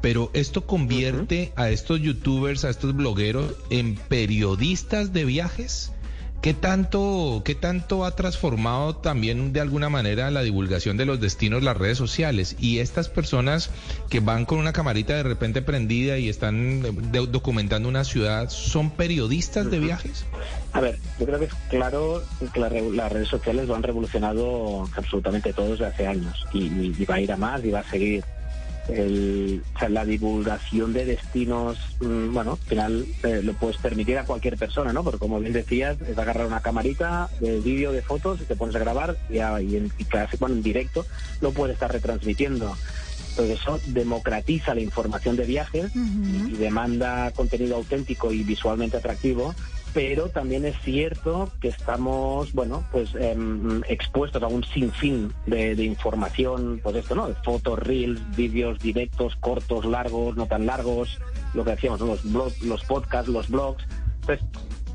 Pero 0.00 0.30
esto 0.34 0.64
convierte 0.66 1.52
a 1.56 1.70
estos 1.70 2.00
youtubers, 2.00 2.64
a 2.64 2.70
estos 2.70 2.94
blogueros 2.94 3.54
en 3.70 3.96
periodistas 3.96 5.12
de 5.12 5.24
viajes. 5.24 5.90
¿Qué 6.40 6.54
tanto, 6.54 7.42
¿Qué 7.44 7.56
tanto 7.56 8.04
ha 8.04 8.12
transformado 8.14 8.94
también 8.94 9.52
de 9.52 9.60
alguna 9.60 9.88
manera 9.88 10.30
la 10.30 10.42
divulgación 10.42 10.96
de 10.96 11.04
los 11.04 11.20
destinos 11.20 11.64
las 11.64 11.76
redes 11.76 11.98
sociales? 11.98 12.54
Y 12.60 12.78
estas 12.78 13.08
personas 13.08 13.70
que 14.08 14.20
van 14.20 14.44
con 14.44 14.58
una 14.58 14.72
camarita 14.72 15.14
de 15.16 15.24
repente 15.24 15.62
prendida 15.62 16.16
y 16.16 16.28
están 16.28 16.80
de- 17.10 17.26
documentando 17.26 17.88
una 17.88 18.04
ciudad, 18.04 18.50
¿son 18.50 18.90
periodistas 18.92 19.68
de 19.68 19.80
viajes? 19.80 20.26
A 20.72 20.80
ver, 20.80 21.00
yo 21.18 21.26
creo 21.26 21.40
que 21.40 21.46
es 21.46 21.54
claro 21.70 22.22
que 22.54 22.60
la 22.60 22.68
las 22.70 23.10
redes 23.12 23.28
sociales 23.28 23.66
lo 23.66 23.74
han 23.74 23.82
revolucionado 23.82 24.88
absolutamente 24.96 25.52
todo 25.52 25.70
desde 25.72 25.86
hace 25.86 26.06
años 26.06 26.46
y, 26.52 26.66
y- 26.66 26.94
y 26.96 27.04
va 27.04 27.16
a 27.16 27.20
ir 27.20 27.32
a 27.32 27.36
más 27.36 27.64
y 27.64 27.70
va 27.72 27.80
a 27.80 27.90
seguir. 27.90 28.22
El- 28.88 29.62
o 29.74 29.78
sea, 29.78 29.88
la 29.88 30.04
divulgación 30.04 30.92
de 30.92 31.04
destinos, 31.04 31.78
mm, 32.00 32.32
bueno, 32.32 32.52
al 32.52 32.68
final 32.68 33.06
eh, 33.22 33.40
lo 33.42 33.52
puedes 33.54 33.76
permitir 33.76 34.16
a 34.18 34.24
cualquier 34.24 34.56
persona, 34.56 34.92
¿no? 34.92 35.04
Porque 35.04 35.18
como 35.18 35.38
bien 35.40 35.52
decías, 35.52 35.96
es 36.00 36.16
agarrar 36.18 36.46
una 36.46 36.60
camarita 36.60 37.28
de 37.40 37.60
vídeo, 37.60 37.92
de 37.92 38.02
fotos 38.02 38.40
y 38.40 38.44
te 38.44 38.56
pones 38.56 38.74
a 38.76 38.78
grabar 38.80 39.16
y, 39.28 39.34
y 39.36 39.76
en, 39.76 39.92
y 39.98 40.04
casi 40.04 40.36
bueno, 40.38 40.54
en 40.56 40.62
directo 40.62 41.06
lo 41.40 41.52
puedes 41.52 41.74
estar 41.74 41.92
retransmitiendo. 41.92 42.76
Entonces 43.30 43.60
eso 43.60 43.78
democratiza 43.86 44.74
la 44.74 44.80
información 44.80 45.36
de 45.36 45.44
viajes 45.44 45.92
y 46.48 46.56
demanda 46.56 47.30
contenido 47.32 47.76
auténtico 47.76 48.32
y 48.32 48.42
visualmente 48.42 48.96
atractivo, 48.96 49.54
pero 49.94 50.28
también 50.28 50.64
es 50.64 50.76
cierto 50.82 51.50
que 51.60 51.68
estamos, 51.68 52.52
bueno, 52.52 52.84
pues 52.92 53.14
em, 53.14 53.82
expuestos 53.88 54.42
a 54.42 54.46
un 54.46 54.62
sinfín 54.64 55.32
de, 55.46 55.74
de 55.74 55.84
información, 55.84 56.80
pues 56.82 56.96
esto, 56.96 57.14
¿no? 57.14 57.28
Fotos, 57.44 57.78
reels, 57.78 58.20
vídeos 58.36 58.78
directos, 58.78 59.36
cortos, 59.36 59.84
largos, 59.84 60.36
no 60.36 60.46
tan 60.46 60.66
largos, 60.66 61.18
lo 61.54 61.64
que 61.64 61.70
decíamos, 61.72 62.00
¿no? 62.00 62.06
los, 62.06 62.24
blog- 62.24 62.60
los 62.62 62.84
podcasts, 62.84 63.28
los 63.28 63.48
blogs. 63.48 63.84
Entonces, 64.20 64.46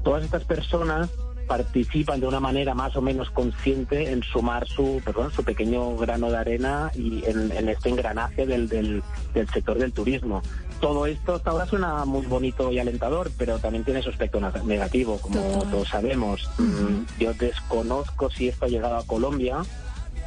todas 0.04 0.24
estas 0.24 0.44
personas 0.46 1.10
participan 1.48 2.22
de 2.22 2.28
una 2.28 2.40
manera 2.40 2.74
más 2.74 2.96
o 2.96 3.02
menos 3.02 3.30
consciente 3.30 4.12
en 4.12 4.24
sumar 4.24 4.66
su, 4.68 5.02
perdón, 5.04 5.30
su 5.32 5.44
pequeño 5.44 5.98
grano 5.98 6.32
de 6.32 6.38
arena 6.38 6.90
y 6.96 7.24
en, 7.26 7.68
este 7.68 7.90
engranaje 7.90 8.46
del, 8.46 8.70
del 8.70 9.04
sector 9.54 9.78
del 9.78 9.92
turismo. 9.92 10.42
Todo 10.84 11.06
esto 11.06 11.36
hasta 11.36 11.50
ahora 11.52 11.66
suena 11.66 12.04
muy 12.04 12.26
bonito 12.26 12.70
y 12.70 12.78
alentador, 12.78 13.32
pero 13.38 13.58
también 13.58 13.86
tiene 13.86 14.02
su 14.04 14.10
aspecto 14.10 14.42
negativo, 14.66 15.18
como 15.22 15.40
Total. 15.40 15.72
todos 15.72 15.88
sabemos. 15.88 16.50
Mm, 16.58 17.04
Yo 17.22 17.34
desconozco 17.36 18.30
si 18.30 18.50
esto 18.50 18.66
ha 18.66 18.68
llegado 18.68 18.98
a 18.98 19.08
Colombia, 19.08 19.60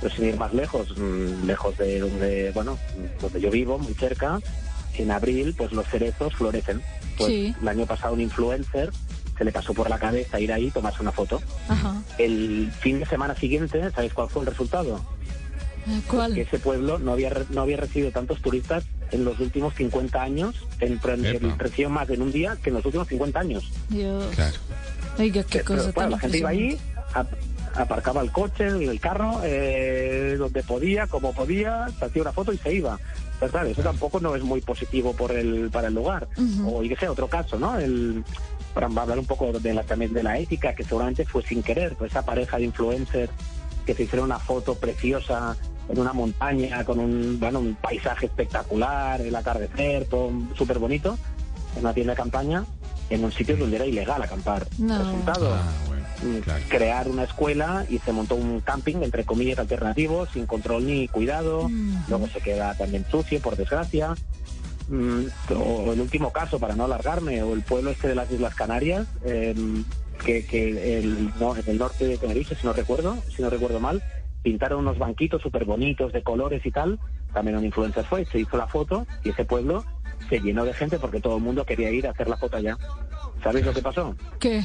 pero 0.01 0.15
sin 0.15 0.25
ir 0.25 0.39
más 0.39 0.55
lejos, 0.55 0.97
mm, 0.97 1.45
lejos 1.47 1.77
de 1.77 2.01
donde, 2.01 2.53
bueno, 2.53 2.79
donde 3.21 3.39
yo 3.39 3.51
vivo, 3.51 3.79
muy 3.79 3.93
cerca, 3.93 4.41
en 4.97 5.11
abril, 5.11 5.55
pues 5.59 5.73
los 5.73 5.87
cerezos 5.89 6.35
florecen. 6.35 6.81
Pues 7.19 7.29
Sí. 7.31 7.55
el 7.61 7.69
año 7.69 7.85
pasado 7.85 8.15
un 8.15 8.23
influencer 8.23 8.91
se 9.37 9.45
le 9.45 9.53
pasó 9.53 9.75
por 9.75 9.91
la 9.91 9.99
cabeza 9.99 10.41
ir 10.41 10.55
ahí 10.55 10.69
y 10.69 10.71
tomarse 10.71 11.03
una 11.03 11.13
foto. 11.13 11.43
Ajá. 11.69 12.01
El 12.17 12.73
fin 12.81 12.99
de 13.01 13.05
semana 13.05 13.35
siguiente, 13.37 13.91
¿sabéis 13.91 14.15
cuál 14.15 14.31
fue 14.31 14.41
el 14.41 14.49
resultado? 14.49 15.05
¿Cuál? 16.09 16.33
Que 16.35 16.41
ese 16.41 16.59
pueblo 16.59 16.99
no 16.99 17.13
había, 17.13 17.31
no 17.51 17.61
había 17.61 17.77
recibido 17.77 18.11
tantos 18.11 18.41
turistas 18.41 18.85
en 19.11 19.25
los 19.25 19.39
últimos 19.41 19.75
50 19.75 20.23
años, 20.23 20.55
Epa. 20.81 21.17
recibió 21.59 21.91
más 21.91 22.09
en 22.11 22.23
un 22.23 22.33
día 22.33 22.57
que 22.63 22.71
en 22.71 22.77
los 22.77 22.85
últimos 22.85 23.09
50 23.09 23.41
años. 23.41 23.71
Dios. 23.89 24.25
Claro. 24.35 24.57
Oiga, 25.19 25.43
qué 25.45 25.63
Pero, 25.67 25.77
cosa 25.77 25.93
tan 25.93 26.11
la 26.11 26.19
gente 26.19 26.39
iba 26.39 26.51
ahí, 26.51 26.79
aparcaba 27.75 28.23
el 28.23 28.33
coche, 28.33 28.67
el 28.67 29.01
carro, 29.01 29.41
eh, 29.45 30.37
donde 30.39 30.63
podía, 30.63 31.07
como 31.07 31.33
podía, 31.33 31.89
se 31.99 32.05
hacía 32.05 32.23
una 32.23 32.33
foto 32.33 32.53
y 32.53 32.59
se 32.59 32.75
iba. 32.75 32.99
Pero 33.39 33.53
claro, 33.53 33.69
eso 33.69 33.83
tampoco 33.83 34.21
no 34.21 34.35
es 34.35 34.43
muy 34.43 34.61
positivo 34.61 35.13
por 35.15 35.33
el, 35.33 35.71
para 35.71 35.89
el 35.89 35.95
lugar. 35.95 36.29
Ujú. 36.37 36.77
O 36.77 36.83
y 36.83 36.89
que 36.89 36.97
sea 36.97 37.13
otro 37.13 37.29
caso, 37.29 37.59
¿no? 37.59 37.79
El, 37.79 38.25
para 38.75 38.87
hablar 38.87 39.19
un 39.19 39.27
poco 39.27 39.53
de 39.53 39.75
la, 39.75 39.83
también 39.83 40.13
de 40.13 40.23
la 40.23 40.39
ética, 40.39 40.75
que 40.75 40.85
seguramente 40.85 41.25
fue 41.25 41.43
sin 41.43 41.63
querer, 41.63 41.97
pues 41.97 42.11
esa 42.13 42.25
pareja 42.25 42.59
de 42.59 42.65
influencers 42.65 43.31
que 43.87 43.95
se 43.95 44.03
hicieron 44.03 44.27
una 44.27 44.39
foto 44.39 44.75
preciosa 44.75 45.57
en 45.89 45.99
una 45.99 46.12
montaña 46.12 46.84
con 46.84 46.99
un, 46.99 47.39
bueno, 47.39 47.61
un 47.61 47.74
paisaje 47.76 48.26
espectacular, 48.26 49.20
el 49.20 49.34
atardecer, 49.34 50.07
todo 50.07 50.30
súper 50.57 50.78
bonito, 50.78 51.18
en 51.76 51.82
una 51.82 51.95
tienda 51.95 52.12
de 52.12 52.16
campaña, 52.16 52.64
en 53.11 53.24
un 53.24 53.32
sitio 53.32 53.57
donde 53.57 53.76
era 53.76 53.87
ilegal 53.87 54.22
acampar. 54.22 54.66
No. 54.78 54.99
Resultado, 54.99 55.57
mm, 56.22 56.68
crear 56.68 57.09
una 57.09 57.24
escuela 57.24 57.87
y 57.89 57.99
se 57.99 58.12
montó 58.12 58.34
un 58.34 58.61
camping, 58.61 58.97
entre 59.03 59.24
comillas, 59.24 59.59
alternativo, 59.59 60.26
sin 60.26 60.47
control 60.47 60.87
ni 60.87 61.09
cuidado, 61.09 61.70
luego 62.09 62.28
se 62.28 62.41
queda 62.41 62.74
también 62.74 63.05
sucio, 63.11 63.41
por 63.41 63.57
desgracia. 63.57 64.14
Mm, 64.89 65.24
o 65.57 65.93
el 65.93 66.01
último 66.01 66.32
caso, 66.32 66.61
para 66.61 66.76
no 66.76 66.84
alargarme, 66.84 67.43
o 67.43 67.55
el 67.55 67.62
pueblo 67.62 67.91
este 67.91 68.09
de 68.09 68.14
las 68.14 68.30
Islas 68.30 68.55
Canarias, 68.55 69.07
em, 69.24 69.84
que, 70.24 70.47
que 70.47 70.99
el, 70.99 71.32
no, 71.41 71.57
en 71.57 71.64
el 71.66 71.78
norte 71.78 72.07
de 72.07 72.18
Tenerife, 72.18 72.55
si 72.55 72.66
no 72.66 72.72
recuerdo, 72.72 73.16
si 73.34 73.43
no 73.43 73.51
recuerdo 73.51 73.80
mal, 73.80 74.03
pintaron 74.47 74.78
unos 74.78 74.97
banquitos 74.97 75.42
súper 75.42 75.64
bonitos 75.64 76.12
de 76.12 76.22
colores 76.22 76.64
y 76.64 76.70
tal, 76.70 77.01
también 77.34 77.57
un 77.57 77.64
influencer 77.64 78.05
fue, 78.05 78.24
se 78.26 78.38
hizo 78.38 78.57
la 78.57 78.68
foto 78.68 79.05
y 79.24 79.30
ese 79.30 79.44
pueblo 79.44 79.84
se 80.28 80.38
llenó 80.38 80.64
de 80.64 80.72
gente 80.72 81.01
porque 81.01 81.18
todo 81.20 81.38
el 81.38 81.42
mundo 81.42 81.64
quería 81.64 81.90
ir 81.90 82.07
a 82.07 82.12
hacer 82.12 82.28
la 82.28 82.36
foto 82.36 82.57
allá. 82.57 82.78
¿Sabéis 83.42 83.66
lo 83.66 83.74
que 83.74 83.82
pasó? 83.82 84.14
¿Qué? 84.38 84.62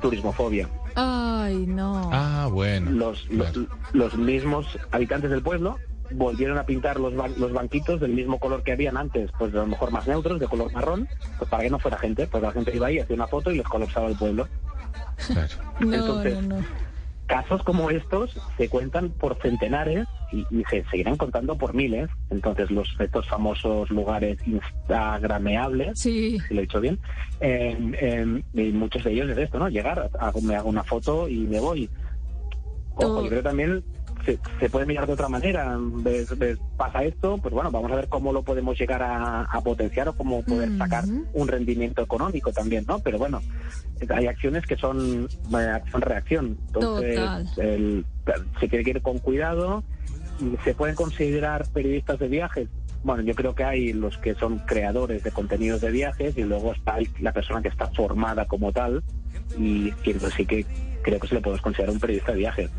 Turismofobia. 0.00 0.70
Ay, 0.94 1.66
no. 1.66 2.08
Ah, 2.10 2.48
bueno. 2.50 2.90
Los, 2.92 3.28
los, 3.28 3.50
los 3.92 4.14
mismos 4.16 4.78
habitantes 4.90 5.30
del 5.30 5.42
pueblo 5.42 5.78
volvieron 6.12 6.56
a 6.56 6.64
pintar 6.64 6.98
los, 6.98 7.12
ban- 7.12 7.36
los 7.36 7.52
banquitos 7.52 8.00
del 8.00 8.12
mismo 8.14 8.38
color 8.38 8.62
que 8.62 8.72
habían 8.72 8.96
antes, 8.96 9.30
pues 9.38 9.52
a 9.52 9.58
lo 9.58 9.66
mejor 9.66 9.90
más 9.90 10.06
neutros, 10.08 10.40
de 10.40 10.48
color 10.48 10.72
marrón, 10.72 11.06
pues 11.36 11.50
para 11.50 11.62
que 11.64 11.68
no 11.70 11.78
fuera 11.78 11.98
gente, 11.98 12.26
pues 12.26 12.42
la 12.42 12.52
gente 12.52 12.74
iba 12.74 12.86
ahí, 12.86 13.00
hacía 13.00 13.16
una 13.16 13.26
foto 13.26 13.50
y 13.52 13.58
les 13.58 13.66
colapsaba 13.68 14.08
el 14.08 14.16
pueblo. 14.16 14.48
No, 15.78 15.94
Entonces, 15.94 16.42
no, 16.42 16.56
no. 16.56 16.64
Casos 17.30 17.62
como 17.62 17.90
estos 17.90 18.36
se 18.56 18.68
cuentan 18.68 19.10
por 19.10 19.36
centenares 19.40 20.08
y, 20.32 20.40
y 20.50 20.64
se 20.68 20.84
seguirán 20.90 21.16
contando 21.16 21.56
por 21.56 21.74
miles. 21.74 22.10
Entonces, 22.28 22.70
los 22.72 22.88
estos 22.98 23.28
famosos 23.28 23.88
lugares 23.90 24.36
instagrameables, 24.46 25.96
si 26.48 26.54
lo 26.54 26.58
he 26.60 26.62
dicho 26.62 26.80
bien, 26.80 26.98
em, 27.40 27.94
em, 28.00 28.42
y 28.52 28.72
muchos 28.72 29.04
de 29.04 29.12
ellos 29.12 29.30
es 29.30 29.38
esto, 29.38 29.60
¿no? 29.60 29.68
Llegar, 29.68 30.10
hago- 30.18 30.40
me 30.42 30.56
hago 30.56 30.68
una 30.68 30.82
foto 30.82 31.28
y 31.28 31.38
me 31.46 31.60
voy. 31.60 31.88
Ojo, 32.96 33.22
yo 33.22 33.28
creo 33.30 33.42
también 33.44 33.84
se, 34.24 34.38
se 34.58 34.68
puede 34.70 34.86
mirar 34.86 35.06
de 35.06 35.12
otra 35.14 35.28
manera. 35.28 35.76
Ves- 35.78 36.36
ves, 36.38 36.58
pasa 36.76 37.02
esto, 37.04 37.38
pues 37.38 37.54
bueno, 37.54 37.70
vamos 37.70 37.90
a 37.92 37.96
ver 37.96 38.08
cómo 38.08 38.32
lo 38.32 38.42
podemos 38.42 38.78
llegar 38.78 39.02
a, 39.02 39.42
a 39.42 39.60
potenciar 39.62 40.08
o 40.08 40.12
cómo 40.14 40.42
poder 40.42 40.70
sacar 40.78 41.04
un 41.32 41.48
rendimiento 41.48 42.02
económico 42.02 42.52
también, 42.52 42.84
¿no? 42.88 42.98
Pero 43.00 43.18
bueno, 43.18 43.42
hay 44.08 44.26
acciones 44.26 44.66
que 44.66 44.76
son 44.76 45.28
eh, 45.52 45.56
acción-reacción. 45.56 46.56
Entonces, 46.66 47.18
el- 47.56 48.04
se 48.58 48.68
tiene 48.68 48.84
que 48.84 48.90
ir 48.90 49.02
con 49.02 49.18
cuidado. 49.18 49.82
¿Se 50.64 50.74
pueden 50.74 50.94
considerar 50.94 51.66
periodistas 51.72 52.18
de 52.18 52.28
viajes? 52.28 52.68
Bueno, 53.02 53.22
yo 53.22 53.34
creo 53.34 53.54
que 53.54 53.64
hay 53.64 53.92
los 53.92 54.18
que 54.18 54.34
son 54.34 54.58
creadores 54.58 55.22
de 55.22 55.30
contenidos 55.30 55.80
de 55.80 55.90
viajes 55.90 56.36
y 56.36 56.42
luego 56.42 56.72
está 56.72 56.98
la 57.20 57.32
persona 57.32 57.62
que 57.62 57.68
está 57.68 57.86
formada 57.88 58.46
como 58.46 58.72
tal 58.72 59.02
y 59.58 59.90
que 59.92 60.14
pues, 60.14 60.34
sí 60.34 60.44
que 60.44 60.66
creo 61.02 61.18
que 61.18 61.28
se 61.28 61.34
le 61.34 61.40
podemos 61.40 61.62
considerar 61.62 61.94
un 61.94 62.00
periodista 62.00 62.32
de 62.32 62.38
viajes. 62.38 62.70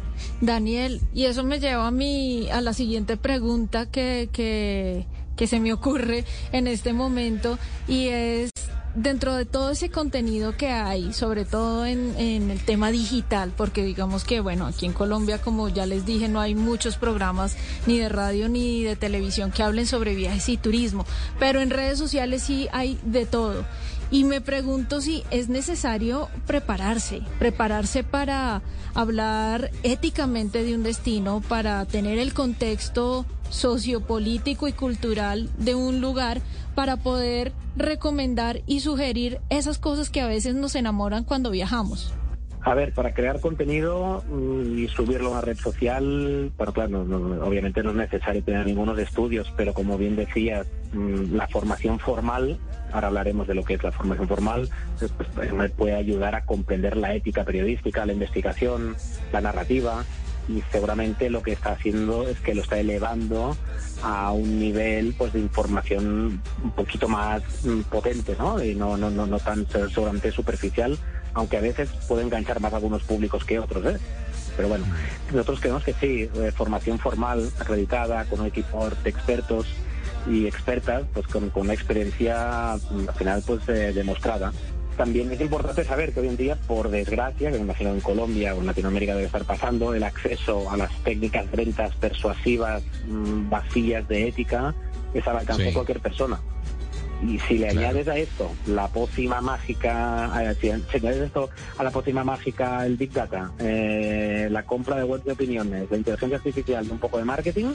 Daniel, 0.42 1.02
y 1.14 1.26
eso 1.26 1.44
me 1.44 1.60
lleva 1.60 1.88
a 1.88 1.92
mi, 1.92 2.50
a 2.52 2.62
la 2.62 2.74
siguiente 2.74 3.18
pregunta 3.18 3.90
que, 3.90 4.30
que, 4.32 5.06
que 5.36 5.48
se 5.48 5.60
me 5.60 5.74
ocurre 5.74 6.24
en 6.52 6.68
este 6.68 6.94
momento 6.94 7.58
y 7.88 8.08
es 8.10 8.51
dentro 8.96 9.36
de 9.36 9.46
todo 9.46 9.72
ese 9.72 9.90
contenido 9.90 10.56
que 10.58 10.70
hay, 10.70 11.14
sobre 11.14 11.46
todo 11.46 11.86
en, 11.86 12.12
el 12.18 12.60
tema 12.64 12.92
digital, 12.92 13.52
porque 13.56 13.84
digamos 13.84 14.24
que, 14.24 14.40
bueno, 14.40 14.66
aquí 14.66 14.86
en 14.86 14.94
Colombia, 14.94 15.42
como 15.42 15.70
ya 15.70 15.86
les 15.86 16.06
dije, 16.06 16.28
no 16.28 16.40
hay 16.40 16.56
muchos 16.56 16.98
programas 16.98 17.56
ni 17.88 17.98
de 17.98 18.10
radio 18.10 18.50
ni 18.50 18.84
de 18.84 18.96
televisión 18.96 19.52
que 19.52 19.64
hablen 19.64 19.88
sobre 19.88 20.16
viajes 20.16 20.50
y 20.50 20.58
turismo, 20.58 21.06
pero 21.40 21.62
en 21.62 21.70
redes 21.70 21.98
sociales 21.98 22.44
sí 22.44 22.68
hay 22.72 23.00
de 23.04 23.26
todo. 23.26 23.66
Y 24.12 24.26
me 24.26 24.42
pregunto 24.42 25.00
si 25.00 25.24
es 25.32 25.48
necesario 25.48 26.28
prepararse, 26.46 27.22
prepararse 27.40 28.04
para 28.04 28.62
hablar 28.94 29.72
éticamente 29.84 30.64
de 30.66 30.76
un 30.76 30.84
destino, 30.84 31.42
para 31.48 31.86
tener 31.86 32.20
el 32.20 32.34
contexto 32.34 33.26
sociopolítico 33.50 34.68
y 34.68 34.74
cultural 34.74 35.50
de 35.58 35.76
un 35.76 36.02
lugar, 36.02 36.42
para 36.76 36.98
poder 36.98 37.54
recomendar 37.76 38.62
y 38.66 38.82
sugerir 38.82 39.40
esas 39.50 39.78
cosas 39.78 40.10
que 40.10 40.22
a 40.22 40.28
veces 40.28 40.56
nos 40.56 40.76
enamoran 40.76 41.24
cuando 41.24 41.52
viajamos. 41.52 42.14
A 42.64 42.76
ver, 42.76 42.94
para 42.94 43.12
crear 43.14 43.40
contenido 43.40 44.24
mm, 44.30 44.78
y 44.78 44.88
subirlo 44.88 45.30
a 45.30 45.32
una 45.32 45.42
red 45.42 45.58
social, 45.58 46.52
pero 46.56 46.72
claro, 46.72 47.02
obviamente 47.44 47.82
no 47.82 47.90
es 47.90 47.96
necesario 47.96 48.44
tener 48.44 48.68
ningunos 48.68 49.00
estudios, 49.00 49.52
pero 49.58 49.74
como 49.74 49.98
bien 49.98 50.16
decías, 50.16 50.68
mm, 50.94 51.34
la 51.36 51.48
formación 51.48 51.98
formal, 51.98 52.60
ahora 52.94 53.08
hablaremos 53.08 53.48
de 53.48 53.56
lo 53.56 53.64
que 53.64 53.74
es 53.74 53.84
la 53.84 53.92
formación 53.92 54.28
formal, 54.28 54.70
pues, 55.00 55.12
pues, 55.34 55.54
me 55.54 55.70
puede 55.70 55.96
ayudar 55.96 56.36
a 56.36 56.46
comprender 56.46 56.98
la 56.98 57.16
ética 57.16 57.44
periodística, 57.44 58.06
la 58.06 58.14
investigación, 58.14 58.96
la 59.34 59.42
narrativa, 59.42 60.04
y 60.48 60.62
seguramente 60.72 61.30
lo 61.30 61.42
que 61.42 61.54
está 61.54 61.74
haciendo 61.74 62.28
es 62.28 62.40
que 62.40 62.56
lo 62.56 62.62
está 62.62 62.80
elevando 62.80 63.56
a 64.04 64.32
un 64.32 64.60
nivel 64.60 65.14
pues 65.18 65.34
de 65.34 65.40
información 65.40 66.42
un 66.64 66.72
poquito 66.72 67.08
más 67.08 67.44
mm, 67.64 67.82
potente, 67.82 68.36
¿no? 68.38 68.64
Y 68.64 68.76
no, 68.76 68.98
no, 68.98 69.10
no, 69.10 69.26
no 69.26 69.40
tan 69.40 69.68
seguramente 69.70 70.32
superficial, 70.32 70.98
aunque 71.34 71.58
a 71.58 71.62
veces 71.62 71.90
puede 72.08 72.24
enganchar 72.24 72.60
más 72.60 72.74
algunos 72.74 73.04
públicos 73.04 73.44
que 73.46 73.60
otros. 73.60 73.86
¿eh? 73.86 74.00
Pero 74.56 74.70
bueno, 74.70 74.86
nosotros 75.32 75.60
creemos 75.60 75.84
que 75.84 75.94
sí, 75.94 76.30
eh, 76.34 76.52
formación 76.56 77.00
formal, 77.00 77.52
acreditada, 77.60 78.26
con 78.26 78.42
un 78.42 78.48
equipo 78.48 78.90
de 79.04 79.10
expertos 79.10 79.68
y 80.28 80.46
expertas, 80.46 81.04
pues 81.14 81.28
con, 81.28 81.50
con 81.50 81.64
una 81.64 81.74
experiencia 81.74 82.78
mm, 82.90 83.10
al 83.10 83.16
final 83.16 83.44
pues 83.46 83.68
eh, 83.70 83.94
demostrada. 83.94 84.52
También 85.02 85.32
es 85.32 85.42
importante 85.42 85.84
saber 85.84 86.14
que 86.14 86.20
hoy 86.20 86.28
en 86.28 86.38
día, 86.38 86.56
por 86.68 86.92
desgracia, 86.92 87.50
que 87.50 87.58
me 87.58 87.64
imagino 87.64 87.90
en 87.90 88.02
Colombia 88.02 88.54
o 88.54 88.60
en 88.60 88.68
Latinoamérica 88.68 89.16
debe 89.16 89.26
estar 89.26 89.44
pasando, 89.46 89.96
el 89.96 90.04
acceso 90.04 90.70
a 90.70 90.78
las 90.78 90.96
técnicas 91.04 91.50
de 91.50 91.58
ventas 91.58 91.96
persuasivas, 91.96 92.84
mm, 93.08 93.50
vacías 93.50 94.08
de 94.08 94.28
ética, 94.28 94.76
es 95.16 95.28
al 95.28 95.38
alcance 95.38 95.64
de 95.64 95.74
cualquier 95.74 96.02
persona. 96.02 96.40
Y 97.28 97.40
si 97.40 97.58
le 97.58 97.70
añades 97.70 98.08
a 98.10 98.16
esto 98.16 98.52
la 98.68 98.90
pócima 98.90 99.42
mágica, 99.42 100.32
eh, 100.40 100.56
si, 100.62 100.68
si 100.70 100.98
añades 100.98 101.24
esto 101.24 101.50
a 101.80 101.84
la 101.84 101.90
pócima 101.90 102.24
mágica 102.24 102.86
el 102.86 102.96
Big 102.96 103.12
Data, 103.12 103.54
eh, 103.58 104.50
la 104.52 104.62
compra 104.68 104.98
de 104.98 105.04
web 105.04 105.24
de 105.24 105.32
opiniones, 105.32 105.90
la 105.90 105.98
inteligencia 105.98 106.38
artificial 106.38 106.86
y 106.86 106.92
un 106.92 107.00
poco 107.00 107.18
de 107.18 107.26
marketing, 107.26 107.74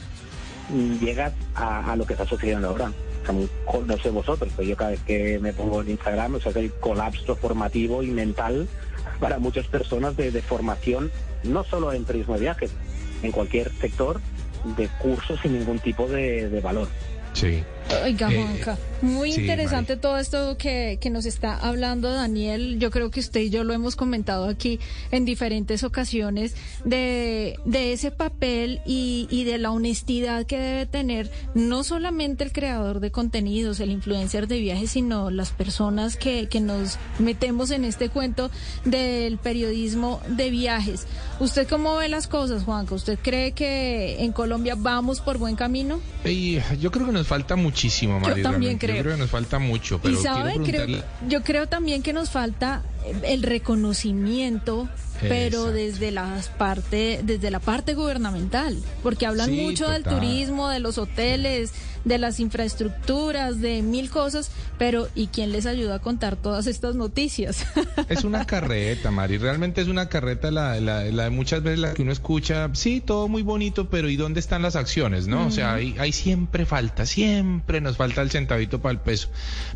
mm, 0.70 0.98
llegas 1.00 1.32
a, 1.56 1.90
a 1.90 1.96
lo 1.96 2.06
que 2.06 2.12
está 2.12 2.24
sucediendo 2.24 2.68
ahora. 2.68 2.92
No 3.32 3.98
sé 3.98 4.10
vosotros, 4.10 4.52
pero 4.56 4.68
yo 4.68 4.76
cada 4.76 4.90
vez 4.90 5.00
que 5.00 5.38
me 5.38 5.52
pongo 5.52 5.82
en 5.82 5.90
Instagram, 5.90 6.36
o 6.36 6.40
sea, 6.40 6.52
el 6.56 6.72
colapso 6.72 7.36
formativo 7.36 8.02
y 8.02 8.10
mental 8.10 8.68
para 9.20 9.38
muchas 9.38 9.66
personas 9.66 10.16
de, 10.16 10.30
formación, 10.42 11.10
no 11.42 11.64
solo 11.64 11.92
en 11.92 12.04
turismo 12.04 12.34
de 12.34 12.40
viajes, 12.40 12.70
en 13.22 13.32
cualquier 13.32 13.70
sector 13.72 14.20
de 14.76 14.88
cursos 15.00 15.40
sin 15.40 15.58
ningún 15.58 15.78
tipo 15.78 16.06
de 16.06 16.60
valor. 16.62 16.88
Sí. 17.36 17.62
Oiga, 18.02 18.32
Eh, 18.32 18.42
Juanca, 18.42 18.78
muy 19.00 19.30
sí, 19.30 19.42
interesante 19.42 19.96
todo 19.96 20.18
esto 20.18 20.56
que, 20.58 20.98
que 21.00 21.08
nos 21.08 21.24
está 21.24 21.56
hablando 21.56 22.10
Daniel. 22.10 22.80
Yo 22.80 22.90
creo 22.90 23.12
que 23.12 23.20
usted 23.20 23.42
y 23.42 23.50
yo 23.50 23.62
lo 23.62 23.74
hemos 23.74 23.94
comentado 23.94 24.48
aquí 24.48 24.80
en 25.12 25.24
diferentes 25.24 25.84
ocasiones 25.84 26.56
de, 26.84 27.60
de 27.64 27.92
ese 27.92 28.10
papel 28.10 28.80
y, 28.86 29.28
y 29.30 29.44
de 29.44 29.58
la 29.58 29.70
honestidad 29.70 30.46
que 30.46 30.58
debe 30.58 30.86
tener 30.86 31.30
no 31.54 31.84
solamente 31.84 32.42
el 32.42 32.50
creador 32.52 32.98
de 32.98 33.12
contenidos, 33.12 33.78
el 33.78 33.90
influencer 33.92 34.48
de 34.48 34.58
viajes, 34.58 34.90
sino 34.90 35.30
las 35.30 35.52
personas 35.52 36.16
que, 36.16 36.48
que 36.48 36.58
nos 36.60 36.98
metemos 37.20 37.70
en 37.70 37.84
este 37.84 38.08
cuento 38.08 38.50
del 38.84 39.38
periodismo 39.38 40.20
de 40.28 40.50
viajes. 40.50 41.06
¿Usted 41.38 41.68
cómo 41.68 41.96
ve 41.96 42.08
las 42.08 42.26
cosas, 42.26 42.64
Juanca? 42.64 42.96
¿Usted 42.96 43.16
cree 43.22 43.52
que 43.52 44.24
en 44.24 44.32
Colombia 44.32 44.74
vamos 44.76 45.20
por 45.20 45.38
buen 45.38 45.54
camino? 45.54 46.00
Y 46.24 46.58
yo 46.80 46.90
creo 46.90 47.06
que 47.06 47.12
nos 47.12 47.25
falta 47.26 47.56
muchísimo, 47.56 48.18
Mari. 48.20 48.42
también 48.42 48.78
realmente. 48.78 48.86
creo. 48.86 48.96
Yo 48.96 49.02
creo 49.02 49.14
que 49.14 49.20
nos 49.20 49.30
falta 49.30 49.58
mucho, 49.58 50.00
pero 50.00 50.18
y 50.18 50.22
sabe, 50.22 50.54
creo, 50.64 51.02
yo 51.28 51.42
creo 51.42 51.66
también 51.66 52.02
que 52.02 52.12
nos 52.12 52.30
falta 52.30 52.82
el 53.24 53.42
reconocimiento, 53.42 54.88
pero 55.20 55.72
desde 55.72 56.10
las 56.10 56.48
parte, 56.48 57.20
desde 57.22 57.50
la 57.50 57.60
parte 57.60 57.94
gubernamental, 57.94 58.76
porque 59.02 59.26
hablan 59.26 59.50
Sí, 59.50 59.60
mucho 59.60 59.88
del 59.90 60.02
turismo, 60.02 60.68
de 60.68 60.80
los 60.80 60.98
hoteles, 60.98 61.72
de 62.06 62.18
las 62.18 62.38
infraestructuras, 62.38 63.60
de 63.60 63.82
mil 63.82 64.10
cosas, 64.10 64.52
pero 64.78 65.08
¿y 65.16 65.26
quién 65.26 65.50
les 65.50 65.66
ayuda 65.66 65.96
a 65.96 65.98
contar 65.98 66.36
todas 66.36 66.66
estas 66.68 66.94
noticias? 66.94 67.66
Es 68.08 68.22
una 68.22 68.46
carreta, 68.46 69.10
Mari. 69.10 69.38
Realmente 69.38 69.80
es 69.80 69.88
una 69.88 70.08
carreta 70.08 70.50
la, 70.50 70.78
la, 70.80 71.04
la 71.04 71.24
de 71.24 71.30
muchas 71.30 71.62
veces 71.62 71.80
la 71.80 71.92
que 71.92 72.02
uno 72.02 72.12
escucha. 72.12 72.70
Sí, 72.74 73.00
todo 73.00 73.26
muy 73.26 73.42
bonito, 73.42 73.90
pero 73.90 74.08
¿y 74.08 74.16
dónde 74.16 74.38
están 74.38 74.62
las 74.62 74.76
acciones, 74.76 75.26
no? 75.26 75.46
O 75.46 75.50
sea, 75.50 75.74
ahí 75.74 76.12
siempre 76.12 76.64
falta, 76.66 77.04
siempre 77.04 77.80
nos 77.80 77.96
falta 77.96 78.22
el 78.22 78.30
centavito 78.30 78.80
para 78.80 78.92
el 78.92 79.00
peso. 79.00 79.28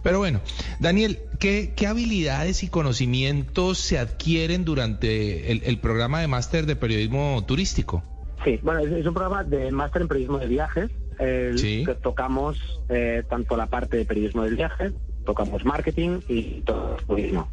Pero 0.05 0.19
bueno, 0.19 0.41
Daniel, 0.79 1.19
¿qué, 1.41 1.73
qué 1.75 1.89
habilidades 1.89 2.63
y 2.63 2.69
conocimientos 2.69 3.79
se 3.79 3.99
adquieren 3.99 4.65
durante 4.65 5.51
el, 5.51 5.63
el 5.65 5.79
programa 5.79 6.21
de 6.21 6.29
máster 6.29 6.67
de 6.67 6.77
periodismo 6.77 7.45
turístico? 7.45 8.05
Sí, 8.45 8.61
bueno, 8.63 8.81
es, 8.81 8.93
es 8.93 9.07
un 9.07 9.15
programa 9.15 9.43
de 9.43 9.71
máster 9.73 10.03
en 10.03 10.09
periodismo 10.09 10.39
de 10.39 10.47
viajes. 10.47 10.91
Sí. 11.57 11.85
que 11.85 11.95
tocamos 11.95 12.81
eh, 12.89 13.23
tanto 13.29 13.57
la 13.57 13.67
parte 13.67 13.97
de 13.99 14.05
periodismo 14.05 14.43
de 14.45 14.51
viajes, 14.51 14.93
tocamos 15.25 15.65
marketing 15.65 16.21
y 16.29 16.61
todo 16.63 16.97
turismo. 17.07 17.49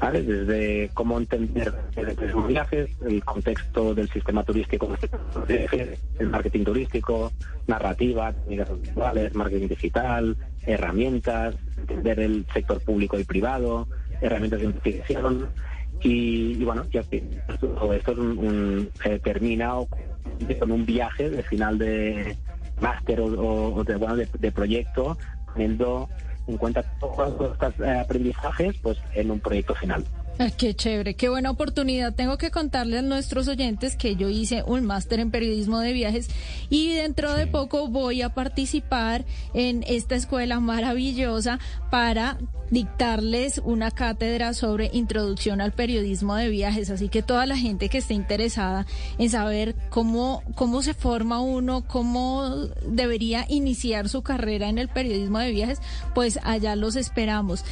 ¿vale? 0.00 0.22
Desde 0.22 0.90
cómo 0.92 1.16
entender 1.18 1.72
de 1.94 2.34
viajes, 2.48 2.90
el 3.06 3.24
contexto 3.24 3.94
del 3.94 4.10
sistema 4.10 4.42
turístico, 4.44 4.88
el 6.18 6.28
marketing 6.28 6.64
turístico, 6.64 7.32
narrativa, 7.66 8.32
técnicas 8.32 8.68
marketing 9.34 9.68
digital, 9.68 10.36
herramientas, 10.66 11.54
entender 11.78 12.20
el 12.20 12.44
sector 12.52 12.80
público 12.82 13.18
y 13.18 13.24
privado, 13.24 13.88
herramientas 14.20 14.60
de 14.60 14.66
investigación. 14.66 15.48
Y, 16.02 16.52
y 16.60 16.64
bueno, 16.64 16.84
ya 16.92 17.02
todo 17.58 17.94
esto 17.94 18.12
es 18.12 18.18
un, 18.18 18.38
un, 18.38 18.90
eh, 19.04 19.18
termina 19.22 19.78
o- 19.78 19.88
con 20.58 20.70
un 20.72 20.84
viaje 20.84 21.30
de 21.30 21.42
final 21.42 21.78
de 21.78 22.36
máster 22.80 23.20
o, 23.20 23.84
de, 23.84 23.96
bueno, 23.96 24.16
de, 24.16 24.52
proyecto, 24.52 25.16
teniendo 25.52 26.08
en 26.46 26.56
cuenta 26.56 26.82
todos 27.00 27.52
estos 27.52 27.80
eh, 27.80 27.98
aprendizajes 27.98 28.76
pues 28.82 28.98
en 29.14 29.30
un 29.30 29.40
proyecto 29.40 29.74
final. 29.74 30.04
Ah, 30.38 30.50
Qué 30.50 30.74
chévere, 30.74 31.14
qué 31.14 31.30
buena 31.30 31.50
oportunidad. 31.50 32.14
Tengo 32.14 32.36
que 32.36 32.50
contarles 32.50 32.98
a 32.98 33.02
nuestros 33.02 33.48
oyentes 33.48 33.96
que 33.96 34.16
yo 34.16 34.28
hice 34.28 34.62
un 34.66 34.84
máster 34.84 35.18
en 35.18 35.30
periodismo 35.30 35.80
de 35.80 35.94
viajes 35.94 36.28
y 36.68 36.92
dentro 36.92 37.32
de 37.32 37.46
poco 37.46 37.88
voy 37.88 38.20
a 38.20 38.34
participar 38.34 39.24
en 39.54 39.82
esta 39.86 40.14
escuela 40.14 40.60
maravillosa 40.60 41.58
para 41.90 42.36
dictarles 42.70 43.60
una 43.64 43.90
cátedra 43.90 44.52
sobre 44.52 44.90
introducción 44.92 45.60
al 45.60 45.72
periodismo 45.72 46.34
de 46.34 46.48
viajes. 46.48 46.90
Así 46.90 47.08
que 47.08 47.22
toda 47.22 47.46
la 47.46 47.56
gente 47.56 47.88
que 47.88 47.98
esté 47.98 48.14
interesada 48.14 48.86
en 49.18 49.30
saber 49.30 49.74
cómo, 49.90 50.42
cómo 50.54 50.82
se 50.82 50.94
forma 50.94 51.40
uno, 51.40 51.84
cómo 51.86 52.50
debería 52.86 53.46
iniciar 53.48 54.08
su 54.08 54.22
carrera 54.22 54.68
en 54.68 54.78
el 54.78 54.88
periodismo 54.88 55.38
de 55.38 55.50
viajes, 55.50 55.80
pues 56.14 56.38
allá 56.42 56.76
los 56.76 56.96
esperamos. 56.96 57.64